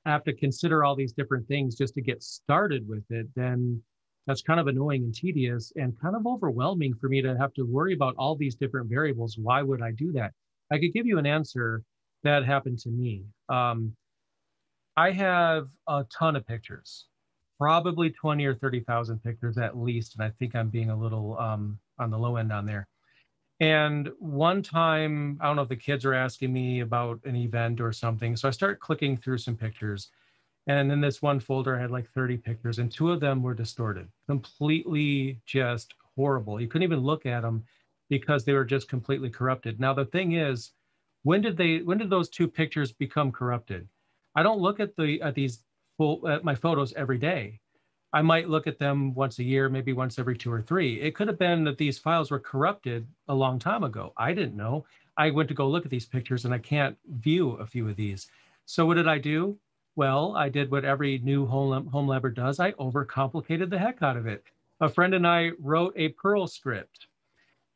I 0.04 0.10
have 0.10 0.24
to 0.24 0.34
consider 0.34 0.84
all 0.84 0.96
these 0.96 1.12
different 1.12 1.46
things 1.46 1.76
just 1.76 1.94
to 1.94 2.02
get 2.02 2.22
started 2.22 2.86
with 2.88 3.04
it, 3.10 3.28
then 3.34 3.82
that's 4.26 4.42
kind 4.42 4.60
of 4.60 4.68
annoying 4.68 5.04
and 5.04 5.14
tedious 5.14 5.72
and 5.76 5.98
kind 6.00 6.14
of 6.14 6.26
overwhelming 6.26 6.94
for 6.94 7.08
me 7.08 7.22
to 7.22 7.36
have 7.36 7.52
to 7.54 7.64
worry 7.64 7.94
about 7.94 8.14
all 8.16 8.36
these 8.36 8.54
different 8.54 8.88
variables. 8.88 9.36
Why 9.38 9.62
would 9.62 9.82
I 9.82 9.92
do 9.92 10.12
that? 10.12 10.32
I 10.70 10.78
could 10.78 10.92
give 10.92 11.06
you 11.06 11.18
an 11.18 11.26
answer 11.26 11.82
that 12.22 12.44
happened 12.44 12.78
to 12.80 12.88
me. 12.88 13.24
Um, 13.48 13.94
I 14.96 15.10
have 15.10 15.68
a 15.88 16.04
ton 16.16 16.36
of 16.36 16.46
pictures, 16.46 17.06
probably 17.58 18.10
20 18.10 18.44
or 18.44 18.54
30,000 18.54 19.22
pictures 19.22 19.58
at 19.58 19.76
least. 19.76 20.14
And 20.16 20.24
I 20.24 20.30
think 20.38 20.54
I'm 20.54 20.68
being 20.68 20.90
a 20.90 20.96
little 20.96 21.38
um, 21.38 21.78
on 22.02 22.10
the 22.10 22.18
low 22.18 22.36
end 22.36 22.52
on 22.52 22.66
there. 22.66 22.86
And 23.60 24.10
one 24.18 24.62
time, 24.62 25.38
I 25.40 25.46
don't 25.46 25.56
know 25.56 25.62
if 25.62 25.68
the 25.68 25.76
kids 25.76 26.04
are 26.04 26.14
asking 26.14 26.52
me 26.52 26.80
about 26.80 27.20
an 27.24 27.36
event 27.36 27.80
or 27.80 27.92
something. 27.92 28.36
So 28.36 28.48
I 28.48 28.50
start 28.50 28.80
clicking 28.80 29.16
through 29.16 29.38
some 29.38 29.56
pictures. 29.56 30.10
And 30.66 30.90
in 30.90 31.00
this 31.00 31.22
one 31.22 31.40
folder, 31.40 31.76
I 31.76 31.80
had 31.80 31.90
like 31.90 32.08
30 32.10 32.36
pictures, 32.38 32.78
and 32.78 32.90
two 32.90 33.10
of 33.10 33.20
them 33.20 33.42
were 33.42 33.54
distorted, 33.54 34.08
completely 34.26 35.40
just 35.46 35.94
horrible. 36.16 36.60
You 36.60 36.68
couldn't 36.68 36.84
even 36.84 37.00
look 37.00 37.26
at 37.26 37.42
them 37.42 37.64
because 38.08 38.44
they 38.44 38.52
were 38.52 38.64
just 38.64 38.88
completely 38.88 39.30
corrupted. 39.30 39.80
Now, 39.80 39.94
the 39.94 40.04
thing 40.04 40.32
is, 40.32 40.72
when 41.22 41.40
did 41.40 41.56
they 41.56 41.78
when 41.78 41.98
did 41.98 42.10
those 42.10 42.28
two 42.28 42.48
pictures 42.48 42.92
become 42.92 43.32
corrupted? 43.32 43.88
I 44.34 44.42
don't 44.42 44.60
look 44.60 44.80
at 44.80 44.96
the 44.96 45.22
at 45.22 45.34
these 45.34 45.64
full 45.96 46.28
at 46.28 46.44
my 46.44 46.54
photos 46.54 46.92
every 46.94 47.18
day. 47.18 47.60
I 48.12 48.20
might 48.22 48.48
look 48.48 48.66
at 48.66 48.78
them 48.78 49.14
once 49.14 49.38
a 49.38 49.44
year, 49.44 49.68
maybe 49.68 49.92
once 49.92 50.18
every 50.18 50.36
two 50.36 50.52
or 50.52 50.60
three. 50.60 51.00
It 51.00 51.14
could 51.14 51.28
have 51.28 51.38
been 51.38 51.64
that 51.64 51.78
these 51.78 51.98
files 51.98 52.30
were 52.30 52.38
corrupted 52.38 53.06
a 53.28 53.34
long 53.34 53.58
time 53.58 53.84
ago. 53.84 54.12
I 54.16 54.34
didn't 54.34 54.56
know. 54.56 54.84
I 55.16 55.30
went 55.30 55.48
to 55.48 55.54
go 55.54 55.68
look 55.68 55.84
at 55.84 55.90
these 55.90 56.06
pictures 56.06 56.44
and 56.44 56.52
I 56.52 56.58
can't 56.58 56.96
view 57.08 57.52
a 57.52 57.66
few 57.66 57.88
of 57.88 57.96
these. 57.96 58.28
So 58.66 58.84
what 58.84 58.94
did 58.94 59.08
I 59.08 59.18
do? 59.18 59.58
Well, 59.96 60.36
I 60.36 60.48
did 60.48 60.70
what 60.70 60.84
every 60.84 61.18
new 61.18 61.46
home, 61.46 61.86
home 61.86 62.06
labber 62.06 62.34
does. 62.34 62.60
I 62.60 62.72
overcomplicated 62.72 63.70
the 63.70 63.78
heck 63.78 64.02
out 64.02 64.16
of 64.16 64.26
it. 64.26 64.44
A 64.80 64.88
friend 64.88 65.14
and 65.14 65.26
I 65.26 65.52
wrote 65.58 65.94
a 65.96 66.08
Perl 66.08 66.46
script. 66.46 67.06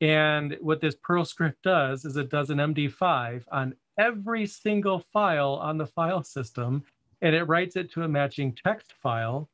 And 0.00 0.56
what 0.60 0.80
this 0.80 0.96
Perl 0.96 1.24
script 1.24 1.62
does 1.62 2.04
is 2.04 2.16
it 2.16 2.30
does 2.30 2.50
an 2.50 2.58
MD5 2.58 3.44
on 3.50 3.74
every 3.98 4.46
single 4.46 5.00
file 5.12 5.54
on 5.54 5.78
the 5.78 5.86
file 5.86 6.22
system 6.22 6.84
and 7.22 7.34
it 7.34 7.44
writes 7.44 7.76
it 7.76 7.90
to 7.92 8.02
a 8.02 8.08
matching 8.08 8.52
text 8.52 8.92
file 9.02 9.48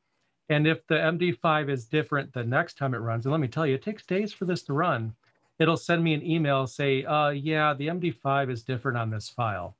and 0.49 0.67
if 0.67 0.85
the 0.87 0.95
MD5 0.95 1.69
is 1.69 1.85
different 1.85 2.33
the 2.33 2.43
next 2.43 2.77
time 2.77 2.93
it 2.93 2.99
runs, 2.99 3.25
and 3.25 3.31
let 3.31 3.41
me 3.41 3.47
tell 3.47 3.65
you, 3.65 3.75
it 3.75 3.83
takes 3.83 4.05
days 4.05 4.33
for 4.33 4.45
this 4.45 4.63
to 4.63 4.73
run, 4.73 5.13
it'll 5.59 5.77
send 5.77 6.03
me 6.03 6.13
an 6.13 6.25
email 6.25 6.67
say, 6.67 7.05
uh, 7.05 7.29
yeah, 7.29 7.73
the 7.73 7.87
MD5 7.87 8.51
is 8.51 8.63
different 8.63 8.97
on 8.97 9.09
this 9.09 9.29
file. 9.29 9.77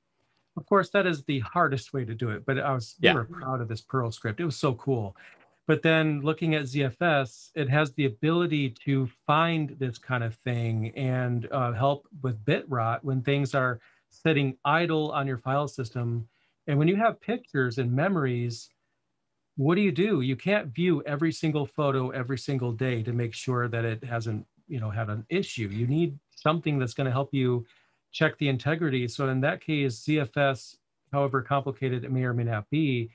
Of 0.56 0.66
course, 0.66 0.90
that 0.90 1.06
is 1.06 1.24
the 1.24 1.40
hardest 1.40 1.92
way 1.92 2.04
to 2.04 2.14
do 2.14 2.30
it, 2.30 2.46
but 2.46 2.58
I 2.58 2.72
was 2.72 2.94
yeah. 3.00 3.12
we 3.12 3.18
were 3.18 3.24
proud 3.24 3.60
of 3.60 3.68
this 3.68 3.80
Perl 3.80 4.12
script. 4.12 4.40
It 4.40 4.44
was 4.44 4.56
so 4.56 4.74
cool. 4.74 5.16
But 5.66 5.82
then 5.82 6.20
looking 6.20 6.54
at 6.54 6.64
ZFS, 6.64 7.50
it 7.54 7.68
has 7.70 7.92
the 7.92 8.04
ability 8.04 8.74
to 8.84 9.08
find 9.26 9.74
this 9.78 9.98
kind 9.98 10.22
of 10.22 10.34
thing 10.36 10.90
and 10.94 11.48
uh, 11.50 11.72
help 11.72 12.06
with 12.22 12.44
bit 12.44 12.68
rot 12.68 13.02
when 13.02 13.22
things 13.22 13.54
are 13.54 13.80
sitting 14.10 14.56
idle 14.64 15.10
on 15.12 15.26
your 15.26 15.38
file 15.38 15.66
system. 15.66 16.28
And 16.66 16.78
when 16.78 16.88
you 16.88 16.96
have 16.96 17.20
pictures 17.20 17.78
and 17.78 17.90
memories, 17.90 18.68
what 19.56 19.76
do 19.76 19.80
you 19.80 19.92
do? 19.92 20.20
You 20.20 20.36
can't 20.36 20.68
view 20.68 21.02
every 21.06 21.32
single 21.32 21.66
photo 21.66 22.10
every 22.10 22.38
single 22.38 22.72
day 22.72 23.02
to 23.02 23.12
make 23.12 23.34
sure 23.34 23.68
that 23.68 23.84
it 23.84 24.02
hasn't, 24.02 24.46
you 24.66 24.80
know, 24.80 24.90
had 24.90 25.10
an 25.10 25.24
issue. 25.28 25.68
You 25.68 25.86
need 25.86 26.18
something 26.30 26.78
that's 26.78 26.94
going 26.94 27.06
to 27.06 27.12
help 27.12 27.32
you 27.32 27.64
check 28.12 28.36
the 28.38 28.48
integrity. 28.48 29.06
So 29.08 29.28
in 29.28 29.40
that 29.42 29.60
case, 29.60 30.04
ZFS, 30.04 30.76
however 31.12 31.42
complicated 31.42 32.04
it 32.04 32.12
may 32.12 32.24
or 32.24 32.34
may 32.34 32.44
not 32.44 32.68
be, 32.70 33.10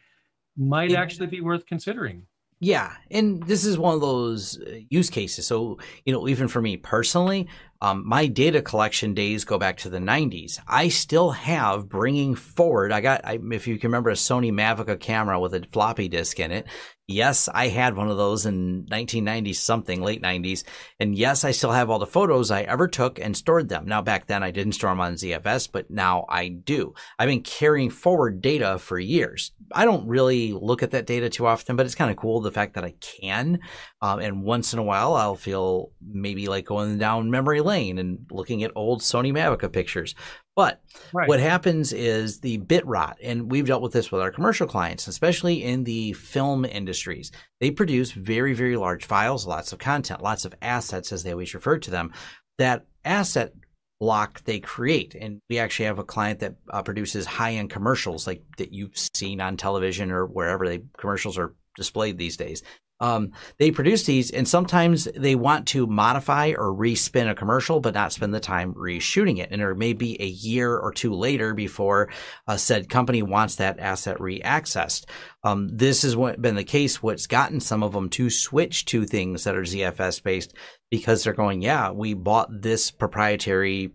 might 0.58 0.94
actually 0.94 1.28
be 1.28 1.42
worth 1.42 1.66
considering. 1.66 2.26
Yeah, 2.62 2.94
and 3.10 3.42
this 3.44 3.64
is 3.64 3.78
one 3.78 3.96
of 3.96 4.02
those 4.02 4.60
uh, 4.60 4.80
use 4.90 5.10
cases. 5.10 5.48
So, 5.48 5.80
you 6.06 6.12
know, 6.12 6.28
even 6.28 6.50
for 6.50 6.62
me 6.62 6.76
personally, 6.76 7.48
um, 7.82 8.04
my 8.06 8.28
data 8.28 8.62
collection 8.62 9.14
days 9.14 9.46
go 9.46 9.58
back 9.58 9.78
to 9.78 9.90
the 9.90 10.00
90s. 10.00 10.60
I 10.68 10.90
still 10.90 11.32
have 11.32 11.88
bringing 11.88 12.36
forward. 12.36 12.92
I 12.92 13.00
got, 13.00 13.22
I, 13.24 13.40
if 13.52 13.68
you 13.68 13.78
can 13.78 13.90
remember, 13.90 14.10
a 14.10 14.14
Sony 14.14 14.52
Mavica 14.52 15.00
camera 15.00 15.40
with 15.40 15.54
a 15.54 15.66
floppy 15.72 16.10
disk 16.10 16.40
in 16.40 16.52
it. 16.52 16.68
Yes, 17.08 17.50
I 17.52 17.70
had 17.70 17.96
one 17.96 18.08
of 18.12 18.18
those 18.18 18.46
in 18.46 18.86
1990 18.90 19.54
something, 19.54 20.02
late 20.02 20.22
90s. 20.22 20.64
And 21.00 21.16
yes, 21.16 21.44
I 21.44 21.50
still 21.52 21.72
have 21.72 21.90
all 21.90 21.98
the 21.98 22.06
photos 22.06 22.52
I 22.52 22.62
ever 22.62 22.88
took 22.88 23.18
and 23.18 23.36
stored 23.36 23.68
them. 23.68 23.88
Now, 23.88 24.04
back 24.04 24.28
then 24.28 24.44
I 24.44 24.52
didn't 24.52 24.74
store 24.74 24.92
them 24.92 25.02
on 25.02 25.14
ZFS, 25.14 25.70
but 25.72 25.90
now 25.90 26.26
I 26.30 26.50
do. 26.50 26.94
I've 27.18 27.30
been 27.30 27.42
carrying 27.42 27.90
forward 27.90 28.42
data 28.42 28.78
for 28.78 29.00
years. 29.00 29.54
I 29.72 29.86
don't 29.86 30.08
really 30.08 30.52
look 30.54 30.84
at 30.84 30.92
that 30.92 31.08
data 31.08 31.30
too 31.30 31.48
often, 31.48 31.76
but 31.76 31.88
it's 31.88 31.96
kind 31.96 32.12
of 32.12 32.18
cool 32.18 32.42
the 32.42 32.52
fact 32.52 32.76
that 32.76 32.86
I 32.86 32.94
can. 33.00 33.60
Um, 34.02 34.20
and 34.20 34.44
once 34.44 34.72
in 34.72 34.80
a 34.80 34.84
while, 34.84 35.14
I'll 35.14 35.36
feel 35.36 35.92
maybe 36.02 36.48
like 36.48 36.66
going 36.66 36.98
down 36.98 37.32
memory 37.32 37.60
lane 37.60 37.98
and 37.98 38.26
looking 38.32 38.64
at 38.64 38.72
old 38.76 39.02
Sony 39.02 39.34
Mavica 39.34 39.72
pictures. 39.72 40.16
But 40.56 40.82
right. 41.14 41.28
what 41.28 41.40
happens 41.40 41.94
is 41.94 42.40
the 42.40 42.58
bit 42.58 42.86
rot, 42.86 43.18
and 43.22 43.52
we've 43.52 43.68
dealt 43.68 43.82
with 43.82 43.94
this 43.94 44.12
with 44.12 44.22
our 44.22 44.32
commercial 44.32 44.68
clients, 44.68 45.08
especially 45.08 45.64
in 45.64 45.84
the 45.84 46.14
film 46.14 46.66
industries. 46.66 47.32
They 47.60 47.72
produce 47.72 48.12
very, 48.12 48.54
very 48.54 48.78
large 48.78 49.06
files, 49.06 49.46
lots 49.46 49.74
of 49.74 49.80
content, 49.80 50.22
lots 50.22 50.46
of 50.46 50.56
assets, 50.62 51.12
as 51.12 51.24
they 51.24 51.32
always 51.32 51.54
refer 51.54 51.78
to 51.80 51.92
them. 51.92 52.14
That 52.58 52.86
asset 53.06 53.54
block 54.00 54.44
they 54.46 54.60
create. 54.60 55.16
And 55.16 55.42
we 55.50 55.60
actually 55.60 55.86
have 55.86 56.00
a 56.00 56.04
client 56.04 56.40
that 56.40 56.56
uh, 56.70 56.82
produces 56.82 57.26
high 57.26 57.54
end 57.54 57.70
commercials 57.70 58.26
like 58.26 58.44
that 58.58 58.72
you've 58.72 58.98
seen 58.98 59.42
on 59.42 59.58
television 59.58 60.12
or 60.12 60.26
wherever 60.26 60.68
they 60.68 60.84
commercials 60.98 61.38
are 61.38 61.54
displayed 61.76 62.18
these 62.18 62.38
days. 62.38 62.64
Um, 63.00 63.32
they 63.58 63.72
produce 63.72 64.04
these 64.04 64.32
and 64.32 64.48
sometimes 64.48 65.08
they 65.16 65.36
want 65.36 65.68
to 65.70 65.88
modify 65.88 66.54
or 66.58 66.74
respin 66.74 67.30
a 67.30 67.36
commercial, 67.36 67.80
but 67.80 67.94
not 67.94 68.14
spend 68.14 68.34
the 68.34 68.40
time 68.40 68.74
reshooting 68.74 69.40
it. 69.40 69.50
And 69.52 69.62
it 69.62 69.78
may 69.78 69.94
be 69.94 70.22
a 70.22 70.26
year 70.28 70.78
or 70.78 70.92
two 70.92 71.14
later 71.14 71.54
before 71.54 72.10
a 72.48 72.58
said 72.58 72.90
company 72.90 73.22
wants 73.22 73.56
that 73.56 73.80
asset 73.80 74.18
reaccessed. 74.18 75.06
Um, 75.44 75.70
this 75.72 76.02
has 76.02 76.16
been 76.16 76.56
the 76.56 76.64
case. 76.64 77.02
What's 77.02 77.28
gotten 77.28 77.60
some 77.60 77.84
of 77.84 77.94
them 77.94 78.10
to 78.12 78.30
switch 78.30 78.86
to 78.86 79.06
things 79.06 79.44
that 79.44 79.56
are 79.56 79.62
ZFS 79.62 80.22
based 80.22 80.54
because 80.90 81.24
they're 81.24 81.34
going, 81.34 81.62
yeah, 81.62 81.92
we 81.92 82.14
bought 82.14 82.50
this 82.62 82.92
proprietary 82.92 83.92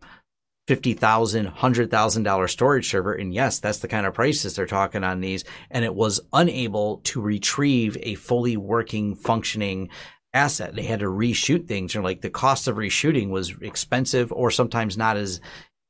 fifty 0.66 0.94
thousand, 0.94 1.46
hundred 1.46 1.90
thousand 1.90 2.22
dollar 2.22 2.48
storage 2.48 2.88
server, 2.88 3.12
and 3.12 3.34
yes, 3.34 3.58
that's 3.58 3.78
the 3.78 3.88
kind 3.88 4.06
of 4.06 4.14
prices 4.14 4.56
they're 4.56 4.66
talking 4.66 5.04
on 5.04 5.20
these. 5.20 5.44
And 5.70 5.84
it 5.84 5.94
was 5.94 6.20
unable 6.32 6.98
to 7.04 7.20
retrieve 7.20 7.96
a 8.00 8.14
fully 8.14 8.56
working, 8.56 9.14
functioning 9.14 9.90
asset. 10.32 10.74
They 10.74 10.82
had 10.82 11.00
to 11.00 11.06
reshoot 11.06 11.68
things, 11.68 11.94
and 11.94 12.04
like 12.04 12.20
the 12.20 12.30
cost 12.30 12.68
of 12.68 12.76
reshooting 12.76 13.30
was 13.30 13.54
expensive, 13.60 14.32
or 14.32 14.50
sometimes 14.50 14.96
not 14.96 15.16
as 15.16 15.40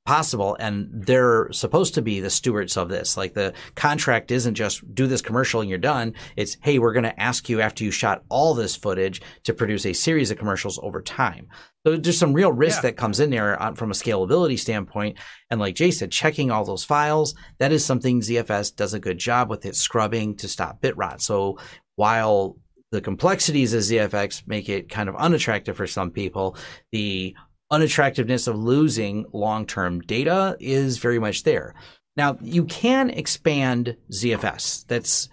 possible 0.05 0.55
and 0.61 0.89
they're 0.93 1.49
supposed 1.51 1.95
to 1.95 2.03
be 2.03 2.21
the 2.21 2.29
stewards 2.29 2.77
of 2.77 2.91
this 2.91 3.17
like 3.17 3.33
the 3.33 3.55
contract 3.75 4.31
isn't 4.31 4.55
just 4.55 4.95
do 4.95 5.07
this 5.07 5.23
commercial 5.23 5.63
and 5.63 5.71
you're 5.71 5.79
done 5.79 6.13
it's 6.37 6.59
hey 6.63 6.79
we're 6.79 6.93
going 6.93 7.05
to 7.05 7.21
ask 7.21 7.49
you 7.49 7.63
after 7.63 7.85
you 7.85 7.91
shot 7.91 8.23
all 8.29 8.53
this 8.53 8.77
footage 8.77 9.23
to 9.45 9.55
produce 9.55 9.87
a 9.87 9.95
series 9.95 10.31
of 10.31 10.37
commercials 10.37 10.79
over 10.83 11.01
time 11.01 11.49
so 11.87 11.97
there's 11.97 12.19
some 12.19 12.35
real 12.35 12.53
risk 12.53 12.79
yeah. 12.79 12.91
that 12.91 12.99
comes 12.99 13.19
in 13.19 13.31
there 13.31 13.61
uh, 13.63 13.73
from 13.73 13.91
a 13.91 13.95
scalability 13.95 14.59
standpoint 14.59 15.17
and 15.51 15.59
like 15.59 15.75
jay 15.75 15.91
said 15.91 16.11
checking 16.11 16.51
all 16.51 16.67
those 16.67 16.85
files 16.85 17.35
that 17.59 17.73
is 17.73 17.83
something 17.83 18.21
zfs 18.21 18.77
does 18.77 18.93
a 18.93 19.01
good 19.01 19.17
job 19.17 19.49
with 19.49 19.65
its 19.65 19.81
scrubbing 19.81 20.37
to 20.37 20.47
stop 20.47 20.83
bit 20.83 20.95
rot 20.99 21.23
so 21.23 21.59
while 21.97 22.59
the 22.91 23.01
complexities 23.01 23.75
of 23.75 23.81
ZFS 23.81 24.47
make 24.47 24.69
it 24.69 24.89
kind 24.89 25.09
of 25.09 25.17
unattractive 25.17 25.77
for 25.77 25.87
some 25.87 26.13
people. 26.13 26.57
The 26.93 27.35
unattractiveness 27.75 28.47
of 28.47 28.57
losing 28.57 29.27
long-term 29.33 30.01
data 30.03 30.57
is 30.61 30.99
very 30.99 31.19
much 31.19 31.43
there. 31.43 31.75
Now 32.17 32.39
you 32.41 32.65
can 32.65 33.11
expand 33.11 33.97
ZFS. 34.13 34.87
That's 34.87 35.29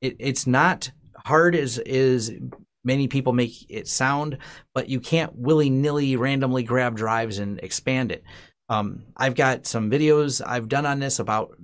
it, 0.00 0.16
it's 0.18 0.46
not 0.46 0.90
hard 1.16 1.54
as 1.54 1.78
is 1.78 2.32
many 2.82 3.06
people 3.06 3.32
make 3.32 3.70
it 3.70 3.86
sound, 3.86 4.38
but 4.74 4.88
you 4.88 4.98
can't 4.98 5.36
willy 5.36 5.70
nilly 5.70 6.16
randomly 6.16 6.64
grab 6.64 6.96
drives 6.96 7.38
and 7.38 7.60
expand 7.60 8.10
it. 8.10 8.24
Um, 8.68 9.04
I've 9.16 9.36
got 9.36 9.66
some 9.66 9.88
videos 9.88 10.42
I've 10.44 10.68
done 10.68 10.86
on 10.86 10.98
this 10.98 11.20
about 11.20 11.56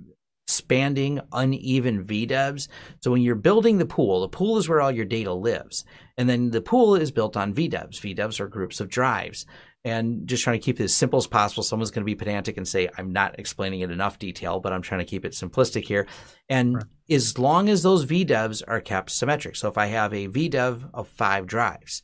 expanding 0.47 1.21
uneven 1.31 2.03
VDEVs. 2.03 2.67
So 3.01 3.11
when 3.11 3.21
you're 3.21 3.35
building 3.35 3.77
the 3.77 3.85
pool, 3.85 4.21
the 4.21 4.29
pool 4.29 4.57
is 4.57 4.67
where 4.67 4.81
all 4.81 4.91
your 4.91 5.05
data 5.05 5.33
lives. 5.33 5.85
And 6.17 6.29
then 6.29 6.51
the 6.51 6.61
pool 6.61 6.95
is 6.95 7.11
built 7.11 7.37
on 7.37 7.53
VDEVs. 7.53 7.99
VDEVs 7.99 8.39
are 8.39 8.47
groups 8.47 8.79
of 8.79 8.89
drives. 8.89 9.45
And 9.83 10.27
just 10.27 10.43
trying 10.43 10.59
to 10.59 10.63
keep 10.63 10.79
it 10.79 10.83
as 10.83 10.93
simple 10.93 11.17
as 11.17 11.25
possible. 11.25 11.63
Someone's 11.63 11.89
going 11.89 12.03
to 12.03 12.05
be 12.05 12.15
pedantic 12.15 12.55
and 12.57 12.67
say, 12.67 12.87
I'm 12.97 13.11
not 13.11 13.39
explaining 13.39 13.79
it 13.79 13.89
enough 13.89 14.19
detail, 14.19 14.59
but 14.59 14.71
I'm 14.71 14.83
trying 14.83 14.99
to 14.99 15.05
keep 15.05 15.25
it 15.25 15.31
simplistic 15.31 15.85
here. 15.85 16.05
And 16.49 16.75
right. 16.75 16.85
as 17.09 17.39
long 17.39 17.67
as 17.67 17.81
those 17.81 18.05
VDEVs 18.05 18.61
are 18.67 18.79
kept 18.79 19.09
symmetric. 19.09 19.55
So 19.55 19.69
if 19.69 19.79
I 19.79 19.87
have 19.87 20.13
a 20.13 20.27
VDEV 20.27 20.91
of 20.93 21.07
five 21.07 21.47
drives, 21.47 22.03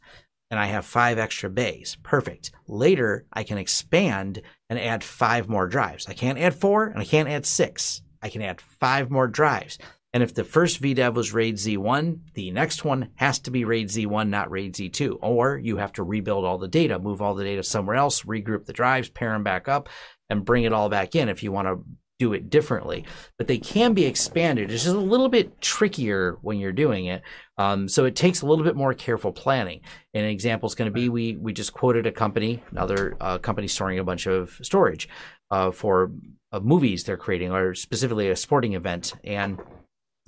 and 0.49 0.59
I 0.59 0.67
have 0.67 0.85
five 0.85 1.17
extra 1.17 1.49
bays. 1.49 1.97
Perfect. 2.03 2.51
Later, 2.67 3.25
I 3.33 3.43
can 3.43 3.57
expand 3.57 4.41
and 4.69 4.79
add 4.79 5.03
five 5.03 5.49
more 5.49 5.67
drives. 5.67 6.07
I 6.07 6.13
can't 6.13 6.39
add 6.39 6.55
four 6.55 6.85
and 6.85 6.99
I 6.99 7.05
can't 7.05 7.29
add 7.29 7.45
six. 7.45 8.01
I 8.21 8.29
can 8.29 8.41
add 8.41 8.61
five 8.61 9.11
more 9.11 9.27
drives. 9.27 9.77
And 10.17 10.23
if 10.23 10.33
the 10.33 10.43
first 10.43 10.81
VDEV 10.81 11.13
was 11.13 11.31
RAID 11.31 11.57
Z1, 11.57 12.33
the 12.33 12.49
next 12.49 12.83
one 12.83 13.09
has 13.17 13.37
to 13.41 13.51
be 13.51 13.65
RAID 13.65 13.89
Z1, 13.89 14.29
not 14.29 14.49
RAID 14.49 14.73
Z2. 14.73 15.19
Or 15.21 15.59
you 15.59 15.77
have 15.77 15.93
to 15.93 16.01
rebuild 16.01 16.43
all 16.43 16.57
the 16.57 16.67
data, 16.67 16.97
move 16.97 17.21
all 17.21 17.35
the 17.35 17.43
data 17.43 17.61
somewhere 17.61 17.97
else, 17.97 18.23
regroup 18.23 18.65
the 18.65 18.73
drives, 18.73 19.09
pair 19.09 19.31
them 19.31 19.43
back 19.43 19.67
up, 19.67 19.89
and 20.27 20.43
bring 20.43 20.63
it 20.63 20.73
all 20.73 20.89
back 20.89 21.13
in 21.13 21.29
if 21.29 21.43
you 21.43 21.51
want 21.51 21.67
to 21.67 21.83
do 22.17 22.33
it 22.33 22.49
differently. 22.49 23.05
But 23.37 23.45
they 23.45 23.59
can 23.59 23.93
be 23.93 24.05
expanded. 24.05 24.71
It's 24.71 24.85
just 24.85 24.95
a 24.95 24.99
little 24.99 25.29
bit 25.29 25.61
trickier 25.61 26.39
when 26.41 26.57
you're 26.57 26.71
doing 26.71 27.05
it. 27.05 27.21
Um, 27.59 27.87
so 27.87 28.05
it 28.05 28.15
takes 28.15 28.41
a 28.41 28.47
little 28.47 28.65
bit 28.65 28.75
more 28.75 28.95
careful 28.95 29.31
planning. 29.31 29.81
And 30.15 30.25
an 30.25 30.31
example 30.31 30.65
is 30.65 30.73
going 30.73 30.89
to 30.89 30.99
be 30.99 31.09
we 31.09 31.35
we 31.35 31.53
just 31.53 31.73
quoted 31.73 32.07
a 32.07 32.11
company, 32.11 32.63
another 32.71 33.15
uh, 33.21 33.37
company 33.37 33.67
storing 33.67 33.99
a 33.99 34.03
bunch 34.03 34.25
of 34.25 34.57
storage 34.63 35.07
uh, 35.51 35.69
for 35.69 36.11
uh, 36.51 36.59
movies 36.59 37.03
they're 37.03 37.17
creating, 37.17 37.51
or 37.51 37.75
specifically 37.75 38.31
a 38.31 38.35
sporting 38.35 38.73
event. 38.73 39.13
And 39.23 39.59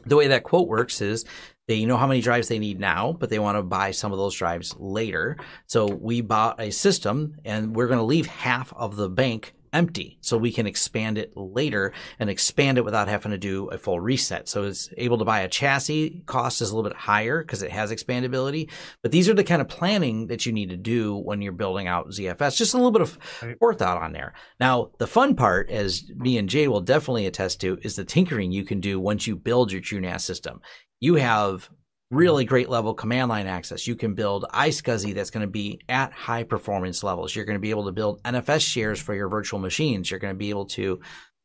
the 0.05 0.15
way 0.15 0.27
that 0.27 0.43
quote 0.43 0.67
works 0.67 1.01
is 1.01 1.25
they 1.67 1.85
know 1.85 1.97
how 1.97 2.07
many 2.07 2.21
drives 2.21 2.47
they 2.47 2.57
need 2.57 2.79
now, 2.79 3.15
but 3.19 3.29
they 3.29 3.37
want 3.37 3.57
to 3.57 3.61
buy 3.61 3.91
some 3.91 4.11
of 4.11 4.17
those 4.17 4.35
drives 4.35 4.75
later. 4.79 5.37
So 5.67 5.85
we 5.85 6.21
bought 6.21 6.59
a 6.59 6.71
system 6.71 7.35
and 7.45 7.75
we're 7.75 7.87
going 7.87 7.99
to 7.99 8.03
leave 8.03 8.25
half 8.25 8.73
of 8.73 8.95
the 8.95 9.07
bank 9.07 9.53
empty 9.73 10.17
so 10.21 10.37
we 10.37 10.51
can 10.51 10.67
expand 10.67 11.17
it 11.17 11.35
later 11.35 11.93
and 12.19 12.29
expand 12.29 12.77
it 12.77 12.85
without 12.85 13.07
having 13.07 13.31
to 13.31 13.37
do 13.37 13.67
a 13.67 13.77
full 13.77 13.99
reset. 13.99 14.47
So 14.49 14.63
it's 14.63 14.89
able 14.97 15.17
to 15.17 15.25
buy 15.25 15.41
a 15.41 15.47
chassis 15.47 16.23
cost 16.25 16.61
is 16.61 16.71
a 16.71 16.75
little 16.75 16.89
bit 16.89 16.97
higher 16.97 17.41
because 17.41 17.63
it 17.63 17.71
has 17.71 17.91
expandability, 17.91 18.69
but 19.01 19.11
these 19.11 19.29
are 19.29 19.33
the 19.33 19.43
kind 19.43 19.61
of 19.61 19.67
planning 19.67 20.27
that 20.27 20.45
you 20.45 20.51
need 20.51 20.69
to 20.69 20.77
do 20.77 21.15
when 21.15 21.41
you're 21.41 21.51
building 21.51 21.87
out 21.87 22.09
ZFS. 22.09 22.57
Just 22.57 22.73
a 22.73 22.77
little 22.77 22.91
bit 22.91 23.01
of 23.01 23.17
forethought 23.59 24.01
on 24.01 24.13
there. 24.13 24.33
Now, 24.59 24.91
the 24.97 25.07
fun 25.07 25.35
part, 25.35 25.69
as 25.69 26.09
me 26.15 26.37
and 26.37 26.49
Jay 26.49 26.67
will 26.67 26.81
definitely 26.81 27.25
attest 27.25 27.61
to, 27.61 27.77
is 27.83 27.95
the 27.95 28.05
tinkering 28.05 28.51
you 28.51 28.63
can 28.63 28.79
do 28.79 28.99
once 28.99 29.27
you 29.27 29.35
build 29.35 29.71
your 29.71 29.81
TrueNAS 29.81 30.21
system. 30.21 30.61
You 30.99 31.15
have 31.15 31.69
really 32.11 32.43
great 32.43 32.69
level 32.69 32.93
command 32.93 33.29
line 33.29 33.47
access. 33.47 33.87
You 33.87 33.95
can 33.95 34.15
build 34.15 34.45
iSCSI 34.53 35.13
that's 35.13 35.29
going 35.29 35.45
to 35.45 35.51
be 35.51 35.81
at 35.87 36.11
high 36.11 36.43
performance 36.43 37.03
levels. 37.03 37.35
You're 37.35 37.45
going 37.45 37.57
to 37.57 37.61
be 37.61 37.69
able 37.69 37.85
to 37.85 37.91
build 37.91 38.23
NFS 38.23 38.61
shares 38.61 38.99
for 38.99 39.13
your 39.13 39.29
virtual 39.29 39.59
machines. 39.59 40.09
You're 40.09 40.19
going 40.19 40.33
to 40.33 40.37
be 40.37 40.49
able 40.49 40.65
to 40.67 40.99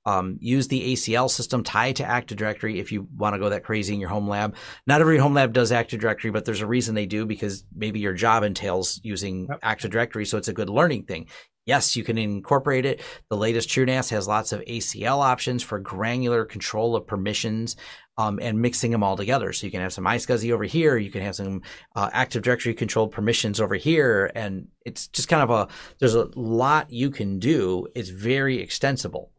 um, 0.06 0.38
use 0.40 0.68
the 0.68 0.92
ACL 0.92 1.30
system 1.30 1.64
tied 1.64 1.96
to 1.96 2.04
Active 2.04 2.36
Directory 2.36 2.78
if 2.78 2.92
you 2.92 3.08
want 3.16 3.34
to 3.34 3.38
go 3.38 3.50
that 3.50 3.64
crazy 3.64 3.94
in 3.94 4.00
your 4.00 4.10
home 4.10 4.28
lab. 4.28 4.54
Not 4.86 5.00
every 5.00 5.18
home 5.18 5.34
lab 5.34 5.52
does 5.52 5.72
Active 5.72 6.00
Directory, 6.00 6.30
but 6.30 6.44
there's 6.44 6.60
a 6.60 6.66
reason 6.66 6.94
they 6.94 7.06
do 7.06 7.24
because 7.24 7.64
maybe 7.74 8.00
your 8.00 8.12
job 8.12 8.42
entails 8.42 9.00
using 9.02 9.46
yep. 9.48 9.60
Active 9.62 9.90
Directory, 9.90 10.26
so 10.26 10.36
it's 10.36 10.48
a 10.48 10.52
good 10.52 10.68
learning 10.68 11.04
thing. 11.04 11.28
Yes, 11.66 11.96
you 11.96 12.04
can 12.04 12.18
incorporate 12.18 12.84
it. 12.84 13.00
The 13.30 13.38
latest 13.38 13.70
TrueNAS 13.70 14.10
has 14.10 14.28
lots 14.28 14.52
of 14.52 14.60
ACL 14.60 15.24
options 15.24 15.62
for 15.62 15.78
granular 15.78 16.44
control 16.44 16.94
of 16.94 17.06
permissions 17.06 17.76
um, 18.16 18.38
and 18.40 18.60
mixing 18.60 18.90
them 18.90 19.02
all 19.02 19.16
together. 19.16 19.52
So 19.52 19.66
you 19.66 19.70
can 19.70 19.80
have 19.80 19.92
some 19.92 20.04
iSCSI 20.04 20.52
over 20.52 20.64
here, 20.64 20.96
you 20.96 21.10
can 21.10 21.22
have 21.22 21.36
some 21.36 21.62
uh, 21.96 22.10
Active 22.12 22.42
Directory 22.42 22.74
controlled 22.74 23.12
permissions 23.12 23.60
over 23.60 23.74
here, 23.74 24.30
and 24.34 24.68
it's 24.84 25.08
just 25.08 25.28
kind 25.28 25.42
of 25.42 25.50
a 25.50 25.68
there's 25.98 26.14
a 26.14 26.28
lot 26.34 26.90
you 26.90 27.10
can 27.10 27.38
do. 27.38 27.86
It's 27.94 28.10
very 28.10 28.60
extensible. 28.60 29.30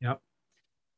Yep. 0.00 0.20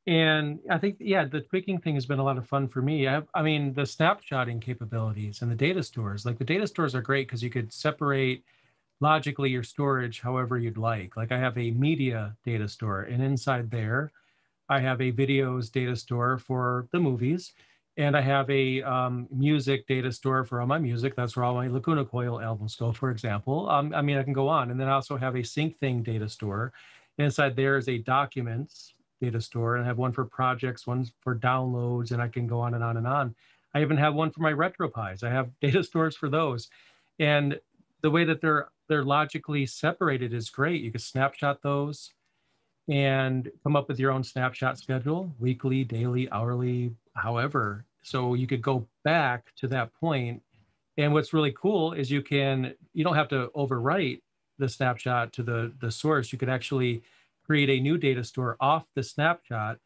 And 0.07 0.59
I 0.71 0.79
think, 0.79 0.97
yeah, 0.99 1.25
the 1.25 1.41
tweaking 1.43 1.79
thing 1.79 1.95
has 1.95 2.07
been 2.07 2.19
a 2.19 2.25
lot 2.25 2.39
of 2.39 2.49
fun 2.49 2.69
for 2.69 2.81
me. 2.81 3.07
I, 3.07 3.23
I 3.35 3.43
mean, 3.43 3.75
the 3.75 3.83
snapshotting 3.83 4.63
capabilities 4.63 5.43
and 5.43 5.51
the 5.51 5.57
data 5.57 5.83
stores, 5.83 6.25
like 6.25 6.39
the 6.39 6.45
data 6.45 6.67
stores 6.67 6.95
are 6.95 7.03
great 7.03 7.29
because 7.29 7.43
you 7.43 7.51
could 7.51 7.73
separate 7.73 8.43
logically 9.01 9.51
your 9.51 9.63
storage 9.63 10.21
however 10.21 10.59
you'd 10.59 10.79
like. 10.79 11.17
Like 11.17 11.33
I 11.33 11.39
have 11.39 11.57
a 11.59 11.71
media 11.73 12.35
data 12.45 12.69
store, 12.69 13.03
and 13.03 13.23
inside 13.23 13.71
there, 13.71 14.11
I 14.71 14.79
have 14.79 15.01
a 15.01 15.11
videos 15.11 15.71
data 15.71 15.97
store 15.97 16.39
for 16.39 16.87
the 16.93 17.01
movies, 17.01 17.53
and 17.97 18.17
I 18.17 18.21
have 18.21 18.49
a 18.49 18.81
um, 18.83 19.27
music 19.31 19.85
data 19.89 20.13
store 20.13 20.45
for 20.45 20.61
all 20.61 20.67
my 20.69 20.79
music. 20.79 21.17
That's 21.17 21.37
where 21.37 21.45
all 21.45 21.55
my 21.55 21.67
Lacuna 21.67 22.05
Coil 22.05 22.41
albums 22.41 22.77
go, 22.77 22.93
for 22.93 23.11
example. 23.11 23.69
Um, 23.69 23.93
I 23.93 24.01
mean, 24.01 24.17
I 24.17 24.23
can 24.23 24.33
go 24.33 24.47
on. 24.49 24.71
And 24.71 24.79
then 24.79 24.87
I 24.87 24.93
also 24.93 25.17
have 25.17 25.35
a 25.35 25.41
Syncthing 25.41 26.05
data 26.05 26.29
store. 26.29 26.73
Inside 27.19 27.57
there 27.57 27.77
is 27.77 27.89
a 27.89 27.99
documents 27.99 28.95
data 29.21 29.41
store, 29.41 29.75
and 29.75 29.85
I 29.85 29.89
have 29.89 29.99
one 29.99 30.13
for 30.13 30.25
projects, 30.25 30.87
one 30.87 31.05
for 31.21 31.35
downloads, 31.35 32.13
and 32.13 32.23
I 32.23 32.29
can 32.29 32.47
go 32.47 32.61
on 32.61 32.75
and 32.75 32.85
on 32.85 32.97
and 32.97 33.09
on. 33.09 33.35
I 33.75 33.83
even 33.83 33.97
have 33.97 34.15
one 34.15 34.31
for 34.31 34.41
my 34.41 34.53
RetroPies. 34.53 35.25
I 35.25 35.31
have 35.31 35.51
data 35.61 35.83
stores 35.83 36.17
for 36.17 36.29
those. 36.29 36.71
And 37.19 37.59
the 38.03 38.11
way 38.11 38.25
that 38.25 38.41
they're 38.41 38.69
they're 38.89 39.05
logically 39.05 39.67
separated 39.67 40.33
is 40.33 40.49
great. 40.49 40.81
You 40.81 40.93
can 40.93 41.01
snapshot 41.01 41.61
those 41.61 42.11
and 42.89 43.51
come 43.63 43.77
up 43.77 43.89
with 43.89 44.01
your 44.01 44.11
own 44.11 44.25
snapshot 44.25 44.79
schedule, 44.79 45.33
weekly, 45.39 45.85
daily, 45.85 46.31
hourly, 46.31 46.95
however. 47.15 47.85
So 48.03 48.35
you 48.35 48.47
could 48.47 48.63
go 48.63 48.87
back 49.05 49.55
to 49.57 49.69
that 49.69 49.93
point. 49.95 50.43
And 50.97 51.13
what's 51.13 51.33
really 51.33 51.53
cool 51.53 51.93
is 51.93 52.11
you 52.11 52.23
can 52.23 52.75
you 52.93 53.05
don't 53.05 53.15
have 53.15 53.29
to 53.29 53.51
overwrite 53.57 54.21
the 54.59 54.69
snapshot 54.69 55.33
to 55.35 55.43
the 55.43 55.73
the 55.81 55.91
source. 55.91 56.33
You 56.33 56.39
could 56.39 56.49
actually 56.49 57.03
create 57.45 57.71
a 57.71 57.81
new 57.81 57.99
data 57.99 58.23
store 58.23 58.57
off 58.61 58.85
the 58.95 59.03
snapshot, 59.03 59.79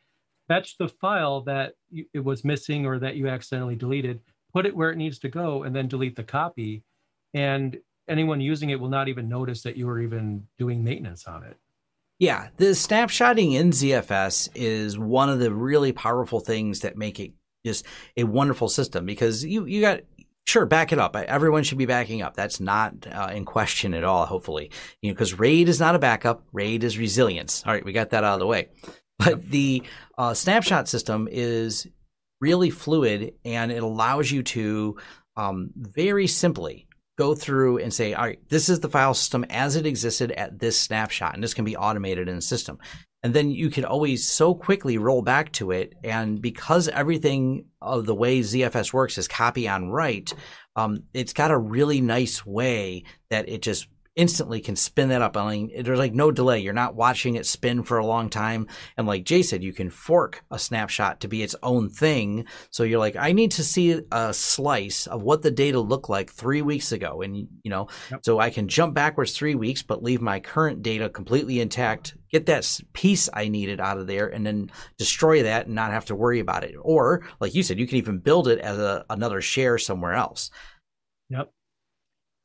fetch 0.48 0.76
the 0.78 0.88
file 0.88 1.40
that 1.42 1.74
you, 1.90 2.04
it 2.12 2.24
was 2.24 2.44
missing 2.44 2.86
or 2.86 2.98
that 2.98 3.16
you 3.16 3.28
accidentally 3.28 3.76
deleted, 3.76 4.20
put 4.52 4.66
it 4.66 4.76
where 4.76 4.90
it 4.90 4.98
needs 4.98 5.18
to 5.20 5.28
go, 5.28 5.62
and 5.62 5.74
then 5.74 5.88
delete 5.88 6.16
the 6.16 6.24
copy. 6.24 6.82
And 7.32 7.78
anyone 8.08 8.40
using 8.40 8.70
it 8.70 8.80
will 8.80 8.88
not 8.88 9.08
even 9.08 9.28
notice 9.28 9.62
that 9.62 9.76
you 9.76 9.86
were 9.86 10.00
even 10.00 10.46
doing 10.58 10.84
maintenance 10.84 11.26
on 11.26 11.44
it. 11.44 11.56
Yeah, 12.18 12.48
the 12.58 12.66
snapshotting 12.66 13.54
in 13.54 13.70
ZFS 13.70 14.50
is 14.54 14.98
one 14.98 15.28
of 15.28 15.40
the 15.40 15.52
really 15.52 15.92
powerful 15.92 16.40
things 16.40 16.80
that 16.80 16.96
make 16.96 17.18
it 17.18 17.32
just 17.66 17.84
a 18.16 18.24
wonderful 18.24 18.68
system 18.68 19.04
because 19.04 19.44
you 19.44 19.64
you 19.64 19.80
got 19.80 20.00
sure 20.46 20.66
back 20.66 20.92
it 20.92 20.98
up. 20.98 21.16
Everyone 21.16 21.64
should 21.64 21.78
be 21.78 21.86
backing 21.86 22.22
up. 22.22 22.36
That's 22.36 22.60
not 22.60 22.94
uh, 23.10 23.30
in 23.34 23.44
question 23.44 23.94
at 23.94 24.04
all. 24.04 24.26
Hopefully, 24.26 24.70
you 25.02 25.10
know, 25.10 25.14
because 25.14 25.38
RAID 25.38 25.68
is 25.68 25.80
not 25.80 25.94
a 25.94 25.98
backup. 25.98 26.42
RAID 26.52 26.84
is 26.84 26.98
resilience. 26.98 27.64
All 27.66 27.72
right, 27.72 27.84
we 27.84 27.92
got 27.92 28.10
that 28.10 28.24
out 28.24 28.34
of 28.34 28.40
the 28.40 28.46
way. 28.46 28.68
But 29.18 29.48
the 29.48 29.82
uh, 30.18 30.34
snapshot 30.34 30.88
system 30.88 31.28
is 31.30 31.86
really 32.40 32.70
fluid 32.70 33.34
and 33.44 33.72
it 33.72 33.82
allows 33.82 34.30
you 34.30 34.42
to 34.42 34.96
um, 35.36 35.70
very 35.76 36.26
simply 36.26 36.86
go 37.16 37.34
through 37.34 37.78
and 37.78 37.92
say, 37.92 38.14
all 38.14 38.24
right, 38.24 38.40
this 38.48 38.68
is 38.68 38.80
the 38.80 38.88
file 38.88 39.14
system 39.14 39.44
as 39.50 39.76
it 39.76 39.86
existed 39.86 40.32
at 40.32 40.58
this 40.58 40.80
snapshot, 40.80 41.34
and 41.34 41.42
this 41.42 41.54
can 41.54 41.64
be 41.64 41.76
automated 41.76 42.28
in 42.28 42.36
the 42.36 42.42
system. 42.42 42.78
And 43.22 43.32
then 43.32 43.50
you 43.50 43.70
could 43.70 43.86
always 43.86 44.30
so 44.30 44.54
quickly 44.54 44.98
roll 44.98 45.22
back 45.22 45.50
to 45.52 45.70
it. 45.70 45.94
And 46.04 46.42
because 46.42 46.88
everything 46.88 47.64
of 47.80 48.04
the 48.04 48.14
way 48.14 48.40
ZFS 48.40 48.92
works 48.92 49.16
is 49.16 49.28
copy 49.28 49.66
on 49.66 49.88
write, 49.88 50.34
um, 50.76 51.04
it's 51.14 51.32
got 51.32 51.50
a 51.50 51.56
really 51.56 52.02
nice 52.02 52.44
way 52.44 53.04
that 53.30 53.48
it 53.48 53.62
just 53.62 53.86
instantly 54.16 54.60
can 54.60 54.76
spin 54.76 55.08
that 55.08 55.22
up. 55.22 55.36
I 55.36 55.56
mean, 55.56 55.82
there's 55.82 55.98
like 55.98 56.14
no 56.14 56.30
delay. 56.30 56.60
You're 56.60 56.72
not 56.72 56.94
watching 56.94 57.34
it 57.34 57.46
spin 57.46 57.82
for 57.82 57.98
a 57.98 58.06
long 58.06 58.30
time. 58.30 58.68
And 58.96 59.06
like 59.06 59.24
Jay 59.24 59.42
said, 59.42 59.62
you 59.62 59.72
can 59.72 59.90
fork 59.90 60.44
a 60.50 60.58
snapshot 60.58 61.20
to 61.20 61.28
be 61.28 61.42
its 61.42 61.56
own 61.62 61.88
thing. 61.88 62.46
So 62.70 62.84
you're 62.84 62.98
like, 62.98 63.16
I 63.16 63.32
need 63.32 63.50
to 63.52 63.64
see 63.64 64.00
a 64.12 64.32
slice 64.32 65.06
of 65.06 65.22
what 65.22 65.42
the 65.42 65.50
data 65.50 65.80
looked 65.80 66.08
like 66.08 66.30
three 66.30 66.62
weeks 66.62 66.92
ago. 66.92 67.22
And, 67.22 67.36
you 67.36 67.70
know, 67.70 67.88
yep. 68.10 68.20
so 68.24 68.38
I 68.38 68.50
can 68.50 68.68
jump 68.68 68.94
backwards 68.94 69.32
three 69.32 69.54
weeks, 69.54 69.82
but 69.82 70.02
leave 70.02 70.20
my 70.20 70.38
current 70.38 70.82
data 70.82 71.08
completely 71.08 71.60
intact, 71.60 72.16
get 72.30 72.46
that 72.46 72.80
piece 72.92 73.28
I 73.32 73.48
needed 73.48 73.80
out 73.80 73.98
of 73.98 74.06
there, 74.06 74.28
and 74.28 74.46
then 74.46 74.70
destroy 74.96 75.42
that 75.42 75.66
and 75.66 75.74
not 75.74 75.90
have 75.90 76.04
to 76.06 76.14
worry 76.14 76.38
about 76.38 76.64
it. 76.64 76.74
Or, 76.80 77.26
like 77.40 77.54
you 77.54 77.62
said, 77.62 77.78
you 77.78 77.86
can 77.86 77.98
even 77.98 78.18
build 78.18 78.46
it 78.46 78.60
as 78.60 78.78
a, 78.78 79.04
another 79.10 79.40
share 79.40 79.76
somewhere 79.78 80.14
else. 80.14 80.50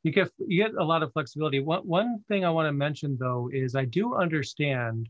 You 0.02 0.12
get 0.12 0.30
you 0.38 0.62
get 0.62 0.74
a 0.74 0.84
lot 0.84 1.02
of 1.02 1.12
flexibility. 1.12 1.60
One 1.60 1.86
one 1.86 2.24
thing 2.28 2.44
I 2.44 2.50
want 2.50 2.66
to 2.68 2.72
mention 2.72 3.16
though 3.20 3.50
is 3.52 3.74
I 3.74 3.84
do 3.84 4.14
understand 4.14 5.08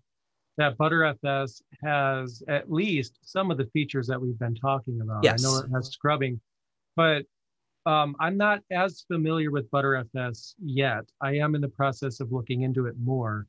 that 0.57 0.77
ButterFS 0.77 1.63
has 1.83 2.43
at 2.49 2.71
least 2.71 3.19
some 3.23 3.51
of 3.51 3.57
the 3.57 3.67
features 3.67 4.07
that 4.09 4.21
we've 4.21 4.39
been 4.39 4.55
talking 4.57 5.01
about. 5.01 5.25
Yes. 5.25 5.45
I 5.45 5.49
know 5.49 5.59
it 5.59 5.71
has 5.75 5.89
scrubbing, 5.89 6.41
but 6.97 7.25
Um, 7.87 8.15
I'm 8.21 8.37
not 8.37 8.61
as 8.71 9.07
familiar 9.09 9.51
with 9.51 9.71
ButterFS 9.71 10.55
yet. 10.63 11.05
I 11.23 11.37
am 11.39 11.55
in 11.55 11.63
the 11.63 11.69
process 11.81 12.21
of 12.21 12.31
looking 12.31 12.61
into 12.63 12.87
it 12.87 12.95
more, 12.99 13.47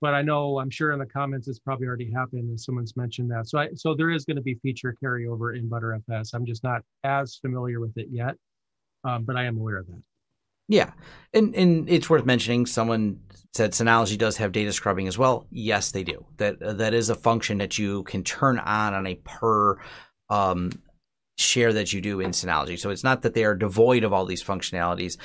but 0.00 0.14
I 0.14 0.22
know 0.22 0.58
I'm 0.58 0.70
sure 0.70 0.92
in 0.92 0.98
the 0.98 1.06
comments 1.06 1.48
it's 1.48 1.58
probably 1.58 1.86
already 1.86 2.10
happened 2.10 2.48
and 2.48 2.58
someone's 2.58 2.96
mentioned 2.96 3.30
that. 3.32 3.46
So 3.46 3.58
I, 3.58 3.68
so 3.74 3.94
there 3.94 4.10
is 4.10 4.24
going 4.24 4.36
to 4.36 4.42
be 4.42 4.54
feature 4.62 4.96
carryover 5.02 5.54
in 5.58 5.68
ButterFS. 5.68 6.32
I'm 6.32 6.46
just 6.46 6.64
not 6.64 6.80
as 7.02 7.36
familiar 7.36 7.78
with 7.78 7.94
it 7.98 8.08
yet, 8.10 8.36
um, 9.04 9.24
but 9.24 9.36
I 9.36 9.44
am 9.44 9.58
aware 9.58 9.76
of 9.76 9.86
that. 9.88 10.02
Yeah, 10.68 10.92
and 11.32 11.54
and 11.54 11.88
it's 11.88 12.08
worth 12.08 12.24
mentioning. 12.24 12.66
Someone 12.66 13.20
said 13.52 13.72
Synology 13.72 14.18
does 14.18 14.36
have 14.38 14.52
data 14.52 14.72
scrubbing 14.72 15.06
as 15.08 15.18
well. 15.18 15.46
Yes, 15.50 15.92
they 15.92 16.04
do. 16.04 16.24
That 16.38 16.58
that 16.60 16.94
is 16.94 17.10
a 17.10 17.14
function 17.14 17.58
that 17.58 17.78
you 17.78 18.02
can 18.04 18.24
turn 18.24 18.58
on 18.58 18.94
on 18.94 19.06
a 19.06 19.14
per 19.16 19.78
um, 20.30 20.70
share 21.36 21.72
that 21.72 21.92
you 21.92 22.00
do 22.00 22.20
in 22.20 22.30
Synology. 22.30 22.78
So 22.78 22.90
it's 22.90 23.04
not 23.04 23.22
that 23.22 23.34
they 23.34 23.44
are 23.44 23.54
devoid 23.54 24.04
of 24.04 24.12
all 24.12 24.24
these 24.24 24.42
functionalities, 24.42 25.16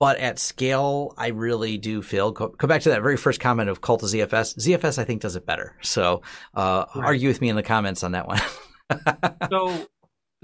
but 0.00 0.18
at 0.18 0.38
scale, 0.38 1.14
I 1.16 1.28
really 1.28 1.78
do 1.78 2.02
feel. 2.02 2.32
Go, 2.32 2.48
go 2.48 2.66
back 2.66 2.82
to 2.82 2.90
that 2.90 3.02
very 3.02 3.16
first 3.16 3.40
comment 3.40 3.70
of 3.70 3.80
Cult 3.80 4.02
of 4.02 4.08
ZFS. 4.08 4.58
ZFS, 4.58 4.98
I 4.98 5.04
think, 5.04 5.22
does 5.22 5.36
it 5.36 5.46
better. 5.46 5.76
So 5.82 6.22
uh, 6.54 6.84
right. 6.94 7.04
argue 7.06 7.28
with 7.28 7.40
me 7.40 7.48
in 7.48 7.56
the 7.56 7.62
comments 7.62 8.02
on 8.02 8.12
that 8.12 8.26
one. 8.26 8.40
so 9.50 9.86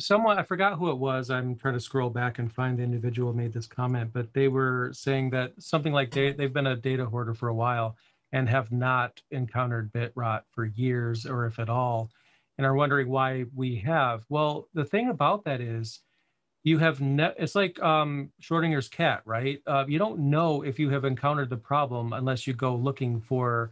someone 0.01 0.39
I 0.39 0.43
forgot 0.43 0.79
who 0.79 0.91
it 0.91 0.99
was. 0.99 1.31
I'm 1.31 1.57
trying 1.57 1.75
to 1.75 1.81
scroll 1.81 2.11
back 2.11 2.39
and 2.39 2.53
find 2.53 2.79
the 2.79 2.83
individual 2.83 3.33
made 3.33 3.53
this 3.53 3.67
comment, 3.67 4.11
but 4.13 4.33
they 4.33 4.49
were 4.49 4.91
saying 4.93 5.31
that 5.31 5.53
something 5.59 5.93
like 5.93 6.11
they 6.11 6.33
they've 6.33 6.53
been 6.53 6.67
a 6.67 6.77
data 6.77 7.07
hoarder 7.07 7.35
for 7.35 7.49
a 7.49 7.55
while 7.55 7.97
and 8.33 8.49
have 8.49 8.73
not 8.73 9.21
encountered 9.31 9.93
bit 9.93 10.13
rot 10.15 10.45
for 10.51 10.65
years 10.65 11.27
or 11.27 11.47
if 11.47 11.59
at 11.59 11.69
all 11.69 12.11
and 12.59 12.67
are 12.67 12.75
wondering 12.75 13.09
why 13.09 13.45
we 13.55 13.77
have. 13.77 14.25
Well, 14.29 14.69
the 14.75 14.85
thing 14.85 15.09
about 15.09 15.45
that 15.45 15.61
is 15.61 16.01
you 16.63 16.79
have 16.79 17.01
ne- 17.01 17.35
it's 17.39 17.55
like 17.55 17.83
um, 17.83 18.31
Schrodinger's 18.43 18.89
cat, 18.89 19.23
right? 19.25 19.63
Uh, 19.67 19.85
you 19.89 19.99
don't 19.99 20.19
know 20.19 20.63
if 20.63 20.79
you 20.79 20.91
have 20.91 21.05
encountered 21.05 21.49
the 21.49 21.57
problem 21.57 22.13
unless 22.13 22.47
you 22.47 22.53
go 22.53 22.75
looking 22.77 23.21
for 23.21 23.71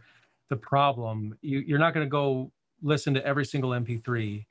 the 0.49 0.55
problem. 0.55 1.37
You, 1.41 1.59
you're 1.59 1.79
not 1.79 1.93
going 1.93 2.05
to 2.05 2.09
go 2.09 2.51
listen 2.81 3.13
to 3.13 3.25
every 3.25 3.45
single 3.45 3.71
MP3 3.71 4.45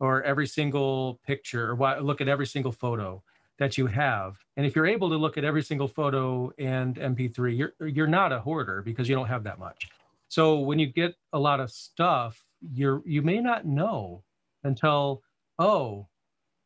or 0.00 0.22
every 0.22 0.46
single 0.46 1.20
picture 1.26 1.72
or 1.72 2.00
look 2.00 2.20
at 2.20 2.28
every 2.28 2.46
single 2.46 2.72
photo 2.72 3.22
that 3.58 3.78
you 3.78 3.86
have. 3.86 4.36
And 4.56 4.66
if 4.66 4.76
you're 4.76 4.86
able 4.86 5.08
to 5.08 5.16
look 5.16 5.38
at 5.38 5.44
every 5.44 5.62
single 5.62 5.88
photo 5.88 6.52
and 6.58 6.96
MP3, 6.96 7.56
you're 7.56 7.88
you're 7.88 8.06
not 8.06 8.32
a 8.32 8.40
hoarder 8.40 8.82
because 8.82 9.08
you 9.08 9.14
don't 9.14 9.28
have 9.28 9.44
that 9.44 9.58
much. 9.58 9.88
So 10.28 10.58
when 10.58 10.78
you 10.78 10.86
get 10.86 11.14
a 11.32 11.38
lot 11.38 11.60
of 11.60 11.70
stuff, 11.70 12.44
you're 12.60 13.02
you 13.06 13.22
may 13.22 13.40
not 13.40 13.64
know 13.64 14.22
until 14.64 15.22
oh 15.58 16.06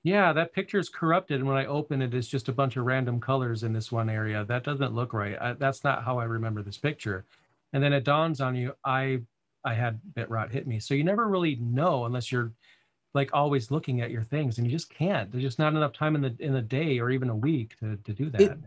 yeah 0.02 0.32
that 0.32 0.52
picture 0.52 0.78
is 0.78 0.88
corrupted. 0.88 1.40
And 1.40 1.48
when 1.48 1.56
i 1.56 1.66
open 1.66 2.02
it 2.02 2.14
it's 2.14 2.28
just 2.28 2.48
a 2.48 2.52
bunch 2.52 2.76
of 2.76 2.86
random 2.86 3.20
colors 3.20 3.62
in 3.62 3.72
this 3.72 3.92
one 3.92 4.10
area. 4.10 4.44
That 4.44 4.64
doesn't 4.64 4.94
look 4.94 5.12
right. 5.12 5.36
I, 5.40 5.52
that's 5.52 5.84
not 5.84 6.04
how 6.04 6.18
i 6.18 6.24
remember 6.24 6.62
this 6.62 6.78
picture. 6.78 7.24
And 7.72 7.82
then 7.82 7.92
it 7.92 8.04
dawns 8.04 8.40
on 8.40 8.56
you 8.56 8.74
i 8.84 9.20
i 9.64 9.74
had 9.74 10.00
bit 10.14 10.30
rot 10.30 10.50
hit 10.50 10.66
me. 10.66 10.80
So 10.80 10.94
you 10.94 11.04
never 11.04 11.28
really 11.28 11.56
know 11.56 12.06
unless 12.06 12.32
you're 12.32 12.52
like 13.14 13.30
always 13.32 13.70
looking 13.70 14.00
at 14.00 14.10
your 14.10 14.22
things 14.22 14.58
and 14.58 14.66
you 14.66 14.72
just 14.72 14.90
can't 14.90 15.30
there's 15.30 15.44
just 15.44 15.58
not 15.58 15.74
enough 15.74 15.92
time 15.92 16.14
in 16.14 16.22
the 16.22 16.34
in 16.38 16.52
the 16.52 16.62
day 16.62 16.98
or 16.98 17.10
even 17.10 17.28
a 17.28 17.36
week 17.36 17.76
to, 17.78 17.96
to 18.04 18.12
do 18.12 18.30
that 18.30 18.40
it, 18.40 18.58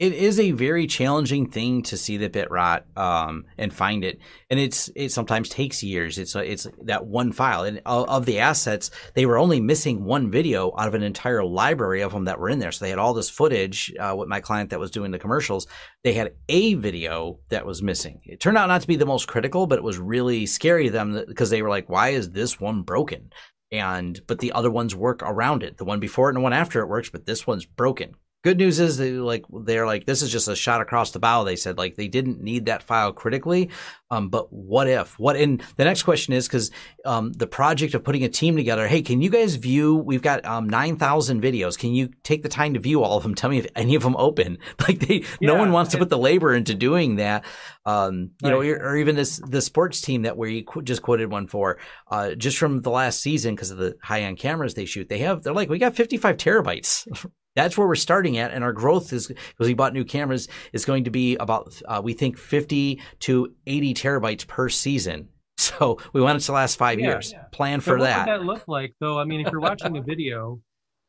it 0.00 0.14
is 0.14 0.40
a 0.40 0.52
very 0.52 0.86
challenging 0.86 1.50
thing 1.50 1.82
to 1.82 1.96
see 1.96 2.16
the 2.16 2.30
bit 2.30 2.50
rot 2.50 2.86
um, 2.96 3.44
and 3.58 3.70
find 3.70 4.02
it, 4.02 4.18
and 4.48 4.58
it's 4.58 4.88
it 4.96 5.10
sometimes 5.10 5.50
takes 5.50 5.82
years. 5.82 6.16
It's 6.16 6.34
it's 6.34 6.66
that 6.84 7.04
one 7.04 7.32
file, 7.32 7.64
and 7.64 7.82
of 7.84 8.24
the 8.24 8.38
assets, 8.38 8.90
they 9.14 9.26
were 9.26 9.36
only 9.36 9.60
missing 9.60 10.02
one 10.02 10.30
video 10.30 10.72
out 10.78 10.88
of 10.88 10.94
an 10.94 11.02
entire 11.02 11.44
library 11.44 12.00
of 12.00 12.12
them 12.12 12.24
that 12.24 12.40
were 12.40 12.48
in 12.48 12.60
there. 12.60 12.72
So 12.72 12.82
they 12.82 12.88
had 12.88 12.98
all 12.98 13.12
this 13.12 13.28
footage. 13.28 13.92
Uh, 14.00 14.14
with 14.16 14.26
my 14.26 14.40
client 14.40 14.70
that 14.70 14.80
was 14.80 14.90
doing 14.90 15.10
the 15.10 15.18
commercials, 15.18 15.66
they 16.02 16.14
had 16.14 16.32
a 16.48 16.74
video 16.74 17.38
that 17.50 17.66
was 17.66 17.82
missing. 17.82 18.22
It 18.24 18.40
turned 18.40 18.56
out 18.56 18.68
not 18.68 18.80
to 18.80 18.88
be 18.88 18.96
the 18.96 19.04
most 19.04 19.28
critical, 19.28 19.66
but 19.66 19.76
it 19.76 19.84
was 19.84 19.98
really 19.98 20.46
scary 20.46 20.86
to 20.86 20.90
them 20.90 21.24
because 21.28 21.50
they 21.50 21.60
were 21.60 21.68
like, 21.68 21.90
"Why 21.90 22.08
is 22.08 22.30
this 22.30 22.58
one 22.58 22.80
broken?" 22.84 23.30
And 23.72 24.20
but 24.26 24.40
the 24.40 24.52
other 24.52 24.70
ones 24.70 24.94
work 24.94 25.22
around 25.22 25.62
it. 25.62 25.76
The 25.76 25.84
one 25.84 26.00
before 26.00 26.28
it 26.28 26.30
and 26.30 26.38
the 26.38 26.42
one 26.42 26.52
after 26.52 26.80
it 26.80 26.88
works, 26.88 27.10
but 27.10 27.26
this 27.26 27.46
one's 27.46 27.66
broken 27.66 28.14
Good 28.42 28.56
news 28.56 28.80
is 28.80 28.96
they 28.96 29.12
like 29.12 29.44
they're 29.50 29.84
like 29.84 30.06
this 30.06 30.22
is 30.22 30.32
just 30.32 30.48
a 30.48 30.56
shot 30.56 30.80
across 30.80 31.10
the 31.10 31.18
bow. 31.18 31.44
They 31.44 31.56
said 31.56 31.76
like 31.76 31.96
they 31.96 32.08
didn't 32.08 32.40
need 32.40 32.66
that 32.66 32.82
file 32.82 33.12
critically, 33.12 33.68
um, 34.10 34.30
but 34.30 34.50
what 34.50 34.88
if? 34.88 35.18
What? 35.18 35.36
And 35.36 35.62
the 35.76 35.84
next 35.84 36.04
question 36.04 36.32
is 36.32 36.48
because 36.48 36.70
um, 37.04 37.34
the 37.34 37.46
project 37.46 37.92
of 37.92 38.02
putting 38.02 38.24
a 38.24 38.30
team 38.30 38.56
together. 38.56 38.88
Hey, 38.88 39.02
can 39.02 39.20
you 39.20 39.28
guys 39.28 39.56
view? 39.56 39.94
We've 39.94 40.22
got 40.22 40.42
um, 40.46 40.70
nine 40.70 40.96
thousand 40.96 41.42
videos. 41.42 41.78
Can 41.78 41.92
you 41.92 42.08
take 42.22 42.42
the 42.42 42.48
time 42.48 42.72
to 42.74 42.80
view 42.80 43.02
all 43.02 43.18
of 43.18 43.22
them? 43.22 43.34
Tell 43.34 43.50
me 43.50 43.58
if 43.58 43.66
any 43.76 43.94
of 43.94 44.02
them 44.02 44.16
open. 44.16 44.58
Like 44.80 45.00
they, 45.00 45.16
yeah, 45.40 45.48
no 45.48 45.56
one 45.56 45.72
wants 45.72 45.92
to 45.92 45.98
put 45.98 46.08
the 46.08 46.18
labor 46.18 46.54
into 46.54 46.74
doing 46.74 47.16
that. 47.16 47.44
Um, 47.84 48.30
you 48.42 48.50
right. 48.50 48.50
know, 48.50 48.62
or, 48.62 48.92
or, 48.92 48.96
even 48.96 49.14
this 49.14 49.40
the 49.46 49.60
sports 49.60 50.00
team 50.00 50.22
that 50.22 50.38
we 50.38 50.66
just 50.84 51.02
quoted 51.02 51.30
one 51.30 51.46
for, 51.46 51.78
uh, 52.10 52.34
just 52.34 52.56
from 52.56 52.80
the 52.80 52.90
last 52.90 53.20
season 53.20 53.54
because 53.54 53.70
of 53.70 53.78
the 53.78 53.96
high 54.02 54.22
end 54.22 54.38
cameras 54.38 54.74
they 54.74 54.86
shoot. 54.86 55.08
They 55.08 55.18
have 55.18 55.42
they're 55.42 55.52
like 55.52 55.68
we 55.68 55.78
got 55.78 55.96
fifty 55.96 56.16
five 56.16 56.38
terabytes 56.38 57.06
that's 57.56 57.76
where 57.76 57.86
we're 57.86 57.96
starting 57.96 58.38
at, 58.38 58.52
and 58.52 58.62
our 58.62 58.72
growth 58.72 59.12
is 59.12 59.28
because 59.28 59.66
we 59.66 59.74
bought 59.74 59.92
new 59.92 60.04
cameras 60.04 60.48
is 60.72 60.84
going 60.84 61.04
to 61.04 61.10
be 61.10 61.36
about 61.36 61.80
uh, 61.86 62.00
we 62.02 62.12
think 62.12 62.38
50 62.38 63.00
to 63.20 63.54
80 63.66 63.94
terabytes 63.94 64.46
per 64.46 64.68
season. 64.68 65.28
So 65.60 65.98
we 66.14 66.22
want 66.22 66.42
it 66.42 66.46
to 66.46 66.52
last 66.52 66.76
five 66.76 66.98
yeah, 66.98 67.08
years. 67.08 67.32
Yeah. 67.32 67.42
Plan 67.52 67.80
for 67.80 67.90
so 67.90 67.96
what 67.96 68.04
that. 68.04 68.26
What 68.26 68.26
would 68.26 68.40
that 68.40 68.46
look 68.46 68.66
like, 68.66 68.94
though? 68.98 69.18
I 69.18 69.24
mean, 69.24 69.40
if 69.40 69.52
you're 69.52 69.60
watching 69.60 69.98
a 69.98 70.02
video, 70.02 70.58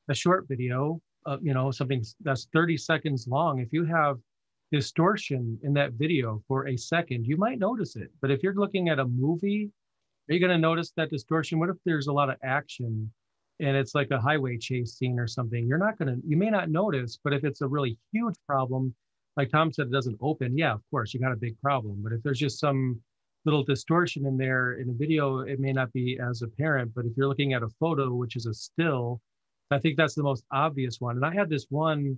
a 0.09 0.13
short 0.13 0.45
video, 0.49 1.01
uh, 1.25 1.37
you 1.41 1.53
know, 1.53 1.71
something 1.71 2.03
that's 2.19 2.47
30 2.53 2.75
seconds 2.75 3.27
long, 3.29 3.59
if 3.59 3.69
you 3.71 3.85
have 3.85 4.17
distortion 4.71 5.57
in 5.63 5.73
that 5.75 5.93
video 5.93 6.43
for 6.49 6.67
a 6.67 6.77
second, 6.77 7.25
you 7.25 7.37
might 7.37 7.59
notice 7.59 7.95
it. 7.95 8.11
But 8.21 8.29
if 8.29 8.43
you're 8.43 8.53
looking 8.53 8.89
at 8.89 8.99
a 8.99 9.05
movie, 9.05 9.71
are 10.29 10.33
you 10.33 10.39
going 10.39 10.51
to 10.51 10.57
notice 10.57 10.91
that 10.97 11.09
distortion? 11.09 11.57
What 11.57 11.69
if 11.69 11.77
there's 11.85 12.07
a 12.07 12.13
lot 12.13 12.29
of 12.29 12.35
action 12.43 13.09
and 13.59 13.75
it's 13.77 13.93
like 13.93 14.09
a 14.11 14.19
highway 14.19 14.57
chase 14.57 14.93
scene 14.93 15.19
or 15.19 15.27
something, 15.27 15.67
you're 15.67 15.77
not 15.77 15.97
going 15.97 16.15
to, 16.15 16.21
you 16.27 16.37
may 16.37 16.49
not 16.49 16.69
notice, 16.69 17.19
but 17.23 17.33
if 17.33 17.43
it's 17.43 17.61
a 17.61 17.67
really 17.67 17.97
huge 18.11 18.35
problem, 18.47 18.93
like 19.37 19.49
Tom 19.49 19.71
said, 19.71 19.87
it 19.87 19.91
doesn't 19.91 20.17
open, 20.21 20.57
yeah, 20.57 20.73
of 20.73 20.81
course, 20.89 21.13
you 21.13 21.19
got 21.19 21.31
a 21.31 21.37
big 21.37 21.59
problem. 21.61 21.99
But 22.03 22.13
if 22.13 22.21
there's 22.23 22.39
just 22.39 22.59
some 22.59 22.99
little 23.45 23.63
distortion 23.63 24.25
in 24.25 24.37
there 24.37 24.73
in 24.73 24.89
a 24.89 24.93
video, 24.93 25.39
it 25.39 25.59
may 25.59 25.73
not 25.73 25.91
be 25.93 26.19
as 26.19 26.41
apparent. 26.41 26.93
But 26.93 27.05
if 27.05 27.11
you're 27.15 27.27
looking 27.27 27.53
at 27.53 27.63
a 27.63 27.69
photo, 27.79 28.13
which 28.13 28.35
is 28.35 28.45
a 28.45 28.53
still, 28.53 29.21
I 29.71 29.79
think 29.79 29.97
that's 29.97 30.15
the 30.15 30.23
most 30.23 30.43
obvious 30.51 30.99
one. 30.99 31.15
And 31.15 31.25
I 31.25 31.33
had 31.33 31.49
this 31.49 31.67
one 31.69 32.17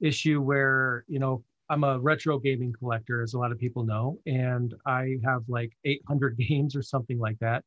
issue 0.00 0.40
where, 0.40 1.04
you 1.08 1.18
know, 1.18 1.42
I'm 1.70 1.84
a 1.84 1.98
retro 2.00 2.38
gaming 2.38 2.72
collector, 2.72 3.22
as 3.22 3.34
a 3.34 3.38
lot 3.38 3.52
of 3.52 3.58
people 3.58 3.84
know, 3.84 4.18
and 4.26 4.74
I 4.86 5.18
have 5.24 5.42
like 5.48 5.72
800 5.84 6.36
games 6.48 6.74
or 6.74 6.82
something 6.82 7.18
like 7.18 7.38
that. 7.38 7.64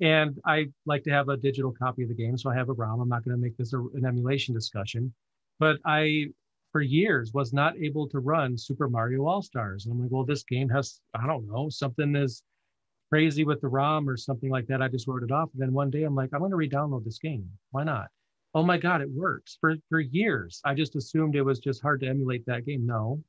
And 0.00 0.38
I 0.44 0.66
like 0.86 1.04
to 1.04 1.10
have 1.10 1.28
a 1.28 1.36
digital 1.36 1.72
copy 1.72 2.02
of 2.02 2.08
the 2.08 2.14
game. 2.14 2.36
So 2.36 2.50
I 2.50 2.54
have 2.54 2.68
a 2.68 2.72
ROM. 2.72 3.00
I'm 3.00 3.08
not 3.08 3.24
going 3.24 3.36
to 3.36 3.40
make 3.40 3.56
this 3.56 3.72
a, 3.72 3.78
an 3.78 4.04
emulation 4.06 4.54
discussion. 4.54 5.12
But 5.58 5.78
I, 5.84 6.26
for 6.72 6.80
years, 6.80 7.32
was 7.32 7.52
not 7.52 7.76
able 7.76 8.08
to 8.08 8.18
run 8.18 8.58
Super 8.58 8.88
Mario 8.88 9.26
All 9.26 9.42
Stars. 9.42 9.86
And 9.86 9.94
I'm 9.94 10.02
like, 10.02 10.10
well, 10.10 10.24
this 10.24 10.42
game 10.42 10.68
has, 10.70 11.00
I 11.14 11.26
don't 11.26 11.46
know, 11.46 11.68
something 11.68 12.16
is 12.16 12.42
crazy 13.10 13.44
with 13.44 13.60
the 13.60 13.68
ROM 13.68 14.08
or 14.08 14.16
something 14.16 14.50
like 14.50 14.66
that. 14.68 14.82
I 14.82 14.88
just 14.88 15.06
wrote 15.06 15.22
it 15.22 15.30
off. 15.30 15.50
And 15.52 15.62
then 15.62 15.72
one 15.72 15.90
day 15.90 16.04
I'm 16.04 16.14
like, 16.14 16.30
I'm 16.32 16.40
going 16.40 16.50
to 16.50 16.56
re 16.56 16.68
download 16.68 17.04
this 17.04 17.18
game. 17.18 17.48
Why 17.70 17.84
not? 17.84 18.08
Oh 18.54 18.62
my 18.62 18.78
God, 18.78 19.02
it 19.02 19.10
works. 19.10 19.56
For, 19.60 19.76
for 19.88 20.00
years, 20.00 20.60
I 20.64 20.74
just 20.74 20.96
assumed 20.96 21.36
it 21.36 21.42
was 21.42 21.58
just 21.58 21.80
hard 21.80 22.00
to 22.00 22.08
emulate 22.08 22.44
that 22.46 22.66
game. 22.66 22.86
No, 22.86 23.22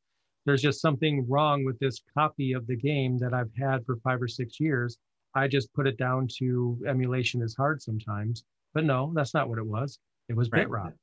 there's 0.45 0.61
just 0.61 0.82
something 0.82 1.26
wrong 1.30 1.64
with 1.64 1.80
this 1.80 2.01
copy 2.18 2.53
of 2.53 2.68
the 2.68 2.76
game 2.76 3.18
that 3.20 3.34
I've 3.34 3.51
had 3.57 3.86
for 3.86 3.97
five 3.97 4.22
or 4.22 4.28
six 4.28 4.59
years 4.59 4.97
I 5.36 5.48
just 5.48 5.74
put 5.74 5.88
it 5.88 5.98
down 5.98 6.28
to 6.40 6.80
emulation 6.88 7.42
is 7.42 7.56
hard 7.56 7.82
sometimes. 7.82 8.44
But 8.74 8.86
no, 8.86 9.12
that's 9.16 9.34
not 9.34 9.50
what 9.50 9.60
it 9.60 9.66
was. 9.66 10.00
It 10.30 10.36
was 10.36 10.50
right. 10.52 10.70
rot. 10.70 10.94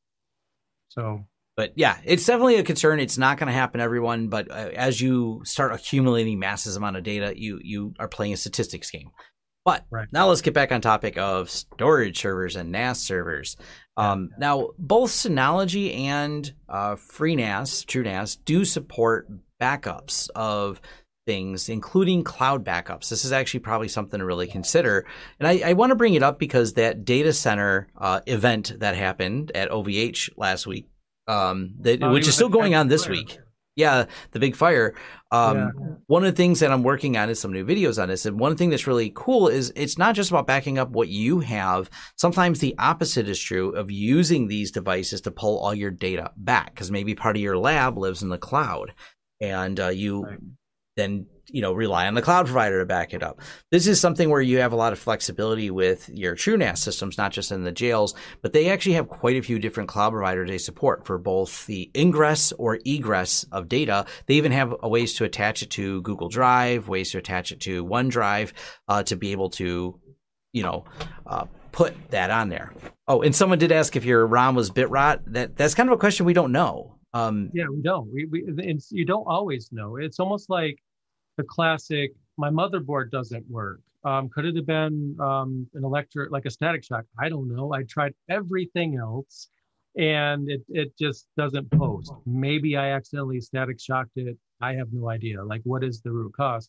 So, 0.88 1.24
but 1.56 1.72
yeah, 1.76 1.98
it's 2.04 2.26
definitely 2.26 2.56
a 2.56 2.64
concern. 2.64 3.00
It's 3.00 3.18
not 3.18 3.38
going 3.38 3.46
to 3.46 3.52
happen 3.52 3.80
everyone, 3.80 4.28
but 4.28 4.50
uh, 4.50 4.70
as 4.74 5.00
you 5.00 5.42
start 5.44 5.72
accumulating 5.72 6.38
massive 6.38 6.76
amount 6.76 6.96
of 6.96 7.04
data, 7.04 7.32
you 7.36 7.60
you 7.62 7.94
are 7.98 8.08
playing 8.08 8.32
a 8.32 8.36
statistics 8.36 8.90
game. 8.90 9.10
But 9.64 9.84
right. 9.90 10.08
now 10.10 10.28
let's 10.28 10.40
get 10.40 10.54
back 10.54 10.72
on 10.72 10.80
topic 10.80 11.18
of 11.18 11.50
storage 11.50 12.18
servers 12.18 12.56
and 12.56 12.72
NAS 12.72 13.00
servers. 13.00 13.56
Um, 13.96 14.30
now, 14.38 14.70
both 14.78 15.10
Synology 15.10 15.94
and 15.94 16.50
uh, 16.68 16.96
FreeNAS, 16.96 17.84
TrueNAS, 17.84 18.38
do 18.44 18.64
support 18.64 19.28
backups 19.60 20.30
of 20.34 20.80
things, 21.30 21.68
including 21.68 22.24
cloud 22.24 22.64
backups. 22.64 23.08
This 23.08 23.24
is 23.24 23.30
actually 23.30 23.60
probably 23.60 23.86
something 23.86 24.18
to 24.18 24.26
really 24.26 24.48
consider. 24.48 25.06
And 25.38 25.46
I, 25.46 25.70
I 25.70 25.72
want 25.74 25.90
to 25.90 25.94
bring 25.94 26.14
it 26.14 26.24
up 26.24 26.40
because 26.40 26.72
that 26.72 27.04
data 27.04 27.32
center 27.32 27.86
uh, 27.96 28.20
event 28.26 28.72
that 28.80 28.96
happened 28.96 29.52
at 29.54 29.70
OVH 29.70 30.30
last 30.36 30.66
week, 30.66 30.88
um, 31.28 31.74
that, 31.82 32.00
which 32.10 32.26
is 32.26 32.34
still 32.34 32.48
going 32.48 32.74
on 32.74 32.88
this 32.88 33.08
week. 33.08 33.38
yeah, 33.76 34.06
the 34.32 34.40
big 34.40 34.56
fire. 34.56 34.92
Um, 35.30 35.56
yeah. 35.56 35.70
One 36.08 36.24
of 36.24 36.32
the 36.32 36.36
things 36.36 36.58
that 36.58 36.72
I'm 36.72 36.82
working 36.82 37.16
on 37.16 37.30
is 37.30 37.38
some 37.38 37.52
new 37.52 37.64
videos 37.64 38.02
on 38.02 38.08
this. 38.08 38.26
And 38.26 38.40
one 38.40 38.56
thing 38.56 38.70
that's 38.70 38.88
really 38.88 39.12
cool 39.14 39.46
is 39.46 39.72
it's 39.76 39.96
not 39.96 40.16
just 40.16 40.32
about 40.32 40.48
backing 40.48 40.78
up 40.78 40.90
what 40.90 41.10
you 41.10 41.38
have. 41.38 41.88
Sometimes 42.16 42.58
the 42.58 42.74
opposite 42.76 43.28
is 43.28 43.38
true 43.38 43.70
of 43.76 43.88
using 43.88 44.48
these 44.48 44.72
devices 44.72 45.20
to 45.20 45.30
pull 45.30 45.60
all 45.60 45.76
your 45.76 45.92
data 45.92 46.32
back 46.36 46.74
because 46.74 46.90
maybe 46.90 47.14
part 47.14 47.36
of 47.36 47.42
your 47.42 47.56
lab 47.56 47.96
lives 47.96 48.20
in 48.20 48.30
the 48.30 48.36
cloud 48.36 48.94
and 49.40 49.78
uh, 49.78 49.88
you. 49.90 50.26
Then 51.00 51.26
you 51.52 51.60
know 51.60 51.72
rely 51.72 52.06
on 52.06 52.14
the 52.14 52.22
cloud 52.22 52.46
provider 52.46 52.78
to 52.78 52.86
back 52.86 53.12
it 53.12 53.22
up. 53.22 53.40
This 53.70 53.86
is 53.86 54.00
something 54.00 54.30
where 54.30 54.40
you 54.40 54.58
have 54.58 54.72
a 54.72 54.76
lot 54.76 54.92
of 54.92 54.98
flexibility 54.98 55.70
with 55.70 56.08
your 56.08 56.36
TrueNAS 56.36 56.78
systems, 56.78 57.18
not 57.18 57.32
just 57.32 57.52
in 57.52 57.64
the 57.64 57.72
jails, 57.72 58.14
but 58.42 58.52
they 58.52 58.70
actually 58.70 58.94
have 58.94 59.08
quite 59.08 59.36
a 59.36 59.42
few 59.42 59.58
different 59.58 59.88
cloud 59.88 60.10
providers 60.10 60.48
they 60.48 60.58
support 60.58 61.06
for 61.06 61.18
both 61.18 61.66
the 61.66 61.90
ingress 61.96 62.52
or 62.52 62.78
egress 62.84 63.44
of 63.52 63.68
data. 63.68 64.06
They 64.26 64.34
even 64.34 64.52
have 64.52 64.74
ways 64.82 65.14
to 65.14 65.24
attach 65.24 65.62
it 65.62 65.70
to 65.70 66.02
Google 66.02 66.28
Drive, 66.28 66.88
ways 66.88 67.10
to 67.12 67.18
attach 67.18 67.52
it 67.52 67.60
to 67.60 67.84
OneDrive 67.84 68.52
uh, 68.88 69.02
to 69.04 69.16
be 69.16 69.32
able 69.32 69.50
to, 69.50 69.98
you 70.52 70.62
know, 70.62 70.84
uh, 71.26 71.46
put 71.72 71.94
that 72.10 72.30
on 72.30 72.48
there. 72.48 72.72
Oh, 73.06 73.22
and 73.22 73.34
someone 73.34 73.58
did 73.58 73.72
ask 73.72 73.96
if 73.96 74.04
your 74.04 74.26
ROM 74.26 74.54
was 74.54 74.70
bit 74.70 74.90
rot. 74.90 75.22
That 75.26 75.56
that's 75.56 75.74
kind 75.74 75.88
of 75.88 75.92
a 75.92 75.98
question 75.98 76.26
we 76.26 76.32
don't 76.32 76.52
know. 76.52 76.96
Um, 77.12 77.50
yeah, 77.52 77.64
we 77.68 77.82
don't. 77.82 78.12
We, 78.12 78.24
we 78.26 78.78
you 78.90 79.04
don't 79.04 79.26
always 79.26 79.70
know. 79.72 79.96
It's 79.96 80.20
almost 80.20 80.48
like 80.48 80.78
the 81.40 81.46
classic, 81.46 82.12
my 82.36 82.50
motherboard 82.50 83.10
doesn't 83.10 83.48
work. 83.50 83.80
Um, 84.04 84.28
could 84.28 84.44
it 84.44 84.56
have 84.56 84.66
been 84.66 85.16
um, 85.20 85.66
an 85.74 85.84
electric, 85.84 86.30
like 86.30 86.44
a 86.44 86.50
static 86.50 86.84
shock? 86.84 87.04
I 87.18 87.28
don't 87.30 87.48
know. 87.48 87.72
I 87.72 87.82
tried 87.84 88.14
everything 88.28 88.96
else 88.96 89.48
and 89.96 90.50
it, 90.50 90.62
it 90.68 90.96
just 90.98 91.26
doesn't 91.36 91.70
post. 91.70 92.12
Maybe 92.26 92.76
I 92.76 92.90
accidentally 92.90 93.40
static 93.40 93.80
shocked 93.80 94.16
it. 94.16 94.36
I 94.60 94.74
have 94.74 94.88
no 94.92 95.08
idea. 95.08 95.42
Like, 95.42 95.62
what 95.64 95.82
is 95.82 96.02
the 96.02 96.12
root 96.12 96.32
cause? 96.36 96.68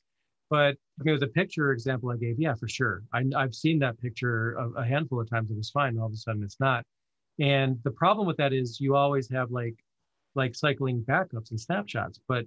But 0.49 0.76
was 1.03 1.22
a 1.22 1.28
picture 1.28 1.72
example 1.72 2.09
I 2.09 2.17
gave. 2.17 2.39
Yeah, 2.39 2.55
for 2.55 2.67
sure. 2.67 3.03
I, 3.13 3.24
have 3.38 3.53
seen 3.53 3.80
that 3.80 3.99
picture 3.99 4.53
a, 4.53 4.82
a 4.82 4.86
handful 4.86 5.19
of 5.19 5.30
times. 5.30 5.51
It 5.51 5.57
was 5.57 5.69
fine. 5.69 5.97
All 5.97 6.07
of 6.07 6.13
a 6.13 6.17
sudden, 6.17 6.43
it's 6.43 6.59
not. 6.59 6.84
And 7.39 7.78
the 7.84 7.91
problem 7.91 8.28
with 8.28 8.38
that 8.38 8.53
is 8.53 8.80
you 8.80 8.95
always 8.95 9.30
have 9.32 9.51
like 9.51 9.76
like 10.36 10.55
cycling 10.55 11.03
backups 11.03 11.51
and 11.51 11.59
snapshots. 11.59 12.19
But 12.28 12.45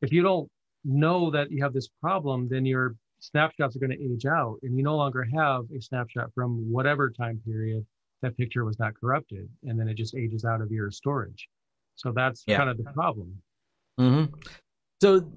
if 0.00 0.12
you 0.12 0.22
don't 0.22 0.48
know 0.84 1.30
that 1.30 1.50
you 1.50 1.62
have 1.62 1.72
this 1.72 1.88
problem, 2.00 2.48
then 2.48 2.64
your 2.64 2.96
snapshots 3.20 3.76
are 3.76 3.80
going 3.80 3.90
to 3.90 4.02
age 4.02 4.26
out 4.26 4.58
and 4.62 4.76
you 4.76 4.82
no 4.82 4.96
longer 4.96 5.26
have 5.34 5.64
a 5.76 5.80
snapshot 5.80 6.32
from 6.34 6.70
whatever 6.70 7.10
time 7.10 7.40
period 7.44 7.84
that 8.22 8.36
picture 8.36 8.64
was 8.64 8.78
not 8.78 8.94
corrupted. 8.98 9.48
And 9.64 9.78
then 9.78 9.88
it 9.88 9.94
just 9.94 10.14
ages 10.14 10.44
out 10.44 10.60
of 10.60 10.70
your 10.70 10.90
storage. 10.90 11.48
So 11.96 12.12
that's 12.12 12.44
yeah. 12.46 12.58
kind 12.58 12.70
of 12.70 12.76
the 12.76 12.84
problem. 12.84 13.42
Mm-hmm. 13.98 14.34
So 15.00 15.30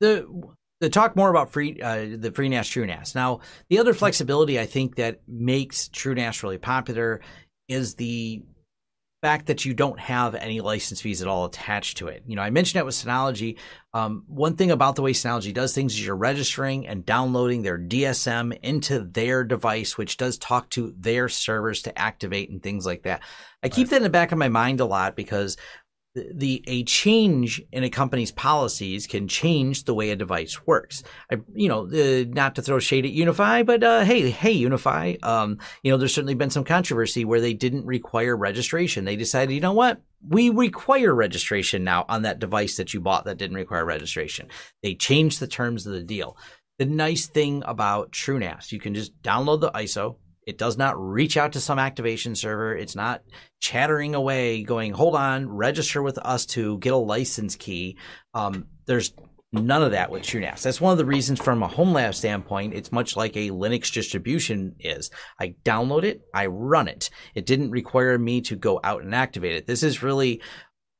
the 0.00 0.28
the 0.80 0.88
talk 0.88 1.16
more 1.16 1.30
about 1.30 1.50
free 1.50 1.80
uh, 1.80 2.16
the 2.16 2.30
FreeNAS 2.30 2.68
TrueNAS. 2.70 3.14
Now, 3.14 3.40
the 3.68 3.78
other 3.78 3.94
flexibility 3.94 4.60
I 4.60 4.66
think 4.66 4.96
that 4.96 5.20
makes 5.26 5.88
TrueNAS 5.88 6.42
really 6.42 6.58
popular 6.58 7.20
is 7.68 7.94
the 7.94 8.42
fact 9.20 9.46
that 9.46 9.64
you 9.64 9.74
don't 9.74 9.98
have 9.98 10.34
any 10.34 10.60
license 10.60 11.00
fees 11.00 11.22
at 11.22 11.28
all 11.28 11.44
attached 11.44 11.98
to 11.98 12.06
it. 12.08 12.22
You 12.26 12.36
know, 12.36 12.42
I 12.42 12.50
mentioned 12.50 12.78
that 12.78 12.86
with 12.86 12.94
Synology. 12.94 13.58
Um, 13.92 14.22
one 14.28 14.54
thing 14.54 14.70
about 14.70 14.94
the 14.94 15.02
way 15.02 15.12
Synology 15.12 15.52
does 15.52 15.74
things 15.74 15.94
is 15.94 16.06
you're 16.06 16.14
registering 16.14 16.86
and 16.86 17.04
downloading 17.04 17.62
their 17.62 17.78
DSM 17.78 18.56
into 18.62 19.00
their 19.00 19.42
device, 19.42 19.98
which 19.98 20.18
does 20.18 20.38
talk 20.38 20.70
to 20.70 20.94
their 20.96 21.28
servers 21.28 21.82
to 21.82 21.98
activate 21.98 22.50
and 22.50 22.62
things 22.62 22.86
like 22.86 23.02
that. 23.02 23.22
I 23.62 23.68
keep 23.68 23.88
that 23.88 23.96
in 23.96 24.04
the 24.04 24.10
back 24.10 24.30
of 24.30 24.38
my 24.38 24.48
mind 24.48 24.80
a 24.80 24.84
lot 24.84 25.16
because 25.16 25.56
the 26.32 26.62
a 26.66 26.84
change 26.84 27.62
in 27.72 27.84
a 27.84 27.90
company's 27.90 28.32
policies 28.32 29.06
can 29.06 29.28
change 29.28 29.84
the 29.84 29.94
way 29.94 30.10
a 30.10 30.16
device 30.16 30.66
works. 30.66 31.02
I, 31.30 31.38
you 31.54 31.68
know, 31.68 31.84
not 31.84 32.54
to 32.56 32.62
throw 32.62 32.78
shade 32.78 33.04
at 33.04 33.12
UniFi, 33.12 33.66
but 33.66 33.82
uh, 33.82 34.04
hey, 34.04 34.30
hey, 34.30 34.56
UniFi, 34.56 35.24
um, 35.24 35.58
you 35.82 35.90
know, 35.90 35.98
there's 35.98 36.14
certainly 36.14 36.34
been 36.34 36.50
some 36.50 36.64
controversy 36.64 37.24
where 37.24 37.40
they 37.40 37.54
didn't 37.54 37.86
require 37.86 38.36
registration. 38.36 39.04
They 39.04 39.16
decided, 39.16 39.54
you 39.54 39.60
know 39.60 39.72
what, 39.72 40.00
we 40.26 40.50
require 40.50 41.14
registration 41.14 41.84
now 41.84 42.04
on 42.08 42.22
that 42.22 42.38
device 42.38 42.76
that 42.76 42.92
you 42.92 43.00
bought 43.00 43.24
that 43.24 43.38
didn't 43.38 43.56
require 43.56 43.84
registration. 43.84 44.48
They 44.82 44.94
changed 44.94 45.40
the 45.40 45.46
terms 45.46 45.86
of 45.86 45.92
the 45.92 46.02
deal. 46.02 46.36
The 46.78 46.86
nice 46.86 47.26
thing 47.26 47.62
about 47.66 48.12
TrueNAS, 48.12 48.72
you 48.72 48.80
can 48.80 48.94
just 48.94 49.20
download 49.22 49.60
the 49.60 49.70
ISO, 49.72 50.16
it 50.48 50.56
does 50.56 50.78
not 50.78 50.98
reach 50.98 51.36
out 51.36 51.52
to 51.52 51.60
some 51.60 51.78
activation 51.78 52.34
server. 52.34 52.74
It's 52.74 52.96
not 52.96 53.22
chattering 53.60 54.14
away, 54.14 54.62
going, 54.62 54.94
hold 54.94 55.14
on, 55.14 55.46
register 55.46 56.02
with 56.02 56.16
us 56.16 56.46
to 56.46 56.78
get 56.78 56.94
a 56.94 56.96
license 56.96 57.54
key. 57.54 57.98
Um, 58.32 58.64
there's 58.86 59.12
none 59.52 59.82
of 59.82 59.90
that 59.90 60.10
with 60.10 60.22
TrueNAS. 60.22 60.62
That's 60.62 60.80
one 60.80 60.92
of 60.92 60.96
the 60.96 61.04
reasons 61.04 61.38
from 61.38 61.62
a 61.62 61.68
home 61.68 61.92
lab 61.92 62.14
standpoint, 62.14 62.72
it's 62.72 62.90
much 62.90 63.14
like 63.14 63.36
a 63.36 63.50
Linux 63.50 63.92
distribution 63.92 64.74
is. 64.80 65.10
I 65.38 65.54
download 65.66 66.04
it, 66.04 66.22
I 66.32 66.46
run 66.46 66.88
it. 66.88 67.10
It 67.34 67.44
didn't 67.44 67.70
require 67.70 68.18
me 68.18 68.40
to 68.42 68.56
go 68.56 68.80
out 68.82 69.02
and 69.02 69.14
activate 69.14 69.54
it. 69.54 69.66
This 69.66 69.82
is 69.82 70.02
really 70.02 70.40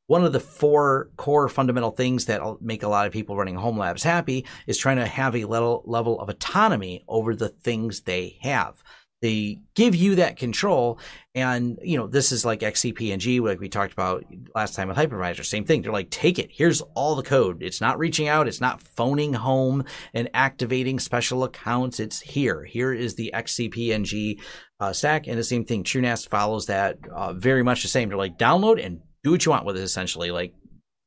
one 0.09 0.27
of 0.27 0.35
the 0.35 0.41
four 0.41 1.09
core 1.17 1.49
fundamental 1.49 1.91
things 1.91 2.27
that 2.27 2.43
make 2.61 2.83
a 2.83 2.89
lot 2.89 3.07
of 3.07 3.15
people 3.15 3.37
running 3.37 3.57
home 3.57 3.79
labs 3.79 4.03
happy 4.03 4.45
is 4.67 4.77
trying 4.77 4.99
to 4.99 5.07
have 5.07 5.35
a 5.35 5.47
level, 5.47 5.83
level 5.87 6.21
of 6.21 6.29
autonomy 6.29 7.03
over 7.09 7.35
the 7.35 7.49
things 7.49 8.03
they 8.03 8.37
have. 8.43 8.83
They 9.21 9.59
give 9.75 9.97
you 9.97 10.17
that 10.17 10.37
control. 10.37 11.01
And, 11.35 11.79
you 11.83 11.97
know, 11.97 12.07
this 12.07 12.31
is 12.31 12.45
like 12.45 12.61
XCP-ng, 12.61 13.45
like 13.45 13.59
we 13.59 13.69
talked 13.69 13.93
about 13.93 14.25
last 14.55 14.75
time 14.75 14.89
with 14.89 14.97
hypervisor. 14.97 15.45
Same 15.45 15.65
thing. 15.65 15.83
They're 15.83 15.93
like, 15.93 16.11
take 16.11 16.39
it. 16.39 16.51
Here's 16.53 16.81
all 16.95 17.17
the 17.17 17.23
code. 17.23 17.63
It's 17.63 17.81
not 17.81 17.99
reaching 17.99 18.29
out. 18.29 18.49
It's 18.49 18.61
not 18.61 18.81
phoning 18.81 19.33
home 19.33 19.85
and 20.15 20.31
activating 20.35 21.01
special 21.01 21.45
accounts. 21.45 21.99
It's 21.99 22.21
here. 22.21 22.65
Here 22.65 22.93
is 22.93 23.17
the 23.17 23.33
XCP-ng 23.35 24.41
uh, 24.81 24.93
stack. 24.93 25.27
And 25.27 25.39
the 25.39 25.45
same 25.45 25.65
thing. 25.65 25.83
TrueNAS 25.83 26.29
follows 26.29 26.67
that 26.67 26.99
uh, 27.13 27.33
very 27.33 27.65
much 27.65 27.83
the 27.83 27.89
same. 27.89 28.09
They're 28.09 28.19
like, 28.19 28.39
download 28.39 28.85
and 28.85 29.01
do 29.25 29.33
what 29.33 29.45
you 29.45 29.51
want 29.51 29.67
with 29.67 29.77
it, 29.77 29.83
essentially. 29.83 30.31
Like, 30.31 30.55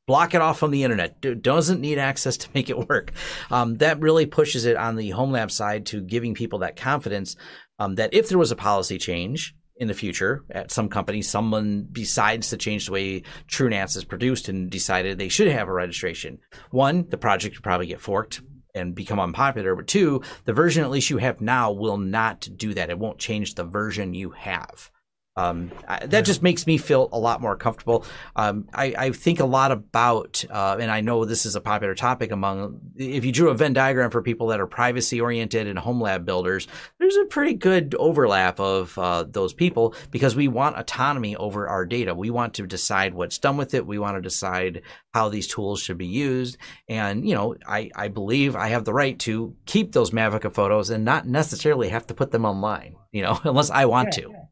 block 0.08 0.34
it 0.34 0.42
off 0.42 0.60
from 0.60 0.72
the 0.72 0.84
internet. 0.84 1.42
Doesn't 1.42 1.80
need 1.80 1.98
access 1.98 2.36
to 2.38 2.50
make 2.54 2.70
it 2.70 2.90
work. 2.90 3.14
Um, 3.50 3.78
that 3.78 4.02
really 4.02 4.26
pushes 4.26 4.66
it 4.66 4.76
on 4.76 4.96
the 4.98 5.12
home 5.12 5.32
lab 5.32 5.52
side 5.52 5.86
to 5.88 6.02
giving 6.02 6.34
people 6.34 6.60
that 6.60 6.76
confidence 6.76 7.36
um, 7.82 7.96
that 7.96 8.14
if 8.14 8.30
there 8.30 8.38
was 8.38 8.52
a 8.52 8.56
policy 8.56 9.00
change 9.00 9.56
in 9.76 9.88
the 9.88 9.96
future 9.96 10.44
at 10.52 10.72
some 10.72 10.88
company, 10.88 11.24
someone 11.24 11.88
decides 11.92 12.50
to 12.50 12.58
change 12.58 12.86
the 12.86 12.92
way 12.92 13.24
TrueNAS 13.48 13.98
is 13.98 14.04
produced 14.04 14.50
and 14.50 14.70
decided 14.70 15.18
they 15.18 15.30
should 15.30 15.48
have 15.48 15.68
a 15.68 15.74
registration. 15.74 16.38
One, 16.70 17.10
the 17.10 17.18
project 17.18 17.56
would 17.56 17.64
probably 17.64 17.88
get 17.88 18.00
forked 18.00 18.42
and 18.76 18.94
become 18.94 19.20
unpopular. 19.20 19.76
But 19.76 19.88
two, 19.88 20.22
the 20.46 20.54
version 20.54 20.84
at 20.84 20.92
least 20.92 21.10
you 21.10 21.18
have 21.18 21.42
now 21.42 21.72
will 21.72 21.98
not 21.98 22.48
do 22.56 22.76
that. 22.76 22.92
It 22.92 23.00
won't 23.00 23.18
change 23.18 23.56
the 23.56 23.64
version 23.64 24.14
you 24.14 24.30
have. 24.30 24.92
Um, 25.38 25.72
that 26.04 26.26
just 26.26 26.44
makes 26.44 26.68
me 26.68 26.78
feel 26.78 27.08
a 27.14 27.18
lot 27.18 27.40
more 27.40 27.56
comfortable. 27.56 28.06
Um, 28.36 28.68
I, 28.74 28.94
I, 28.98 29.12
think 29.12 29.40
a 29.40 29.46
lot 29.46 29.72
about, 29.72 30.44
uh, 30.50 30.76
and 30.78 30.92
I 30.92 31.00
know 31.00 31.24
this 31.24 31.46
is 31.46 31.56
a 31.56 31.62
popular 31.62 31.96
topic 31.96 32.32
among, 32.32 32.82
if 32.98 33.24
you 33.24 33.32
drew 33.32 33.50
a 33.50 33.54
Venn 33.54 33.72
diagram 33.72 34.12
for 34.12 34.22
people 34.22 34.48
that 34.48 34.60
are 34.60 34.68
privacy 34.68 35.22
oriented 35.22 35.68
and 35.68 35.80
home 35.80 36.02
lab 36.02 36.26
builders, 36.26 36.68
there's 37.00 37.16
a 37.16 37.24
pretty 37.26 37.54
good 37.54 37.96
overlap 37.98 38.60
of 38.60 38.98
uh, 38.98 39.24
those 39.24 39.54
people 39.54 39.96
because 40.12 40.36
we 40.36 40.50
want 40.50 40.78
autonomy 40.78 41.38
over 41.38 41.66
our 41.66 41.86
data. 41.86 42.14
We 42.14 42.30
want 42.30 42.56
to 42.56 42.68
decide 42.68 43.14
what's 43.14 43.38
done 43.38 43.56
with 43.56 43.74
it. 43.74 43.88
We 43.88 44.00
want 44.00 44.18
to 44.18 44.22
decide 44.22 44.82
how 45.14 45.30
these 45.30 45.48
tools 45.48 45.80
should 45.80 45.98
be 45.98 46.08
used. 46.08 46.58
And, 46.90 47.26
you 47.26 47.36
know, 47.36 47.56
I, 47.66 47.90
I 47.96 48.10
believe 48.10 48.58
I 48.58 48.68
have 48.68 48.84
the 48.84 48.94
right 48.94 49.18
to 49.20 49.56
keep 49.66 49.94
those 49.94 50.12
Mavica 50.12 50.54
photos 50.54 50.90
and 50.90 51.06
not 51.06 51.26
necessarily 51.26 51.88
have 51.88 52.08
to 52.08 52.14
put 52.14 52.32
them 52.32 52.44
online, 52.44 52.98
you 53.14 53.22
know, 53.22 53.40
unless 53.46 53.70
I 53.70 53.86
want 53.86 54.18
yeah, 54.18 54.24
to. 54.24 54.32
Yeah 54.32 54.46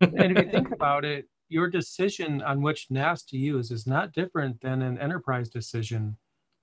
and 0.00 0.36
if 0.36 0.44
you 0.44 0.50
think 0.50 0.70
about 0.72 1.04
it, 1.04 1.28
your 1.48 1.68
decision 1.68 2.42
on 2.42 2.62
which 2.62 2.86
NAS 2.90 3.22
to 3.24 3.36
use 3.36 3.70
is 3.70 3.86
not 3.86 4.12
different 4.12 4.60
than 4.60 4.82
an 4.82 4.98
enterprise 4.98 5.48
decision 5.48 6.16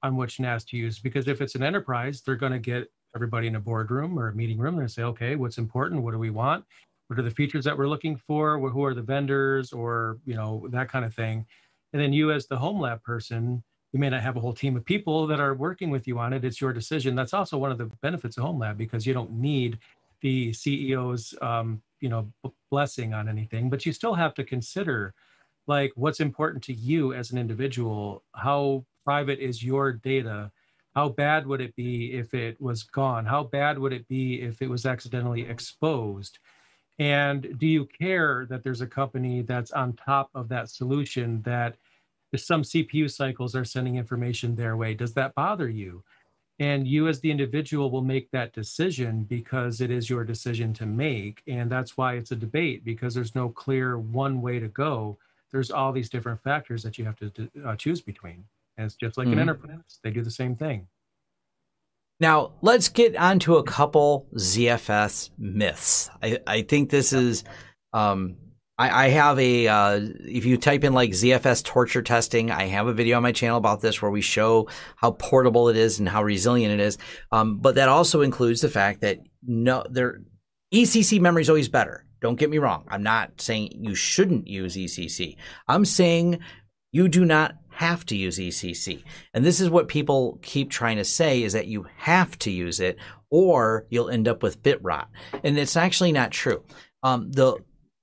on 0.04 0.16
which 0.16 0.40
NAS 0.40 0.66
to 0.66 0.78
use. 0.78 1.00
Because 1.00 1.28
if 1.28 1.42
it's 1.42 1.56
an 1.56 1.64
enterprise, 1.64 2.22
they're 2.22 2.36
going 2.36 2.52
to 2.52 2.60
get 2.60 2.88
everybody 3.16 3.48
in 3.48 3.56
a 3.56 3.60
boardroom 3.60 4.18
or 4.18 4.30
a 4.30 4.36
meeting 4.36 4.58
room 4.58 4.80
and 4.80 4.90
say, 4.90 5.04
okay, 5.04 5.36
what's 5.36 5.58
important? 5.58 6.02
What 6.02 6.12
do 6.12 6.20
we 6.20 6.30
want? 6.30 6.66
What 7.08 7.20
are 7.20 7.24
the 7.24 7.32
features 7.32 7.66
that 7.66 7.78
we're 7.78 7.90
looking 7.90 8.16
for? 8.16 8.58
Who 8.58 8.84
are 8.84 8.94
the 8.94 9.02
vendors 9.02 9.74
or, 9.74 10.18
you 10.26 10.36
know, 10.36 10.66
that 10.72 10.90
kind 10.90 11.06
of 11.06 11.14
thing. 11.14 11.46
And 11.94 12.02
then 12.02 12.14
you 12.14 12.32
as 12.32 12.48
the 12.48 12.58
home 12.58 12.80
lab 12.80 13.04
person, 13.04 13.62
you 13.92 14.00
may 14.00 14.10
not 14.10 14.22
have 14.22 14.38
a 14.38 14.40
whole 14.40 14.54
team 14.54 14.78
of 14.78 14.86
people 14.86 15.28
that 15.28 15.42
are 15.42 15.54
working 15.54 15.90
with 15.90 16.08
you 16.08 16.18
on 16.20 16.32
it. 16.32 16.46
It's 16.46 16.62
your 16.62 16.72
decision. 16.72 17.14
That's 17.14 17.34
also 17.34 17.58
one 17.58 17.72
of 17.72 17.78
the 17.78 17.92
benefits 18.02 18.38
of 18.38 18.44
home 18.44 18.60
lab 18.60 18.78
because 18.78 19.06
you 19.06 19.14
don't 19.14 19.32
need 19.32 19.78
the 20.22 20.52
CEO's 20.52 21.34
um, 21.42 21.82
you 22.00 22.08
know 22.08 22.32
blessing 22.72 23.14
on 23.14 23.30
anything 23.30 23.70
but 23.70 23.86
you 23.86 23.94
still 23.94 24.16
have 24.16 24.34
to 24.34 24.44
consider 24.44 25.14
like 25.68 25.92
what's 25.96 26.20
important 26.20 26.64
to 26.64 26.74
you 26.74 27.14
as 27.14 27.32
an 27.32 27.38
individual. 27.38 28.24
How 28.34 28.84
private 29.06 29.40
is 29.40 29.64
your 29.64 29.94
data? 29.94 30.52
How 30.96 31.10
bad 31.10 31.48
would 31.48 31.62
it 31.62 31.76
be 31.76 32.14
if 32.14 32.34
it 32.34 32.60
was 32.60 32.84
gone? 32.84 33.26
How 33.26 33.44
bad 33.44 33.78
would 33.80 33.94
it 33.94 34.08
be 34.08 34.42
if 34.42 34.62
it 34.62 34.70
was 34.70 34.86
accidentally 34.86 35.48
exposed? 35.48 36.40
And 37.00 37.58
do 37.58 37.68
you 37.68 37.86
care 37.86 38.46
that 38.50 38.64
there's 38.64 38.82
a 38.82 38.88
company 38.88 39.42
that's 39.42 39.72
on 39.72 39.94
top 39.94 40.30
of 40.36 40.50
that 40.50 40.70
solution 40.70 41.42
that 41.44 41.78
some 42.36 42.64
CPU 42.64 43.10
cycles 43.12 43.56
are 43.56 43.66
sending 43.66 43.96
information 43.98 44.56
their 44.56 44.78
way, 44.78 44.94
does 44.94 45.14
that 45.14 45.36
bother 45.36 45.70
you? 45.70 46.04
And 46.62 46.88
you, 46.88 47.08
as 47.08 47.20
the 47.20 47.32
individual, 47.32 47.90
will 47.90 48.04
make 48.04 48.30
that 48.30 48.54
decision 48.54 49.24
because 49.24 49.82
it 49.82 49.90
is 49.90 50.12
your 50.12 50.24
decision 50.24 50.76
to 50.76 50.86
make. 50.86 51.42
And 51.48 51.72
that's 51.72 51.98
why 51.98 52.14
it's 52.14 52.30
a 52.30 52.36
debate 52.36 52.86
because 52.86 53.16
there's 53.16 53.34
no 53.34 53.50
clear 53.50 53.98
one 53.98 54.44
way 54.44 54.60
to 54.60 54.68
go. 54.68 55.18
There's 55.52 55.72
all 55.72 55.92
these 55.92 56.08
different 56.08 56.40
factors 56.44 56.84
that 56.84 57.00
you 57.00 57.06
have 57.06 57.16
to 57.16 57.50
uh, 57.66 57.76
choose 57.78 58.00
between. 58.00 58.44
And 58.78 58.86
it's 58.86 58.94
just 58.94 59.18
like 59.18 59.26
mm-hmm. 59.26 59.34
an 59.34 59.40
enterprise, 59.40 60.00
they 60.04 60.12
do 60.12 60.22
the 60.22 60.30
same 60.30 60.56
thing. 60.56 60.86
Now, 62.20 62.52
let's 62.62 62.90
get 62.90 63.16
on 63.16 63.40
to 63.40 63.56
a 63.56 63.64
couple 63.64 64.28
ZFS 64.36 65.32
myths. 65.40 66.12
I, 66.22 66.42
I 66.46 66.62
think 66.62 66.92
this 66.92 67.12
is 67.12 67.44
um, 67.92 68.36
I, 68.82 69.06
I 69.06 69.10
have 69.10 69.38
a, 69.38 69.68
uh, 69.68 70.00
if 70.26 70.44
you 70.44 70.58
type 70.58 70.84
in 70.84 70.94
like 70.94 71.12
ZFS 71.12 71.64
torture 71.64 72.02
testing, 72.02 72.50
I 72.50 72.66
have 72.66 72.88
a 72.88 72.94
video 72.94 73.18
on 73.18 73.24
my 73.24 73.32
channel 73.32 73.60
about 73.60 73.82
this 73.82 74.02
where 74.02 74.10
we 74.10 74.22
show 74.22 74.70
how 74.96 75.12
portable 75.12 75.70
it 75.70 75.78
is 75.78 76.00
and 76.00 76.10
how 76.10 76.24
resilient 76.24 76.74
it 76.74 76.84
is. 76.84 76.98
Um, 77.32 77.60
but 77.60 77.76
that 77.76 77.90
also 77.90 78.22
includes 78.22 78.62
the 78.62 78.70
fact 78.70 79.02
that 79.02 79.20
no, 79.46 79.84
there, 79.88 80.24
ECC 80.74 81.20
memory 81.22 81.44
is 81.44 81.50
always 81.50 81.70
better. 81.70 82.08
Don't 82.22 82.40
get 82.40 82.50
me 82.50 82.58
wrong. 82.58 82.86
I'm 82.88 83.04
not 83.04 83.40
saying 83.40 83.70
you 83.76 83.94
shouldn't 83.94 84.48
use 84.48 84.76
ECC. 84.76 85.36
I'm 85.68 85.86
saying 85.86 86.40
you 86.92 87.08
do 87.08 87.24
not 87.24 87.58
have 87.70 88.04
to 88.08 88.16
use 88.18 88.40
ECC. 88.40 89.04
And 89.36 89.46
this 89.46 89.60
is 89.60 89.70
what 89.70 89.90
people 89.90 90.40
keep 90.42 90.72
trying 90.72 90.98
to 90.98 91.04
say 91.04 91.44
is 91.44 91.54
that 91.54 91.68
you 91.68 91.86
have 91.98 92.38
to 92.40 92.50
use 92.50 92.80
it 92.80 92.98
or 93.30 93.86
you'll 93.92 94.10
end 94.10 94.28
up 94.28 94.42
with 94.42 94.64
bit 94.64 94.82
rot. 94.82 95.08
And 95.44 95.60
it's 95.60 95.78
actually 95.78 96.14
not 96.14 96.32
true. 96.32 96.64
Um, 97.04 97.32
the 97.32 97.58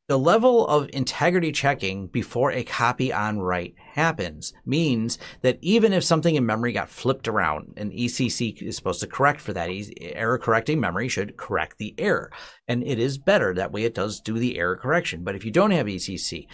the 0.08 0.18
level 0.18 0.66
of 0.66 0.88
integrity 0.94 1.52
checking 1.52 2.06
before 2.06 2.50
a 2.50 2.64
copy 2.64 3.12
on 3.12 3.38
write 3.38 3.74
happens 3.78 4.54
means 4.64 5.18
that 5.42 5.58
even 5.60 5.92
if 5.92 6.02
something 6.02 6.34
in 6.34 6.46
memory 6.46 6.72
got 6.72 6.88
flipped 6.88 7.28
around, 7.28 7.74
and 7.76 7.92
ECC 7.92 8.62
is 8.62 8.74
supposed 8.74 9.00
to 9.00 9.06
correct 9.06 9.40
for 9.40 9.52
that. 9.52 9.68
Error 10.00 10.38
correcting 10.38 10.80
memory 10.80 11.08
should 11.08 11.36
correct 11.36 11.76
the 11.76 11.94
error. 11.98 12.32
And 12.66 12.82
it 12.82 12.98
is 12.98 13.18
better 13.18 13.52
that 13.54 13.70
way 13.70 13.84
it 13.84 13.94
does 13.94 14.20
do 14.20 14.38
the 14.38 14.58
error 14.58 14.76
correction. 14.76 15.24
But 15.24 15.34
if 15.34 15.44
you 15.44 15.50
don't 15.50 15.72
have 15.72 15.86
ECC, 15.86 16.46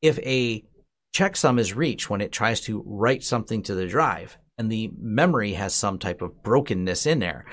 if 0.00 0.18
a 0.20 0.64
checksum 1.14 1.58
is 1.58 1.74
reached 1.74 2.08
when 2.08 2.22
it 2.22 2.32
tries 2.32 2.62
to 2.62 2.82
write 2.86 3.22
something 3.22 3.62
to 3.64 3.74
the 3.74 3.86
drive 3.86 4.38
and 4.56 4.72
the 4.72 4.90
memory 4.98 5.52
has 5.52 5.74
some 5.74 5.98
type 5.98 6.22
of 6.22 6.42
brokenness 6.42 7.04
in 7.04 7.18
there, 7.18 7.44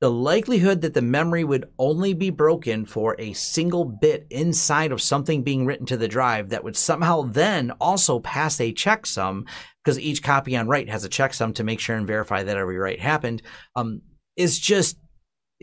the 0.00 0.10
likelihood 0.10 0.80
that 0.82 0.94
the 0.94 1.02
memory 1.02 1.44
would 1.44 1.70
only 1.78 2.14
be 2.14 2.30
broken 2.30 2.84
for 2.84 3.16
a 3.18 3.32
single 3.32 3.84
bit 3.84 4.26
inside 4.30 4.92
of 4.92 5.00
something 5.00 5.42
being 5.42 5.64
written 5.64 5.86
to 5.86 5.96
the 5.96 6.08
drive 6.08 6.50
that 6.50 6.64
would 6.64 6.76
somehow 6.76 7.22
then 7.22 7.70
also 7.80 8.18
pass 8.18 8.60
a 8.60 8.72
checksum 8.72 9.46
because 9.82 9.98
each 9.98 10.22
copy 10.22 10.56
on 10.56 10.66
write 10.66 10.88
has 10.88 11.04
a 11.04 11.08
checksum 11.08 11.54
to 11.54 11.64
make 11.64 11.80
sure 11.80 11.96
and 11.96 12.06
verify 12.06 12.42
that 12.42 12.56
every 12.56 12.78
write 12.78 13.00
happened 13.00 13.42
um, 13.76 14.00
is 14.36 14.58
just 14.58 14.98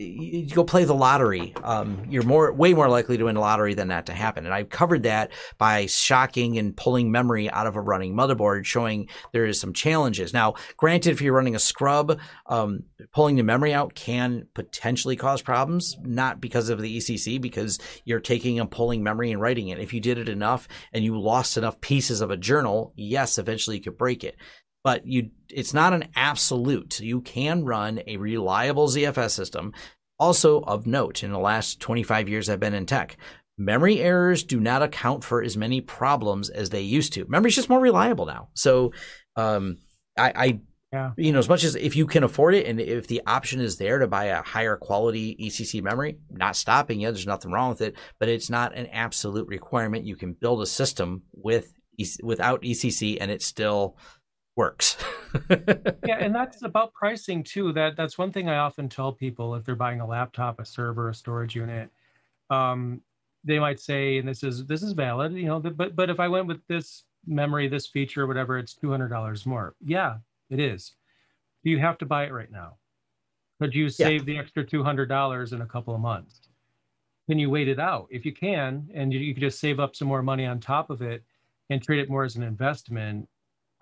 you 0.02 0.54
go 0.54 0.64
play 0.64 0.84
the 0.84 0.94
lottery, 0.94 1.54
um, 1.62 2.04
you're 2.08 2.22
more 2.22 2.52
way 2.52 2.74
more 2.74 2.88
likely 2.88 3.16
to 3.16 3.24
win 3.24 3.36
a 3.36 3.40
lottery 3.40 3.74
than 3.74 3.88
that 3.88 4.06
to 4.06 4.12
happen. 4.12 4.44
And 4.44 4.54
I've 4.54 4.68
covered 4.68 5.04
that 5.04 5.32
by 5.58 5.86
shocking 5.86 6.58
and 6.58 6.76
pulling 6.76 7.10
memory 7.10 7.50
out 7.50 7.66
of 7.66 7.76
a 7.76 7.80
running 7.80 8.14
motherboard, 8.14 8.64
showing 8.64 9.08
there 9.32 9.46
is 9.46 9.60
some 9.60 9.72
challenges. 9.72 10.32
Now, 10.32 10.54
granted, 10.76 11.10
if 11.10 11.20
you're 11.20 11.34
running 11.34 11.54
a 11.54 11.60
scrub, 11.60 12.18
um, 12.46 12.84
pulling 13.12 13.36
the 13.36 13.42
memory 13.42 13.72
out 13.72 13.94
can 13.94 14.46
potentially 14.54 15.16
cause 15.16 15.42
problems, 15.42 15.96
not 16.02 16.40
because 16.40 16.68
of 16.68 16.80
the 16.80 16.98
ECC, 16.98 17.40
because 17.40 17.78
you're 18.04 18.20
taking 18.20 18.60
and 18.60 18.70
pulling 18.70 19.02
memory 19.02 19.30
and 19.30 19.40
writing 19.40 19.68
it. 19.68 19.78
If 19.78 19.92
you 19.92 20.00
did 20.00 20.18
it 20.18 20.28
enough 20.28 20.68
and 20.92 21.04
you 21.04 21.20
lost 21.20 21.56
enough 21.56 21.80
pieces 21.80 22.20
of 22.20 22.30
a 22.30 22.36
journal, 22.36 22.92
yes, 22.96 23.38
eventually 23.38 23.76
you 23.76 23.82
could 23.82 23.98
break 23.98 24.24
it 24.24 24.36
but 24.84 25.06
you 25.06 25.30
it's 25.48 25.74
not 25.74 25.92
an 25.92 26.08
absolute. 26.16 27.00
You 27.00 27.20
can 27.20 27.64
run 27.64 28.00
a 28.06 28.16
reliable 28.16 28.88
ZFS 28.88 29.30
system. 29.30 29.72
Also 30.18 30.60
of 30.60 30.86
note, 30.86 31.22
in 31.22 31.32
the 31.32 31.38
last 31.38 31.80
25 31.80 32.28
years 32.28 32.48
I've 32.48 32.60
been 32.60 32.74
in 32.74 32.86
tech, 32.86 33.16
memory 33.58 34.00
errors 34.00 34.44
do 34.44 34.60
not 34.60 34.82
account 34.82 35.24
for 35.24 35.42
as 35.42 35.56
many 35.56 35.80
problems 35.80 36.48
as 36.48 36.70
they 36.70 36.80
used 36.80 37.12
to. 37.14 37.26
Memory's 37.28 37.56
just 37.56 37.68
more 37.68 37.80
reliable 37.80 38.26
now. 38.26 38.48
So 38.54 38.92
um, 39.36 39.78
I, 40.16 40.32
I 40.34 40.60
yeah. 40.92 41.12
you 41.16 41.32
know, 41.32 41.38
as 41.38 41.48
much 41.48 41.64
as 41.64 41.74
if 41.74 41.96
you 41.96 42.06
can 42.06 42.22
afford 42.22 42.54
it 42.54 42.66
and 42.66 42.78
if 42.78 43.06
the 43.06 43.22
option 43.26 43.60
is 43.60 43.78
there 43.78 43.98
to 43.98 44.06
buy 44.06 44.26
a 44.26 44.42
higher 44.42 44.76
quality 44.76 45.36
ECC 45.40 45.82
memory, 45.82 46.18
not 46.30 46.54
stopping 46.54 47.00
you, 47.00 47.10
there's 47.10 47.26
nothing 47.26 47.50
wrong 47.50 47.70
with 47.70 47.80
it, 47.80 47.96
but 48.18 48.28
it's 48.28 48.50
not 48.50 48.76
an 48.76 48.86
absolute 48.88 49.48
requirement. 49.48 50.04
You 50.04 50.16
can 50.16 50.34
build 50.34 50.60
a 50.60 50.66
system 50.66 51.22
with 51.32 51.72
without 52.22 52.62
ECC 52.62 53.18
and 53.20 53.30
it's 53.30 53.46
still 53.46 53.96
works. 54.56 54.96
yeah, 55.50 56.18
and 56.18 56.34
that's 56.34 56.62
about 56.62 56.92
pricing 56.92 57.42
too. 57.42 57.72
That 57.72 57.96
that's 57.96 58.18
one 58.18 58.32
thing 58.32 58.48
I 58.48 58.58
often 58.58 58.88
tell 58.88 59.12
people 59.12 59.54
if 59.54 59.64
they're 59.64 59.74
buying 59.74 60.00
a 60.00 60.06
laptop, 60.06 60.60
a 60.60 60.64
server, 60.64 61.08
a 61.08 61.14
storage 61.14 61.56
unit. 61.56 61.90
Um, 62.50 63.00
they 63.44 63.58
might 63.58 63.80
say, 63.80 64.18
and 64.18 64.28
this 64.28 64.42
is 64.42 64.66
this 64.66 64.82
is 64.82 64.92
valid, 64.92 65.32
you 65.32 65.46
know, 65.46 65.58
but 65.58 65.96
but 65.96 66.10
if 66.10 66.20
I 66.20 66.28
went 66.28 66.46
with 66.46 66.66
this 66.68 67.04
memory, 67.26 67.68
this 67.68 67.86
feature, 67.86 68.26
whatever, 68.26 68.58
it's 68.58 68.74
two 68.74 68.90
hundred 68.90 69.08
dollars 69.08 69.46
more. 69.46 69.74
Yeah, 69.84 70.16
it 70.50 70.60
is. 70.60 70.92
Do 71.64 71.70
you 71.70 71.78
have 71.78 71.98
to 71.98 72.06
buy 72.06 72.24
it 72.24 72.32
right 72.32 72.50
now? 72.50 72.76
Could 73.60 73.74
you 73.74 73.88
save 73.88 74.28
yeah. 74.28 74.34
the 74.34 74.38
extra 74.38 74.64
two 74.64 74.82
hundred 74.82 75.08
dollars 75.08 75.52
in 75.52 75.62
a 75.62 75.66
couple 75.66 75.94
of 75.94 76.00
months? 76.00 76.40
Can 77.28 77.38
you 77.38 77.50
wait 77.50 77.68
it 77.68 77.78
out? 77.78 78.08
If 78.10 78.26
you 78.26 78.32
can, 78.32 78.90
and 78.92 79.12
you, 79.12 79.20
you 79.20 79.32
can 79.32 79.42
just 79.42 79.60
save 79.60 79.80
up 79.80 79.94
some 79.94 80.08
more 80.08 80.22
money 80.22 80.44
on 80.44 80.60
top 80.60 80.90
of 80.90 81.02
it 81.02 81.22
and 81.70 81.82
treat 81.82 82.00
it 82.00 82.10
more 82.10 82.24
as 82.24 82.36
an 82.36 82.42
investment, 82.42 83.28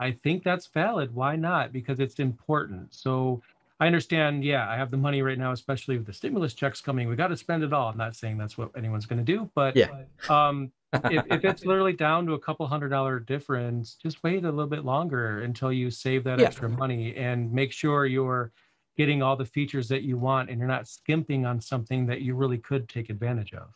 I 0.01 0.13
think 0.13 0.43
that's 0.43 0.67
valid. 0.67 1.15
Why 1.15 1.37
not? 1.37 1.73
Because 1.73 2.01
it's 2.01 2.19
important. 2.19 2.95
So 2.95 3.43
I 3.79 3.87
understand, 3.87 4.45
yeah, 4.45 4.69
I 4.69 4.77
have 4.77 4.91
the 4.91 4.97
money 4.97 5.23
right 5.23 5.39
now, 5.39 5.53
especially 5.53 5.97
with 5.97 6.07
the 6.07 6.13
stimulus 6.13 6.55
checks 6.55 6.81
coming. 6.81 7.09
We 7.09 7.17
got 7.17 7.29
to 7.29 7.37
spend 7.37 7.63
it 7.63 7.73
all. 7.73 7.89
I'm 7.89 7.97
not 7.97 8.17
saying 8.17 8.39
that's 8.39 8.59
what 8.59 8.71
anyone's 8.77 9.07
going 9.07 9.25
to 9.25 9.25
do, 9.25 9.51
but 9.55 9.77
yeah. 9.77 9.89
um, 10.29 10.73
if, 10.93 11.25
if, 11.31 11.45
it's 11.45 11.65
literally 11.67 11.93
down 11.93 12.27
to 12.27 12.33
a 12.33 12.39
couple 12.39 12.67
hundred 12.67 12.89
dollar 12.89 13.21
difference, 13.21 13.95
just 13.95 14.23
wait 14.23 14.45
a 14.45 14.51
little 14.51 14.67
bit 14.67 14.85
longer 14.85 15.43
until 15.43 15.73
you 15.73 15.91
save 15.91 16.25
that 16.25 16.41
yeah. 16.41 16.47
extra 16.47 16.69
money 16.69 17.15
and 17.17 17.53
make 17.53 17.73
sure 17.73 18.07
you're 18.07 18.53
getting 18.99 19.23
all 19.23 19.37
the 19.37 19.47
features 19.47 19.89
that 19.89 20.03
you 20.03 20.19
want 20.19 20.51
and 20.51 20.59
you're 20.59 20.69
not 20.69 20.87
skimping 20.89 21.47
on 21.47 21.61
something 21.61 22.07
that 22.07 22.21
you 22.21 22.35
really 22.35 22.59
could 22.59 22.89
take 22.89 23.09
advantage 23.09 23.55
of. 23.55 23.69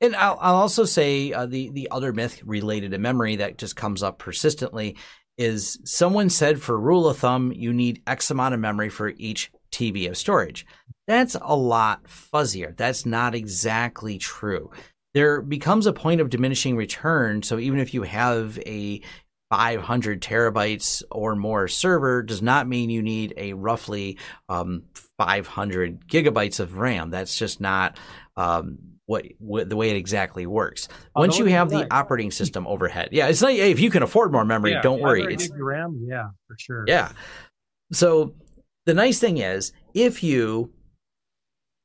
And 0.00 0.16
I'll, 0.16 0.38
I'll 0.40 0.54
also 0.54 0.84
say 0.84 1.32
uh, 1.32 1.46
the 1.46 1.70
the 1.70 1.88
other 1.90 2.12
myth 2.12 2.40
related 2.44 2.92
to 2.92 2.98
memory 2.98 3.36
that 3.36 3.58
just 3.58 3.76
comes 3.76 4.02
up 4.02 4.18
persistently 4.18 4.96
is 5.40 5.80
someone 5.84 6.28
said 6.28 6.60
for 6.60 6.78
rule 6.78 7.08
of 7.08 7.16
thumb, 7.16 7.50
you 7.50 7.72
need 7.72 8.02
X 8.06 8.30
amount 8.30 8.52
of 8.52 8.60
memory 8.60 8.90
for 8.90 9.08
each 9.16 9.50
TB 9.72 10.10
of 10.10 10.18
storage. 10.18 10.66
That's 11.06 11.34
a 11.40 11.56
lot 11.56 12.04
fuzzier. 12.04 12.76
That's 12.76 13.06
not 13.06 13.34
exactly 13.34 14.18
true. 14.18 14.70
There 15.14 15.40
becomes 15.40 15.86
a 15.86 15.94
point 15.94 16.20
of 16.20 16.28
diminishing 16.28 16.76
return. 16.76 17.42
So 17.42 17.58
even 17.58 17.80
if 17.80 17.94
you 17.94 18.02
have 18.02 18.58
a 18.66 19.00
500 19.48 20.20
terabytes 20.20 21.02
or 21.10 21.34
more 21.34 21.68
server 21.68 22.22
does 22.22 22.42
not 22.42 22.68
mean 22.68 22.90
you 22.90 23.02
need 23.02 23.32
a 23.38 23.54
roughly 23.54 24.18
um, 24.50 24.82
500 25.18 26.06
gigabytes 26.06 26.60
of 26.60 26.76
RAM. 26.76 27.08
That's 27.08 27.36
just 27.36 27.62
not 27.62 27.98
um, 28.36 28.78
what, 29.10 29.26
what, 29.38 29.68
the 29.68 29.74
way 29.74 29.90
it 29.90 29.96
exactly 29.96 30.46
works. 30.46 30.86
Once 31.16 31.36
you 31.36 31.46
have 31.46 31.68
the 31.68 31.92
operating 31.92 32.30
system 32.30 32.64
overhead, 32.68 33.08
yeah, 33.10 33.26
it's 33.26 33.42
like 33.42 33.56
hey, 33.56 33.72
if 33.72 33.80
you 33.80 33.90
can 33.90 34.04
afford 34.04 34.30
more 34.30 34.44
memory, 34.44 34.70
yeah, 34.70 34.82
don't 34.82 35.00
worry. 35.00 35.34
It's 35.34 35.50
RAM, 35.50 36.06
yeah, 36.08 36.28
for 36.46 36.56
sure. 36.56 36.84
Yeah. 36.86 37.10
So 37.90 38.36
the 38.86 38.94
nice 38.94 39.18
thing 39.18 39.38
is, 39.38 39.72
if 39.94 40.22
you 40.22 40.72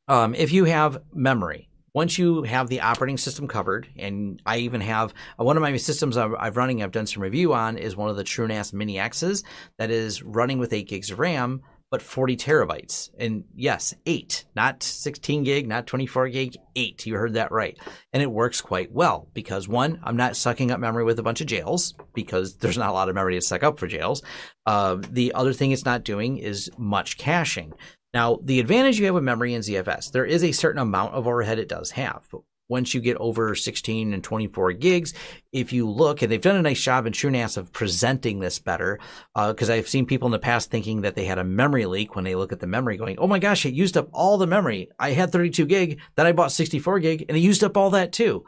um, 0.07 0.35
if 0.35 0.53
you 0.53 0.65
have 0.65 1.01
memory, 1.15 1.67
once 1.95 2.19
you 2.19 2.43
have 2.43 2.67
the 2.67 2.81
operating 2.81 3.17
system 3.17 3.47
covered, 3.47 3.87
and 3.97 4.39
I 4.45 4.57
even 4.57 4.81
have 4.81 5.11
uh, 5.39 5.43
one 5.43 5.57
of 5.57 5.61
my 5.63 5.75
systems 5.77 6.17
I've, 6.17 6.35
I've 6.37 6.57
running, 6.57 6.83
I've 6.83 6.91
done 6.91 7.07
some 7.07 7.23
review 7.23 7.55
on, 7.55 7.79
is 7.79 7.95
one 7.95 8.11
of 8.11 8.17
the 8.17 8.23
TrueNAS 8.23 8.71
Mini 8.71 8.99
X's 8.99 9.43
that 9.79 9.89
is 9.89 10.21
running 10.21 10.59
with 10.59 10.73
eight 10.73 10.87
gigs 10.87 11.09
of 11.09 11.17
RAM 11.17 11.63
but 11.91 12.01
40 12.01 12.35
terabytes. 12.37 13.09
And 13.17 13.45
yes, 13.55 13.93
eight, 14.05 14.45
not 14.55 14.83
16 14.83 15.43
gig, 15.43 15.67
not 15.67 15.87
24 15.87 16.29
gig, 16.29 16.57
eight. 16.75 17.05
You 17.05 17.15
heard 17.15 17.35
that 17.35 17.51
right. 17.51 17.77
And 18.11 18.23
it 18.23 18.31
works 18.31 18.61
quite 18.61 18.91
well 18.91 19.29
because 19.33 19.67
one, 19.67 19.99
I'm 20.03 20.17
not 20.17 20.35
sucking 20.35 20.71
up 20.71 20.79
memory 20.79 21.03
with 21.03 21.19
a 21.19 21.23
bunch 21.23 21.41
of 21.41 21.47
jails 21.47 21.93
because 22.13 22.57
there's 22.57 22.77
not 22.77 22.89
a 22.89 22.93
lot 22.93 23.09
of 23.09 23.15
memory 23.15 23.35
to 23.35 23.41
suck 23.41 23.63
up 23.63 23.79
for 23.79 23.87
jails. 23.87 24.23
Uh, 24.65 24.97
the 25.09 25.33
other 25.33 25.53
thing 25.53 25.71
it's 25.71 25.85
not 25.85 26.03
doing 26.03 26.37
is 26.37 26.71
much 26.77 27.17
caching. 27.17 27.73
Now, 28.13 28.39
the 28.41 28.59
advantage 28.59 28.97
you 28.97 29.05
have 29.05 29.15
with 29.15 29.23
memory 29.23 29.53
in 29.53 29.61
ZFS, 29.61 30.11
there 30.11 30.25
is 30.25 30.43
a 30.43 30.53
certain 30.53 30.81
amount 30.81 31.13
of 31.13 31.27
overhead 31.27 31.59
it 31.59 31.67
does 31.67 31.91
have. 31.91 32.27
But 32.31 32.41
once 32.67 32.93
you 32.93 33.01
get 33.01 33.17
over 33.17 33.55
16 33.55 34.13
and 34.13 34.23
24 34.23 34.73
gigs, 34.73 35.13
if 35.51 35.71
you 35.71 35.89
look, 35.89 36.21
and 36.21 36.31
they've 36.31 36.41
done 36.41 36.55
a 36.55 36.61
nice 36.61 36.81
job 36.81 37.05
in 37.05 37.13
TrueNAS 37.13 37.57
of 37.57 37.71
presenting 37.71 38.39
this 38.39 38.59
better, 38.59 38.99
because 39.35 39.69
uh, 39.69 39.73
I've 39.73 39.87
seen 39.87 40.05
people 40.05 40.27
in 40.27 40.31
the 40.31 40.39
past 40.39 40.71
thinking 40.71 41.01
that 41.01 41.15
they 41.15 41.25
had 41.25 41.37
a 41.37 41.43
memory 41.43 41.85
leak 41.85 42.15
when 42.15 42.25
they 42.25 42.35
look 42.35 42.51
at 42.51 42.59
the 42.59 42.67
memory 42.67 42.97
going, 42.97 43.17
oh 43.19 43.27
my 43.27 43.39
gosh, 43.39 43.65
it 43.65 43.73
used 43.73 43.97
up 43.97 44.09
all 44.13 44.37
the 44.37 44.47
memory. 44.47 44.89
I 44.99 45.11
had 45.11 45.31
32 45.31 45.65
gig, 45.65 45.99
then 46.15 46.25
I 46.25 46.31
bought 46.31 46.51
64 46.51 46.99
gig, 46.99 47.25
and 47.27 47.37
it 47.37 47.41
used 47.41 47.63
up 47.63 47.77
all 47.77 47.91
that 47.91 48.11
too. 48.11 48.45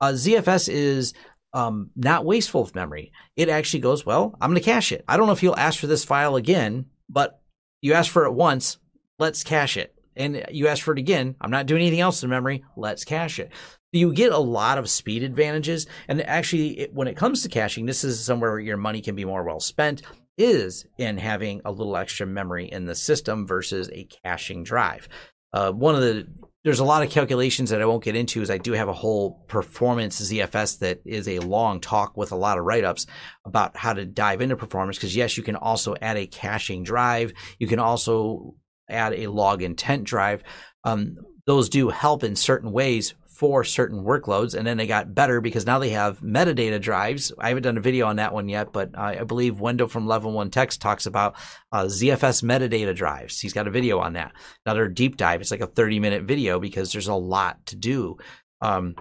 Uh, 0.00 0.12
ZFS 0.12 0.68
is 0.72 1.14
um, 1.52 1.90
not 1.96 2.24
wasteful 2.24 2.62
of 2.62 2.74
memory. 2.74 3.12
It 3.36 3.48
actually 3.48 3.80
goes, 3.80 4.06
well, 4.06 4.36
I'm 4.40 4.50
going 4.50 4.60
to 4.60 4.64
cache 4.64 4.92
it. 4.92 5.04
I 5.08 5.16
don't 5.16 5.26
know 5.26 5.32
if 5.32 5.42
you'll 5.42 5.56
ask 5.56 5.78
for 5.78 5.86
this 5.86 6.04
file 6.04 6.36
again, 6.36 6.86
but 7.08 7.40
you 7.82 7.92
asked 7.92 8.10
for 8.10 8.24
it 8.24 8.32
once. 8.32 8.78
Let's 9.18 9.44
cache 9.44 9.76
it. 9.76 9.94
And 10.20 10.44
you 10.50 10.68
ask 10.68 10.82
for 10.82 10.92
it 10.92 10.98
again. 10.98 11.34
I'm 11.40 11.50
not 11.50 11.66
doing 11.66 11.82
anything 11.82 12.00
else 12.00 12.22
in 12.22 12.30
memory. 12.30 12.62
Let's 12.76 13.04
cache 13.04 13.38
it. 13.38 13.50
You 13.92 14.12
get 14.12 14.32
a 14.32 14.38
lot 14.38 14.78
of 14.78 14.88
speed 14.88 15.22
advantages. 15.22 15.86
And 16.06 16.22
actually, 16.22 16.78
it, 16.78 16.94
when 16.94 17.08
it 17.08 17.16
comes 17.16 17.42
to 17.42 17.48
caching, 17.48 17.86
this 17.86 18.04
is 18.04 18.24
somewhere 18.24 18.50
where 18.50 18.60
your 18.60 18.76
money 18.76 19.00
can 19.00 19.16
be 19.16 19.24
more 19.24 19.42
well 19.42 19.60
spent 19.60 20.02
is 20.36 20.86
in 20.98 21.18
having 21.18 21.60
a 21.64 21.72
little 21.72 21.96
extra 21.96 22.26
memory 22.26 22.66
in 22.70 22.86
the 22.86 22.94
system 22.94 23.46
versus 23.46 23.90
a 23.92 24.06
caching 24.24 24.62
drive. 24.62 25.08
Uh, 25.52 25.72
one 25.72 25.94
of 25.94 26.00
the 26.00 26.26
there's 26.62 26.80
a 26.80 26.84
lot 26.84 27.02
of 27.02 27.08
calculations 27.10 27.70
that 27.70 27.80
I 27.80 27.86
won't 27.86 28.04
get 28.04 28.16
into 28.16 28.42
as 28.42 28.50
I 28.50 28.58
do 28.58 28.72
have 28.72 28.88
a 28.88 28.92
whole 28.92 29.42
performance 29.48 30.20
ZFS 30.20 30.80
that 30.80 31.00
is 31.06 31.26
a 31.26 31.38
long 31.38 31.80
talk 31.80 32.18
with 32.18 32.32
a 32.32 32.36
lot 32.36 32.58
of 32.58 32.64
write-ups 32.64 33.06
about 33.46 33.78
how 33.78 33.94
to 33.94 34.04
dive 34.04 34.42
into 34.42 34.56
performance 34.56 34.98
because 34.98 35.16
yes, 35.16 35.38
you 35.38 35.42
can 35.42 35.56
also 35.56 35.94
add 36.02 36.18
a 36.18 36.26
caching 36.26 36.82
drive. 36.82 37.32
You 37.58 37.66
can 37.66 37.78
also 37.78 38.56
add 38.92 39.14
a 39.14 39.28
log 39.28 39.62
intent 39.62 40.04
drive. 40.04 40.42
Um, 40.84 41.16
those 41.46 41.68
do 41.68 41.88
help 41.88 42.22
in 42.22 42.36
certain 42.36 42.72
ways 42.72 43.14
for 43.40 43.64
certain 43.64 44.04
workloads. 44.04 44.54
And 44.54 44.66
then 44.66 44.76
they 44.76 44.86
got 44.86 45.14
better 45.14 45.40
because 45.40 45.64
now 45.64 45.78
they 45.78 45.88
have 45.90 46.20
metadata 46.20 46.78
drives. 46.78 47.32
I 47.38 47.48
haven't 47.48 47.62
done 47.62 47.78
a 47.78 47.80
video 47.80 48.06
on 48.06 48.16
that 48.16 48.34
one 48.34 48.50
yet, 48.50 48.70
but 48.70 48.90
I 48.98 49.24
believe 49.24 49.60
Wendell 49.60 49.88
from 49.88 50.04
Level1Techs 50.04 50.78
talks 50.78 51.06
about 51.06 51.36
uh, 51.72 51.84
ZFS 51.84 52.44
metadata 52.44 52.94
drives. 52.94 53.40
He's 53.40 53.54
got 53.54 53.66
a 53.66 53.70
video 53.70 53.98
on 53.98 54.12
that. 54.12 54.32
Another 54.66 54.88
deep 54.88 55.16
dive. 55.16 55.40
It's 55.40 55.50
like 55.50 55.62
a 55.62 55.66
30 55.66 56.00
minute 56.00 56.24
video 56.24 56.60
because 56.60 56.92
there's 56.92 57.08
a 57.08 57.14
lot 57.14 57.64
to 57.64 57.76
do. 57.76 58.18
Um, 58.60 58.94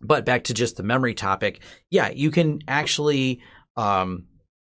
but 0.00 0.24
back 0.24 0.44
to 0.44 0.54
just 0.54 0.78
the 0.78 0.82
memory 0.82 1.12
topic. 1.12 1.60
Yeah, 1.90 2.08
you 2.08 2.30
can 2.30 2.60
actually, 2.68 3.42
um, 3.76 4.28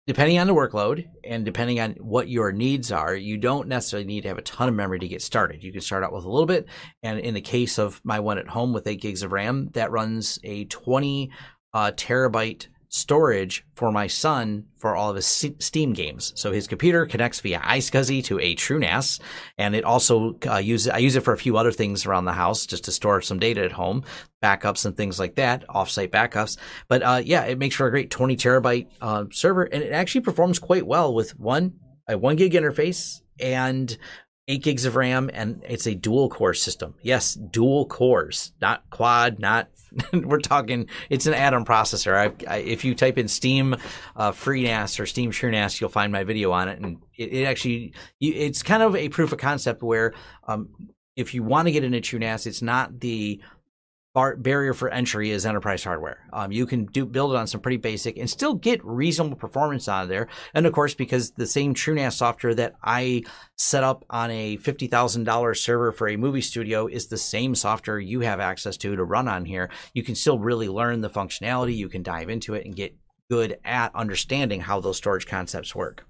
depending 0.09 0.39
on 0.39 0.47
the 0.47 0.55
workload 0.55 1.07
and 1.23 1.45
depending 1.45 1.79
on 1.79 1.91
what 1.99 2.27
your 2.27 2.51
needs 2.51 2.91
are, 2.91 3.15
you 3.15 3.37
don't 3.37 3.67
necessarily 3.67 4.07
need 4.07 4.21
to 4.21 4.27
have 4.27 4.39
a 4.39 4.41
ton 4.41 4.67
of 4.67 4.73
memory 4.73 4.97
to 4.97 5.07
get 5.07 5.21
started. 5.21 5.63
You 5.63 5.71
can 5.71 5.81
start 5.81 6.03
out 6.03 6.11
with 6.11 6.25
a 6.25 6.29
little 6.29 6.47
bit. 6.47 6.65
And 7.03 7.19
in 7.19 7.35
the 7.35 7.41
case 7.41 7.77
of 7.77 8.01
my 8.03 8.19
one 8.19 8.39
at 8.39 8.47
home 8.47 8.73
with 8.73 8.87
eight 8.87 9.01
gigs 9.01 9.21
of 9.21 9.31
RAM, 9.31 9.69
that 9.73 9.91
runs 9.91 10.39
a 10.43 10.65
20 10.65 11.29
uh, 11.75 11.91
terabyte 11.95 12.65
storage 12.89 13.63
for 13.75 13.91
my 13.91 14.07
son 14.07 14.65
for 14.77 14.95
all 14.95 15.11
of 15.11 15.15
his 15.15 15.27
Steam 15.59 15.93
games. 15.93 16.33
So 16.35 16.51
his 16.51 16.67
computer 16.67 17.05
connects 17.05 17.39
via 17.39 17.59
iSCSI 17.59 18.23
to 18.25 18.39
a 18.39 18.55
TrueNAS, 18.55 19.21
and 19.57 19.75
it 19.75 19.83
also 19.83 20.37
uh, 20.47 20.57
uses 20.57 20.89
I 20.89 20.97
use 20.97 21.15
it 21.15 21.23
for 21.23 21.33
a 21.33 21.37
few 21.37 21.55
other 21.55 21.71
things 21.71 22.05
around 22.05 22.25
the 22.25 22.33
house 22.33 22.65
just 22.65 22.85
to 22.85 22.91
store 22.91 23.21
some 23.21 23.39
data 23.39 23.63
at 23.63 23.71
home, 23.71 24.03
backups 24.43 24.85
and 24.85 24.97
things 24.97 25.19
like 25.19 25.35
that, 25.35 25.67
offsite 25.67 26.09
backups. 26.09 26.57
But 26.87 27.03
uh, 27.03 27.21
yeah, 27.23 27.43
it 27.45 27.59
makes 27.59 27.75
for 27.75 27.87
a 27.87 27.91
great 27.91 28.09
20 28.09 28.35
terabyte 28.35 28.87
uh, 29.01 29.25
server, 29.31 29.63
and 29.63 29.83
it 29.83 29.91
actually 29.91 30.21
performs 30.21 30.59
quite 30.59 30.85
well 30.85 31.13
with 31.13 31.39
one 31.39 31.73
a 32.07 32.17
one 32.17 32.35
gig 32.35 32.53
interface 32.53 33.21
and 33.39 33.95
8 34.47 34.63
gigs 34.63 34.85
of 34.85 34.95
RAM, 34.95 35.29
and 35.31 35.63
it's 35.67 35.85
a 35.85 35.93
dual 35.93 36.27
core 36.27 36.55
system. 36.55 36.95
Yes, 37.03 37.35
dual 37.35 37.85
cores, 37.85 38.51
not 38.59 38.89
quad, 38.89 39.37
not. 39.37 39.69
we're 40.13 40.39
talking. 40.39 40.87
It's 41.09 41.25
an 41.25 41.33
Atom 41.33 41.65
processor. 41.65 42.15
I, 42.15 42.53
I, 42.53 42.57
if 42.57 42.83
you 42.83 42.95
type 42.95 43.17
in 43.17 43.27
Steam 43.27 43.75
uh, 44.15 44.31
FreeNAS 44.31 44.99
or 44.99 45.05
Steam 45.05 45.31
TrueNAS, 45.31 45.79
you'll 45.79 45.89
find 45.89 46.11
my 46.11 46.23
video 46.23 46.51
on 46.51 46.69
it, 46.69 46.79
and 46.79 47.01
it, 47.15 47.33
it 47.33 47.45
actually 47.45 47.93
it's 48.19 48.63
kind 48.63 48.83
of 48.83 48.95
a 48.95 49.09
proof 49.09 49.31
of 49.31 49.39
concept 49.39 49.81
where 49.81 50.13
um, 50.47 50.69
if 51.15 51.33
you 51.33 51.43
want 51.43 51.67
to 51.67 51.71
get 51.71 51.83
into 51.83 51.99
TrueNAS, 51.99 52.47
it's 52.47 52.61
not 52.61 52.99
the 52.99 53.41
bar- 54.13 54.35
barrier 54.35 54.73
for 54.73 54.89
entry 54.89 55.31
is 55.31 55.45
enterprise 55.45 55.83
hardware. 55.83 56.27
Um, 56.33 56.51
you 56.51 56.65
can 56.65 56.85
do 56.85 57.05
build 57.05 57.31
it 57.31 57.37
on 57.37 57.47
some 57.47 57.61
pretty 57.61 57.77
basic 57.77 58.17
and 58.17 58.29
still 58.29 58.53
get 58.53 58.83
reasonable 58.83 59.37
performance 59.37 59.87
out 59.87 60.03
of 60.03 60.09
there. 60.09 60.27
And 60.53 60.65
of 60.65 60.73
course, 60.73 60.93
because 60.93 61.31
the 61.31 61.45
same 61.45 61.73
TrueNAS 61.73 62.13
software 62.13 62.55
that 62.55 62.75
I 62.83 63.23
set 63.57 63.83
up 63.83 64.05
on 64.09 64.31
a 64.31 64.57
fifty 64.57 64.87
thousand 64.87 65.25
dollars 65.25 65.61
server 65.61 65.91
for 65.91 66.07
a 66.07 66.17
movie 66.17 66.41
studio 66.41 66.87
is 66.87 67.07
the 67.07 67.17
same 67.17 67.55
software 67.55 67.99
you 67.99 68.21
have 68.21 68.39
access 68.39 68.77
to 68.77 68.95
to 68.95 69.03
run 69.03 69.27
on 69.27 69.45
here. 69.45 69.69
You 69.93 70.03
can 70.03 70.15
still 70.15 70.39
really 70.39 70.69
learn 70.69 71.01
the 71.01 71.09
functionality. 71.09 71.75
You 71.75 71.89
can 71.89 72.03
dive 72.03 72.29
into 72.29 72.53
it 72.53 72.65
and 72.65 72.75
get 72.75 72.95
good 73.29 73.57
at 73.63 73.93
understanding 73.95 74.61
how 74.61 74.79
those 74.79 74.97
storage 74.97 75.27
concepts 75.27 75.75
work. 75.75 76.05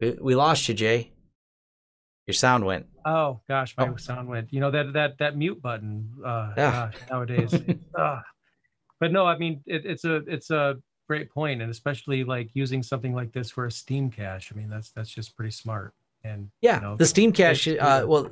We 0.00 0.34
lost 0.34 0.68
you, 0.68 0.74
Jay. 0.74 1.11
Your 2.26 2.34
sound 2.34 2.64
went. 2.64 2.86
Oh 3.04 3.40
gosh, 3.48 3.74
my 3.76 3.88
oh. 3.88 3.96
sound 3.96 4.28
went. 4.28 4.52
You 4.52 4.60
know 4.60 4.70
that 4.70 4.92
that 4.92 5.18
that 5.18 5.36
mute 5.36 5.60
button. 5.60 6.08
Uh, 6.24 6.52
yeah. 6.56 6.70
Gosh, 6.70 6.94
nowadays. 7.10 7.54
uh, 7.98 8.20
but 9.00 9.12
no, 9.12 9.26
I 9.26 9.36
mean 9.38 9.62
it, 9.66 9.84
it's 9.84 10.04
a 10.04 10.16
it's 10.28 10.50
a 10.50 10.76
great 11.08 11.30
point, 11.30 11.62
and 11.62 11.70
especially 11.70 12.22
like 12.22 12.50
using 12.54 12.82
something 12.82 13.14
like 13.14 13.32
this 13.32 13.50
for 13.50 13.66
a 13.66 13.70
Steam 13.70 14.10
cache. 14.10 14.52
I 14.52 14.56
mean 14.56 14.68
that's 14.68 14.90
that's 14.92 15.10
just 15.10 15.36
pretty 15.36 15.50
smart. 15.50 15.94
And 16.24 16.50
yeah, 16.60 16.76
you 16.76 16.82
know, 16.82 16.96
the 16.96 17.06
Steam 17.06 17.32
cache. 17.32 17.66
Uh, 17.66 18.04
well, 18.06 18.30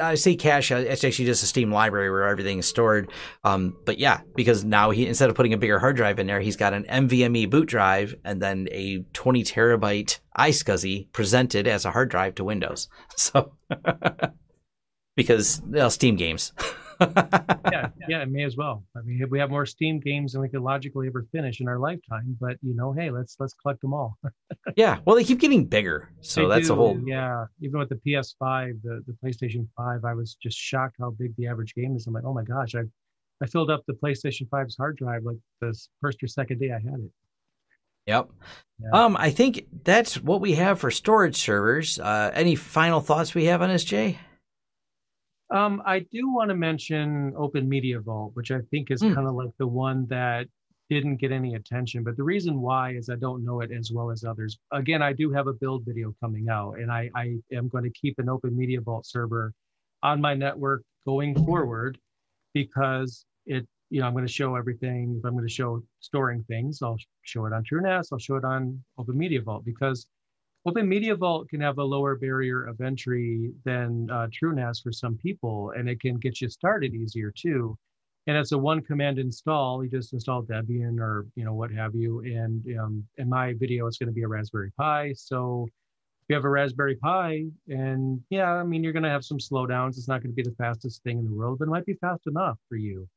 I 0.00 0.14
say 0.14 0.36
cache. 0.36 0.70
Uh, 0.70 0.76
it's 0.76 1.04
actually 1.04 1.24
just 1.24 1.42
a 1.42 1.46
Steam 1.46 1.72
library 1.72 2.10
where 2.10 2.28
everything 2.28 2.58
is 2.58 2.66
stored. 2.66 3.10
Um, 3.44 3.76
but 3.86 3.98
yeah, 3.98 4.20
because 4.36 4.62
now 4.62 4.90
he 4.90 5.06
instead 5.06 5.30
of 5.30 5.36
putting 5.36 5.54
a 5.54 5.56
bigger 5.56 5.78
hard 5.78 5.96
drive 5.96 6.18
in 6.18 6.26
there, 6.26 6.40
he's 6.40 6.56
got 6.56 6.74
an 6.74 6.84
NVMe 6.84 7.48
boot 7.48 7.66
drive 7.66 8.14
and 8.24 8.42
then 8.42 8.68
a 8.70 9.04
20 9.14 9.42
terabyte 9.42 10.18
iSCSI 10.36 11.10
presented 11.12 11.66
as 11.66 11.86
a 11.86 11.90
hard 11.90 12.10
drive 12.10 12.34
to 12.36 12.44
Windows. 12.44 12.88
So 13.16 13.52
because 15.16 15.62
well, 15.64 15.90
Steam 15.90 16.16
games. 16.16 16.52
yeah, 17.72 17.88
yeah, 18.08 18.22
it 18.22 18.30
may 18.30 18.44
as 18.44 18.56
well. 18.56 18.84
I 18.96 19.00
mean, 19.00 19.24
we 19.30 19.38
have 19.38 19.50
more 19.50 19.66
Steam 19.66 20.00
games 20.00 20.32
than 20.32 20.42
we 20.42 20.48
could 20.48 20.60
logically 20.60 21.06
ever 21.06 21.26
finish 21.32 21.60
in 21.60 21.68
our 21.68 21.78
lifetime. 21.78 22.36
But 22.40 22.56
you 22.62 22.74
know, 22.74 22.92
hey, 22.92 23.10
let's 23.10 23.36
let's 23.38 23.54
collect 23.54 23.80
them 23.80 23.94
all. 23.94 24.18
yeah, 24.76 24.98
well, 25.04 25.16
they 25.16 25.24
keep 25.24 25.40
getting 25.40 25.64
bigger, 25.64 26.10
so 26.20 26.42
they 26.42 26.56
that's 26.56 26.68
do, 26.68 26.74
a 26.74 26.76
whole. 26.76 27.00
Yeah, 27.04 27.46
even 27.60 27.78
with 27.78 27.88
the 27.88 28.00
PS5, 28.06 28.82
the 28.82 29.02
the 29.06 29.16
PlayStation 29.24 29.66
5, 29.76 30.04
I 30.04 30.14
was 30.14 30.34
just 30.34 30.58
shocked 30.58 30.96
how 31.00 31.10
big 31.10 31.34
the 31.36 31.46
average 31.46 31.74
game 31.74 31.96
is. 31.96 32.06
I'm 32.06 32.12
like, 32.12 32.24
oh 32.24 32.34
my 32.34 32.44
gosh, 32.44 32.74
I 32.74 32.82
I 33.42 33.46
filled 33.46 33.70
up 33.70 33.84
the 33.86 33.94
PlayStation 33.94 34.48
5's 34.48 34.76
hard 34.76 34.96
drive 34.96 35.24
like 35.24 35.38
the 35.60 35.78
first 36.00 36.22
or 36.22 36.26
second 36.26 36.60
day 36.60 36.72
I 36.72 36.78
had 36.78 37.00
it. 37.00 37.10
Yep. 38.06 38.30
Yeah. 38.82 39.04
Um, 39.04 39.16
I 39.16 39.30
think 39.30 39.66
that's 39.84 40.20
what 40.20 40.40
we 40.40 40.54
have 40.54 40.80
for 40.80 40.90
storage 40.90 41.36
servers. 41.36 41.98
Uh, 41.98 42.30
any 42.34 42.54
final 42.54 43.00
thoughts 43.00 43.34
we 43.34 43.44
have 43.44 43.62
on 43.62 43.70
SJ? 43.70 44.16
Um, 45.50 45.82
I 45.84 46.00
do 46.00 46.32
want 46.32 46.50
to 46.50 46.54
mention 46.54 47.32
Open 47.36 47.68
Media 47.68 48.00
Vault, 48.00 48.32
which 48.34 48.50
I 48.50 48.60
think 48.70 48.90
is 48.90 49.02
mm. 49.02 49.14
kind 49.14 49.26
of 49.26 49.34
like 49.34 49.50
the 49.58 49.66
one 49.66 50.06
that 50.06 50.46
didn't 50.88 51.16
get 51.16 51.32
any 51.32 51.54
attention. 51.54 52.02
But 52.04 52.16
the 52.16 52.22
reason 52.22 52.60
why 52.60 52.94
is 52.94 53.08
I 53.08 53.16
don't 53.16 53.44
know 53.44 53.60
it 53.60 53.70
as 53.72 53.90
well 53.92 54.10
as 54.10 54.24
others. 54.24 54.58
Again, 54.72 55.02
I 55.02 55.12
do 55.12 55.30
have 55.32 55.46
a 55.46 55.52
build 55.52 55.84
video 55.86 56.14
coming 56.20 56.48
out, 56.48 56.78
and 56.78 56.90
I, 56.90 57.10
I 57.14 57.36
am 57.52 57.68
going 57.68 57.84
to 57.84 57.90
keep 57.90 58.18
an 58.18 58.28
Open 58.28 58.56
Media 58.56 58.80
Vault 58.80 59.06
server 59.06 59.52
on 60.02 60.20
my 60.20 60.34
network 60.34 60.82
going 61.06 61.34
forward 61.44 61.98
because 62.54 63.24
it, 63.46 63.66
you 63.88 64.00
know, 64.00 64.06
I'm 64.06 64.12
going 64.12 64.26
to 64.26 64.32
show 64.32 64.56
everything. 64.56 65.16
If 65.18 65.24
I'm 65.24 65.32
going 65.32 65.46
to 65.46 65.52
show 65.52 65.82
storing 66.00 66.44
things, 66.44 66.80
I'll 66.82 66.98
show 67.22 67.46
it 67.46 67.52
on 67.52 67.64
TrueNAS. 67.64 68.08
I'll 68.12 68.18
show 68.18 68.36
it 68.36 68.44
on 68.44 68.82
Open 68.98 69.16
Media 69.16 69.40
Vault 69.42 69.64
because 69.64 70.06
Open 70.66 70.88
Media 70.88 71.16
Vault 71.16 71.48
can 71.48 71.60
have 71.62 71.78
a 71.78 71.84
lower 71.84 72.16
barrier 72.16 72.64
of 72.64 72.80
entry 72.80 73.52
than 73.64 74.08
uh, 74.10 74.28
TrueNAS 74.28 74.82
for 74.82 74.92
some 74.92 75.16
people, 75.16 75.72
and 75.76 75.88
it 75.88 76.00
can 76.00 76.16
get 76.16 76.40
you 76.40 76.48
started 76.50 76.94
easier 76.94 77.32
too. 77.34 77.76
And 78.26 78.36
it's 78.36 78.52
a 78.52 78.58
one 78.58 78.82
command 78.82 79.18
install. 79.18 79.82
You 79.82 79.90
just 79.90 80.12
install 80.12 80.42
Debian 80.42 81.00
or 81.00 81.26
you 81.34 81.44
know 81.44 81.54
what 81.54 81.72
have 81.72 81.94
you. 81.94 82.20
And 82.20 82.64
um, 82.78 83.06
in 83.16 83.28
my 83.28 83.54
video, 83.54 83.86
it's 83.86 83.98
going 83.98 84.08
to 84.08 84.12
be 84.12 84.22
a 84.22 84.28
Raspberry 84.28 84.70
Pi. 84.76 85.14
So 85.14 85.66
if 85.66 86.26
you 86.28 86.34
have 86.36 86.44
a 86.44 86.50
Raspberry 86.50 86.96
Pi, 86.96 87.46
and 87.68 88.20
yeah, 88.28 88.52
I 88.52 88.62
mean 88.62 88.84
you're 88.84 88.92
going 88.92 89.04
to 89.04 89.08
have 89.10 89.24
some 89.24 89.38
slowdowns. 89.38 89.96
It's 89.96 90.08
not 90.08 90.22
going 90.22 90.32
to 90.32 90.36
be 90.36 90.42
the 90.42 90.54
fastest 90.56 91.02
thing 91.02 91.18
in 91.18 91.24
the 91.24 91.34
world, 91.34 91.58
but 91.58 91.68
it 91.68 91.70
might 91.70 91.86
be 91.86 91.94
fast 91.94 92.26
enough 92.26 92.58
for 92.68 92.76
you 92.76 93.08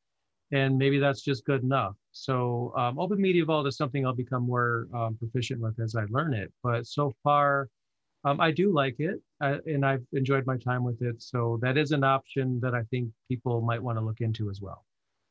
and 0.53 0.77
maybe 0.77 0.99
that's 0.99 1.21
just 1.21 1.45
good 1.45 1.63
enough. 1.63 1.95
So 2.13 2.73
um, 2.77 2.99
Open 2.99 3.19
Media 3.19 3.43
Vault 3.43 3.67
is 3.67 3.75
something 3.75 4.05
I'll 4.05 4.13
become 4.13 4.45
more 4.45 4.87
um, 4.93 5.17
proficient 5.17 5.59
with 5.59 5.79
as 5.79 5.95
I 5.95 6.05
learn 6.09 6.33
it. 6.33 6.53
But 6.63 6.87
so 6.87 7.13
far, 7.23 7.67
um, 8.23 8.39
I 8.39 8.51
do 8.51 8.71
like 8.71 8.95
it, 8.99 9.21
uh, 9.41 9.57
and 9.65 9.85
I've 9.85 10.05
enjoyed 10.13 10.45
my 10.45 10.57
time 10.57 10.83
with 10.83 11.01
it. 11.01 11.21
So 11.21 11.59
that 11.61 11.77
is 11.77 11.91
an 11.91 12.03
option 12.03 12.59
that 12.61 12.73
I 12.73 12.83
think 12.83 13.09
people 13.27 13.61
might 13.61 13.83
want 13.83 13.97
to 13.97 14.05
look 14.05 14.21
into 14.21 14.49
as 14.49 14.61
well. 14.61 14.85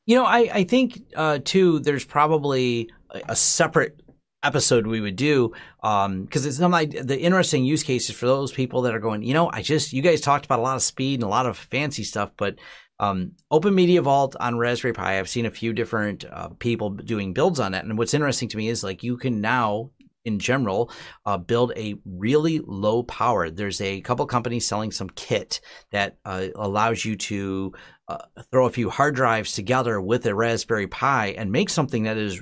You 0.04 0.16
know, 0.16 0.24
I 0.24 0.50
I 0.52 0.64
think 0.64 1.00
uh, 1.16 1.38
too. 1.42 1.78
There's 1.78 2.04
probably 2.04 2.90
a 3.28 3.36
separate 3.36 4.02
episode 4.42 4.86
we 4.86 5.00
would 5.00 5.16
do 5.16 5.52
because 5.80 6.06
um, 6.06 6.28
it's 6.32 6.58
like 6.58 6.90
the 6.90 7.18
interesting 7.20 7.64
use 7.64 7.82
cases 7.82 8.14
for 8.16 8.26
those 8.26 8.52
people 8.52 8.82
that 8.82 8.94
are 8.94 8.98
going. 8.98 9.22
You 9.22 9.34
know, 9.34 9.50
I 9.52 9.62
just 9.62 9.92
you 9.92 10.02
guys 10.02 10.20
talked 10.20 10.44
about 10.44 10.58
a 10.58 10.62
lot 10.62 10.76
of 10.76 10.82
speed 10.82 11.20
and 11.20 11.24
a 11.24 11.28
lot 11.28 11.46
of 11.46 11.56
fancy 11.56 12.04
stuff, 12.04 12.32
but 12.36 12.56
um, 12.98 13.32
Open 13.50 13.74
Media 13.74 14.02
Vault 14.02 14.36
on 14.38 14.58
Raspberry 14.58 14.92
Pi, 14.92 15.18
I've 15.18 15.28
seen 15.28 15.46
a 15.46 15.50
few 15.50 15.72
different 15.72 16.24
uh, 16.24 16.48
people 16.58 16.90
doing 16.90 17.32
builds 17.32 17.60
on 17.60 17.74
it. 17.74 17.84
And 17.84 17.98
what's 17.98 18.14
interesting 18.14 18.48
to 18.50 18.56
me 18.56 18.68
is 18.68 18.84
like 18.84 19.02
you 19.02 19.16
can 19.16 19.40
now 19.40 19.90
in 20.24 20.38
general 20.38 20.90
uh, 21.26 21.36
build 21.36 21.72
a 21.76 21.96
really 22.04 22.60
low 22.64 23.02
power. 23.02 23.50
There's 23.50 23.80
a 23.80 24.00
couple 24.02 24.24
companies 24.26 24.66
selling 24.66 24.92
some 24.92 25.10
kit 25.10 25.60
that 25.90 26.18
uh, 26.24 26.48
allows 26.54 27.04
you 27.04 27.16
to 27.16 27.72
uh, 28.08 28.18
throw 28.50 28.66
a 28.66 28.70
few 28.70 28.90
hard 28.90 29.14
drives 29.14 29.52
together 29.52 30.00
with 30.00 30.26
a 30.26 30.34
Raspberry 30.34 30.86
Pi 30.86 31.28
and 31.28 31.50
make 31.50 31.70
something 31.70 32.04
that 32.04 32.16
is 32.16 32.40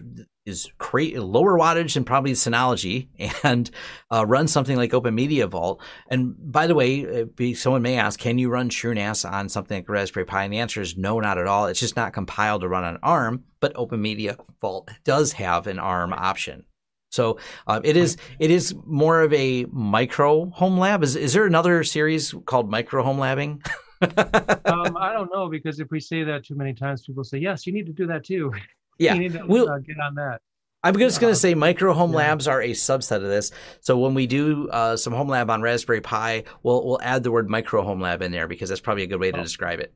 is 0.51 0.71
create 0.79 1.19
lower 1.19 1.59
wattage 1.59 1.95
than 1.95 2.05
probably 2.05 2.33
Synology 2.33 3.09
and 3.45 3.71
uh, 4.13 4.27
run 4.27 4.49
something 4.49 4.77
like 4.77 4.93
Open 4.93 5.15
Media 5.15 5.47
Vault. 5.47 5.81
And 6.09 6.35
by 6.53 6.67
the 6.67 6.75
way, 6.75 7.25
be, 7.25 7.55
someone 7.55 7.83
may 7.83 7.97
ask, 7.97 8.19
can 8.19 8.39
you 8.39 8.51
run 8.51 8.69
TrueNAS 8.69 9.31
on 9.31 9.49
something 9.49 9.79
like 9.79 9.89
Raspberry 9.89 10.27
Pi? 10.27 10.45
And 10.45 10.53
the 10.53 10.59
answer 10.59 10.83
is 10.83 10.97
no, 10.97 11.21
not 11.21 11.39
at 11.39 11.47
all. 11.47 11.67
It's 11.67 11.81
just 11.81 11.97
not 11.97 12.13
compiled 12.13 12.63
to 12.63 12.69
run 12.69 12.85
on 12.85 12.99
ARM, 13.03 13.45
but 13.61 13.73
Open 13.77 14.03
Media 14.03 14.37
Vault 14.61 14.91
does 15.05 15.33
have 15.33 15.67
an 15.67 15.79
ARM 15.79 16.13
option. 16.13 16.65
So 17.11 17.39
uh, 17.67 17.81
it 17.83 17.97
is 17.97 18.17
it 18.39 18.51
is 18.51 18.75
more 18.87 19.23
of 19.23 19.33
a 19.33 19.67
micro 19.73 20.49
home 20.51 20.79
lab. 20.79 21.03
Is 21.03 21.17
is 21.17 21.33
there 21.33 21.45
another 21.45 21.83
series 21.83 22.35
called 22.47 22.71
micro 22.71 23.03
home 23.03 23.19
labbing? 23.19 23.67
um, 24.03 24.97
I 24.97 25.13
don't 25.13 25.31
know 25.33 25.49
because 25.49 25.81
if 25.81 25.91
we 25.91 26.01
say 26.01 26.23
that 26.25 26.45
too 26.45 26.55
many 26.55 26.73
times, 26.73 27.05
people 27.05 27.25
say 27.25 27.39
yes, 27.39 27.67
you 27.67 27.73
need 27.73 27.87
to 27.87 27.93
do 27.93 28.07
that 28.07 28.25
too. 28.25 28.53
Yeah, 29.01 29.15
you 29.15 29.21
need 29.21 29.33
to 29.33 29.45
we'll, 29.47 29.69
uh, 29.69 29.79
get 29.79 29.99
on 29.99 30.15
that. 30.17 30.41
I'm 30.83 30.97
just 30.97 31.21
going 31.21 31.33
to 31.33 31.39
say 31.39 31.55
micro 31.55 31.93
home 31.93 32.13
yeah. 32.13 32.19
labs 32.19 32.47
are 32.49 32.63
a 32.63 32.71
subset 32.71 33.17
of 33.17 33.23
this. 33.23 33.51
So 33.81 33.99
when 33.99 34.15
we 34.15 34.27
do 34.27 34.69
uh, 34.71 34.97
some 34.97 35.13
home 35.13 35.29
lab 35.29 35.51
on 35.51 35.61
Raspberry 35.61 36.01
Pi, 36.01 36.45
we'll 36.63 36.87
we'll 36.87 37.03
add 37.03 37.23
the 37.23 37.31
word 37.31 37.51
micro 37.51 37.83
home 37.83 38.01
lab 38.01 38.23
in 38.23 38.31
there 38.31 38.47
because 38.47 38.69
that's 38.69 38.81
probably 38.81 39.03
a 39.03 39.07
good 39.07 39.21
way 39.21 39.33
to 39.33 39.39
oh. 39.39 39.43
describe 39.43 39.81
it. 39.81 39.93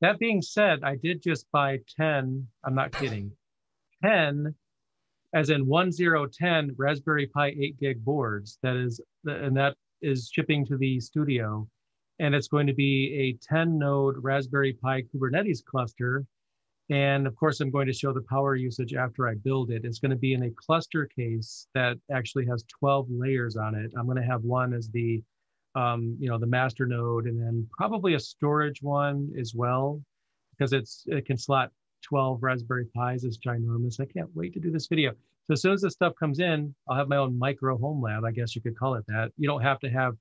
That 0.00 0.18
being 0.18 0.42
said, 0.42 0.80
I 0.82 0.96
did 0.96 1.22
just 1.22 1.46
buy 1.52 1.78
10, 1.98 2.46
I'm 2.64 2.74
not 2.74 2.92
kidding, 2.92 3.32
10 4.02 4.54
as 5.34 5.50
in 5.50 5.66
1010 5.66 6.74
Raspberry 6.76 7.26
Pi 7.26 7.48
8 7.48 7.78
gig 7.78 8.04
boards. 8.04 8.58
That 8.62 8.76
is, 8.76 9.00
and 9.24 9.56
that 9.56 9.76
is 10.02 10.30
shipping 10.32 10.66
to 10.66 10.76
the 10.76 11.00
studio. 11.00 11.68
And 12.18 12.34
it's 12.34 12.48
going 12.48 12.66
to 12.66 12.74
be 12.74 13.14
a 13.14 13.54
10 13.54 13.78
node 13.78 14.16
Raspberry 14.18 14.72
Pi 14.74 15.02
Kubernetes 15.02 15.64
cluster. 15.64 16.24
And 16.90 17.28
of 17.28 17.36
course, 17.36 17.60
I'm 17.60 17.70
going 17.70 17.86
to 17.86 17.92
show 17.92 18.12
the 18.12 18.22
power 18.22 18.56
usage 18.56 18.94
after 18.94 19.28
I 19.28 19.34
build 19.34 19.70
it. 19.70 19.84
It's 19.84 20.00
going 20.00 20.10
to 20.10 20.16
be 20.16 20.32
in 20.32 20.42
a 20.42 20.50
cluster 20.50 21.06
case 21.06 21.68
that 21.72 21.96
actually 22.12 22.46
has 22.46 22.64
12 22.64 23.06
layers 23.10 23.56
on 23.56 23.76
it. 23.76 23.92
I'm 23.96 24.06
going 24.06 24.20
to 24.20 24.24
have 24.24 24.42
one 24.42 24.74
as 24.74 24.88
the, 24.88 25.22
um, 25.76 26.16
you 26.18 26.28
know, 26.28 26.36
the 26.36 26.48
master 26.48 26.86
node, 26.86 27.26
and 27.26 27.40
then 27.40 27.68
probably 27.70 28.14
a 28.14 28.20
storage 28.20 28.82
one 28.82 29.32
as 29.38 29.54
well, 29.54 30.02
because 30.50 30.72
it's 30.72 31.04
it 31.06 31.26
can 31.26 31.38
slot 31.38 31.70
12 32.02 32.42
Raspberry 32.42 32.86
Pis 32.96 33.22
is 33.22 33.38
ginormous. 33.38 34.00
I 34.00 34.06
can't 34.06 34.34
wait 34.34 34.52
to 34.54 34.60
do 34.60 34.72
this 34.72 34.88
video. 34.88 35.12
So 35.44 35.52
as 35.52 35.62
soon 35.62 35.72
as 35.72 35.82
this 35.82 35.92
stuff 35.92 36.14
comes 36.18 36.40
in, 36.40 36.74
I'll 36.88 36.96
have 36.96 37.08
my 37.08 37.18
own 37.18 37.38
micro 37.38 37.78
home 37.78 38.02
lab. 38.02 38.24
I 38.24 38.32
guess 38.32 38.56
you 38.56 38.62
could 38.62 38.76
call 38.76 38.94
it 38.94 39.04
that. 39.06 39.30
You 39.36 39.48
don't 39.48 39.62
have 39.62 39.78
to 39.80 39.90
have 39.90 40.14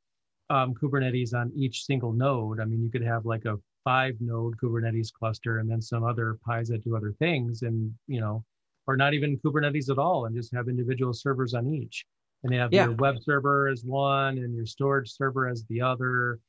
um, 0.52 0.76
Kubernetes 0.76 1.34
on 1.34 1.52
each 1.56 1.86
single 1.86 2.14
node. 2.14 2.60
I 2.60 2.66
mean, 2.66 2.84
you 2.84 2.92
could 2.92 3.04
have 3.04 3.26
like 3.26 3.46
a 3.46 3.58
five 3.84 4.16
node 4.20 4.58
Kubernetes 4.58 5.12
cluster 5.12 5.60
and 5.60 5.70
then 5.70 5.82
some 5.82 6.04
other 6.04 6.38
Pis 6.48 6.70
that 6.70 6.84
do 6.84 6.96
other 6.96 7.14
things 7.20 7.62
and, 7.62 7.94
you 8.08 8.20
know, 8.20 8.44
or 8.88 8.96
not 8.96 9.14
even 9.14 9.38
Kubernetes 9.38 9.90
at 9.90 9.98
all 9.98 10.26
and 10.26 10.36
just 10.36 10.54
have 10.54 10.68
individual 10.68 11.14
servers 11.14 11.54
on 11.54 11.68
each. 11.68 12.06
And 12.44 12.52
they 12.52 12.58
have 12.58 12.74
yeah. 12.74 12.86
your 12.86 12.96
web 12.96 13.16
server 13.22 13.68
as 13.68 13.84
one 13.84 14.38
and 14.38 14.56
your 14.56 14.66
storage 14.66 15.12
server 15.12 15.48
as 15.48 15.66
the 15.70 15.82
other, 15.82 16.40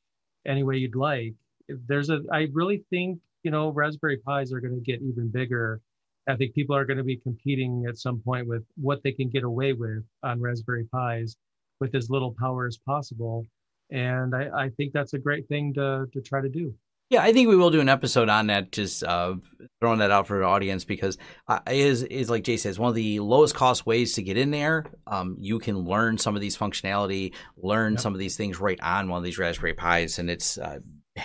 any 0.47 0.63
way 0.63 0.77
you'd 0.77 0.97
like. 0.97 1.35
There's 1.69 2.11
a, 2.11 2.21
I 2.33 2.49
really 2.53 2.85
think 2.91 3.21
you 3.43 3.51
know, 3.51 3.71
Raspberry 3.71 4.19
Pis 4.19 4.53
are 4.53 4.61
going 4.61 4.75
to 4.75 4.81
get 4.81 5.03
even 5.03 5.29
bigger. 5.29 5.81
I 6.29 6.37
think 6.37 6.55
people 6.55 6.77
are 6.77 6.85
going 6.85 6.99
to 6.99 7.05
be 7.05 7.17
competing 7.17 7.87
at 7.89 7.99
some 7.99 8.21
point 8.21 8.47
with 8.47 8.65
what 8.77 9.03
they 9.03 9.13
can 9.13 9.29
get 9.31 9.45
away 9.45 9.73
with 9.73 10.05
on 10.23 10.41
Raspberry 10.41 10.87
Pis 10.95 11.37
with 11.81 11.95
as 11.95 12.11
little 12.11 12.35
power 12.39 12.67
as 12.67 12.79
possible. 12.79 13.47
And 13.91 14.35
I, 14.35 14.49
I 14.55 14.69
think 14.71 14.93
that's 14.93 15.15
a 15.15 15.19
great 15.19 15.49
thing 15.49 15.73
to, 15.75 16.07
to 16.13 16.21
try 16.21 16.41
to 16.41 16.49
do. 16.49 16.75
Yeah, 17.11 17.23
I 17.23 17.33
think 17.33 17.49
we 17.49 17.57
will 17.57 17.71
do 17.71 17.81
an 17.81 17.89
episode 17.89 18.29
on 18.29 18.47
that, 18.47 18.71
just 18.71 19.03
uh, 19.03 19.35
throwing 19.81 19.99
that 19.99 20.13
out 20.13 20.29
for 20.29 20.39
the 20.39 20.45
audience 20.45 20.85
because 20.85 21.19
uh, 21.49 21.59
is 21.69 22.05
is 22.05 22.31
like 22.31 22.45
Jay 22.45 22.57
says, 22.57 22.79
one 22.79 22.89
of 22.89 22.95
the 22.95 23.19
lowest 23.19 23.53
cost 23.57 23.85
ways 23.85 24.15
to 24.15 24.23
get 24.23 24.37
in 24.37 24.53
there. 24.53 24.87
Um, 25.09 25.37
you 25.41 25.59
can 25.59 25.81
learn 25.81 26.19
some 26.19 26.37
of 26.37 26.41
these 26.41 26.57
functionality, 26.57 27.35
learn 27.57 27.95
yep. 27.95 28.01
some 28.01 28.13
of 28.13 28.21
these 28.21 28.37
things 28.37 28.61
right 28.61 28.79
on 28.81 29.09
one 29.09 29.19
of 29.19 29.25
these 29.25 29.39
Raspberry 29.39 29.75
Pis, 29.75 30.21
and 30.21 30.31
it's 30.31 30.57
uh, 30.57 30.79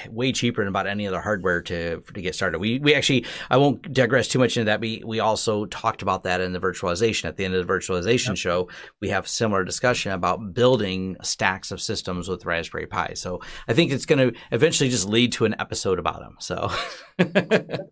way 0.09 0.31
cheaper 0.31 0.61
than 0.61 0.67
about 0.67 0.87
any 0.87 1.07
other 1.07 1.21
hardware 1.21 1.61
to 1.63 1.99
to 2.01 2.21
get 2.21 2.35
started. 2.35 2.59
We 2.59 2.79
we 2.79 2.93
actually 2.93 3.25
I 3.49 3.57
won't 3.57 3.93
digress 3.93 4.27
too 4.27 4.39
much 4.39 4.57
into 4.57 4.65
that. 4.65 4.79
We 4.79 5.01
we 5.05 5.19
also 5.19 5.65
talked 5.65 6.01
about 6.01 6.23
that 6.23 6.41
in 6.41 6.53
the 6.53 6.59
virtualization 6.59 7.25
at 7.25 7.37
the 7.37 7.45
end 7.45 7.53
of 7.53 7.65
the 7.65 7.71
virtualization 7.71 8.29
yep. 8.29 8.37
show. 8.37 8.69
We 9.01 9.09
have 9.09 9.27
similar 9.27 9.63
discussion 9.63 10.11
about 10.11 10.53
building 10.53 11.17
stacks 11.21 11.71
of 11.71 11.81
systems 11.81 12.27
with 12.27 12.45
Raspberry 12.45 12.87
Pi. 12.87 13.13
So 13.15 13.41
I 13.67 13.73
think 13.73 13.91
it's 13.91 14.05
going 14.05 14.33
to 14.33 14.39
eventually 14.51 14.89
just 14.89 15.07
lead 15.07 15.31
to 15.33 15.45
an 15.45 15.55
episode 15.59 15.99
about 15.99 16.19
them. 16.19 16.35
So 16.39 16.69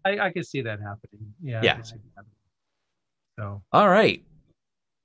I, 0.06 0.20
I 0.20 0.32
can 0.32 0.44
see 0.44 0.62
that 0.62 0.80
happening. 0.80 1.34
Yeah. 1.42 1.62
Yeah. 1.64 1.82
So 3.40 3.64
all 3.72 3.90
right. 3.90 4.24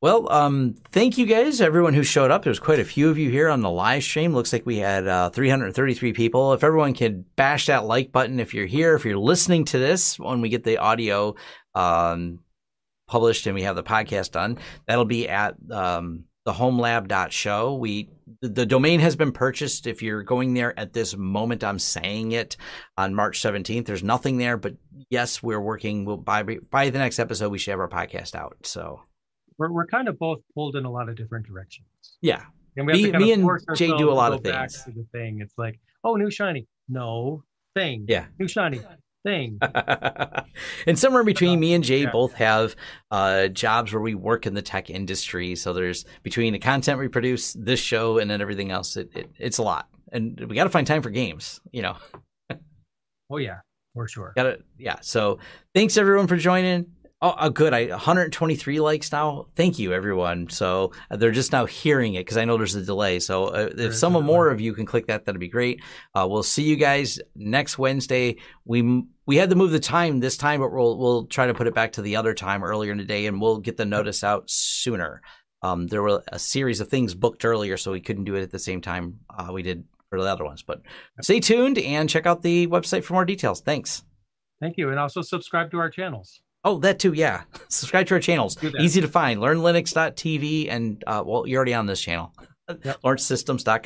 Well, 0.01 0.31
um, 0.31 0.77
thank 0.93 1.19
you 1.19 1.27
guys, 1.27 1.61
everyone 1.61 1.93
who 1.93 2.05
showed 2.05 2.31
up. 2.31 2.45
There's 2.45 2.61
quite 2.61 2.79
a 2.79 2.85
few 2.85 3.11
of 3.11 3.19
you 3.19 3.31
here 3.31 3.49
on 3.49 3.63
the 3.63 3.71
live 3.71 4.05
stream. 4.05 4.33
Looks 4.33 4.53
like 4.53 4.65
we 4.65 4.77
had 4.77 5.09
uh, 5.09 5.31
333 5.31 6.13
people. 6.13 6.53
If 6.53 6.63
everyone 6.63 6.95
could 6.95 7.35
bash 7.35 7.67
that 7.67 7.85
like 7.85 8.13
button 8.13 8.39
if 8.39 8.55
you're 8.55 8.67
here, 8.67 8.95
if 8.95 9.05
you're 9.05 9.19
listening 9.19 9.65
to 9.67 9.79
this 9.79 10.17
when 10.17 10.41
we 10.41 10.51
get 10.51 10.63
the 10.63 10.79
audio 10.79 11.35
um, 11.75 12.39
published 13.09 13.47
and 13.47 13.57
we 13.57 13.63
have 13.63 13.75
the 13.75 13.83
podcast 13.83 14.31
done, 14.31 14.59
that'll 14.87 15.05
be 15.05 15.29
at 15.29 15.57
um, 15.73 16.27
thehomelab.show. 16.47 17.75
We 17.75 18.11
the 18.41 18.67
domain 18.67 19.01
has 19.01 19.17
been 19.17 19.33
purchased. 19.33 19.89
If 19.89 20.01
you're 20.01 20.23
going 20.23 20.55
there 20.55 20.79
at 20.79 20.93
this 20.93 21.17
moment, 21.17 21.65
I'm 21.65 21.81
saying 21.81 22.31
it 22.33 22.57
on 22.97 23.17
March 23.17 23.41
17th. 23.41 23.87
There's 23.87 24.05
nothing 24.05 24.39
there, 24.39 24.57
but 24.57 24.77
yes, 25.11 25.43
we're 25.43 25.61
working. 25.61 26.05
We'll 26.05 26.19
by 26.19 26.45
by 26.45 26.91
the 26.91 26.99
next 26.99 27.19
episode, 27.19 27.51
we 27.51 27.59
should 27.59 27.73
have 27.73 27.81
our 27.81 27.89
podcast 27.89 28.37
out. 28.37 28.59
So 28.63 29.01
we're, 29.59 29.71
we're 29.71 29.87
kind 29.87 30.09
of 30.09 30.19
both 30.19 30.41
pulled 30.55 30.77
in 30.77 30.85
a 30.85 30.91
lot 30.91 31.09
of 31.09 31.17
different 31.17 31.47
directions. 31.47 31.87
Yeah. 32.23 32.43
And 32.77 32.87
we 32.87 33.11
have 33.11 33.21
me, 33.21 33.27
me 33.27 33.33
and 33.33 33.77
Jay 33.77 33.89
do 33.97 34.11
a 34.11 34.13
lot 34.13 34.33
of 34.33 34.43
things. 34.43 34.85
To 34.85 34.93
the 34.93 35.07
thing. 35.13 35.41
It's 35.41 35.55
like, 35.59 35.81
oh, 36.05 36.15
new 36.15 36.31
shiny. 36.31 36.67
No 36.89 37.43
thing. 37.75 38.07
Yeah. 38.09 38.27
New 38.39 38.47
shiny 38.49 38.81
thing. 39.25 39.59
and 40.87 40.99
somewhere 40.99 41.21
in 41.21 41.27
between 41.27 41.59
me 41.59 41.75
and 41.75 41.83
Jay 41.83 42.03
yeah. 42.03 42.11
both 42.11 42.35
have 42.35 42.77
uh, 43.11 43.49
jobs 43.49 43.93
where 43.93 44.01
we 44.01 44.15
work 44.15 44.47
in 44.47 44.55
the 44.55 44.63
tech 44.63 44.91
industry. 44.91 45.57
So 45.57 45.73
there's 45.73 46.05
between 46.23 46.53
the 46.53 46.59
content 46.59 47.01
we 47.01 47.09
produce, 47.09 47.53
this 47.53 47.81
show, 47.81 48.19
and 48.19 48.31
then 48.31 48.41
everything 48.41 48.71
else, 48.71 48.97
it, 48.97 49.11
it 49.15 49.31
it's 49.39 49.59
a 49.59 49.63
lot. 49.63 49.89
And 50.13 50.41
we 50.49 50.55
got 50.55 50.65
to 50.65 50.71
find 50.71 50.87
time 50.87 51.03
for 51.03 51.11
games, 51.11 51.61
you 51.73 51.83
know. 51.83 51.97
oh, 53.31 53.37
yeah, 53.39 53.59
for 53.93 54.07
sure. 54.09 54.33
Got 54.37 54.47
it. 54.47 54.65
Yeah. 54.79 55.01
So 55.01 55.39
thanks 55.75 55.97
everyone 55.97 56.29
for 56.29 56.37
joining. 56.37 56.87
Oh, 57.21 57.35
oh, 57.37 57.51
good. 57.51 57.75
I 57.75 57.87
123 57.87 58.79
likes 58.79 59.11
now. 59.11 59.47
Thank 59.57 59.81
you, 59.81 59.93
everyone. 59.93 60.49
So 60.51 60.93
uh, 61.11 61.17
they're 61.17 61.33
just 61.33 61.51
now 61.51 61.67
hearing 61.67 62.15
it 62.15 62.21
because 62.21 62.37
I 62.37 62.45
know 62.45 62.57
there's 62.57 62.77
a 62.77 62.85
delay. 62.85 63.19
So 63.19 63.47
uh, 63.47 63.71
if 63.77 63.97
some 63.97 64.13
more 64.13 64.51
of 64.51 64.61
you 64.61 64.73
can 64.73 64.87
click 64.87 65.09
that, 65.09 65.25
that'd 65.25 65.41
be 65.41 65.49
great. 65.49 65.83
Uh, 66.15 66.29
we'll 66.31 66.45
see 66.45 66.63
you 66.63 66.77
guys 66.77 67.19
next 67.35 67.77
Wednesday. 67.77 68.37
We 68.65 69.03
we 69.27 69.37
had 69.37 69.51
to 69.51 69.57
move 69.57 69.73
the 69.73 69.81
time 69.81 70.21
this 70.21 70.37
time, 70.37 70.61
but 70.61 70.71
we'll 70.71 70.97
we'll 70.97 71.27
try 71.27 71.49
to 71.49 71.55
put 71.55 71.67
it 71.67 71.75
back 71.75 71.93
to 71.93 72.03
the 72.03 72.15
other 72.15 72.35
time 72.35 72.63
earlier 72.63 72.93
in 72.93 72.99
the 72.99 73.05
day, 73.05 73.27
and 73.27 73.41
we'll 73.41 73.59
get 73.59 73.77
the 73.77 73.85
notice 73.85 74.23
out 74.23 74.49
sooner. 74.49 75.21
Um, 75.63 75.89
there 75.89 76.03
were 76.03 76.23
a 76.29 76.39
series 76.39 76.79
of 76.79 76.87
things 76.87 77.17
booked 77.17 77.45
earlier, 77.45 77.77
so 77.77 77.91
we 77.91 78.01
couldn't 78.01 78.25
do 78.25 78.37
it 78.37 78.43
at 78.43 78.53
the 78.53 78.61
same 78.61 78.81
time 78.81 79.19
uh, 79.37 79.53
we 79.53 79.63
did 79.63 79.83
for 80.09 80.23
the 80.23 80.29
other 80.29 80.45
ones. 80.45 80.63
But 80.63 80.83
stay 81.21 81.41
tuned 81.41 81.79
and 81.79 82.09
check 82.09 82.27
out 82.27 82.43
the 82.43 82.69
website 82.69 83.03
for 83.03 83.15
more 83.15 83.25
details. 83.25 83.61
Thanks. 83.61 84.05
Thank 84.61 84.77
you, 84.79 84.91
and 84.91 85.01
also 85.01 85.21
subscribe 85.23 85.73
to 85.73 85.79
our 85.79 85.91
channels. 85.91 86.41
Oh, 86.69 86.79
that 86.81 86.99
too, 86.99 87.15
yeah. 87.15 87.45
Subscribe 87.69 88.07
to 88.09 88.15
our 88.15 88.21
channels. 88.21 88.63
Easy 88.79 89.01
to 89.01 89.09
find. 89.09 89.41
LearnLinux.tv 89.41 90.71
and, 90.71 91.03
uh, 91.07 91.23
well, 91.25 91.47
you're 91.47 91.57
already 91.57 91.73
on 91.73 91.87
this 91.87 91.99
channel. 91.99 92.35
Yep. 92.69 93.01
LawrenceSystems.com. 93.05 93.83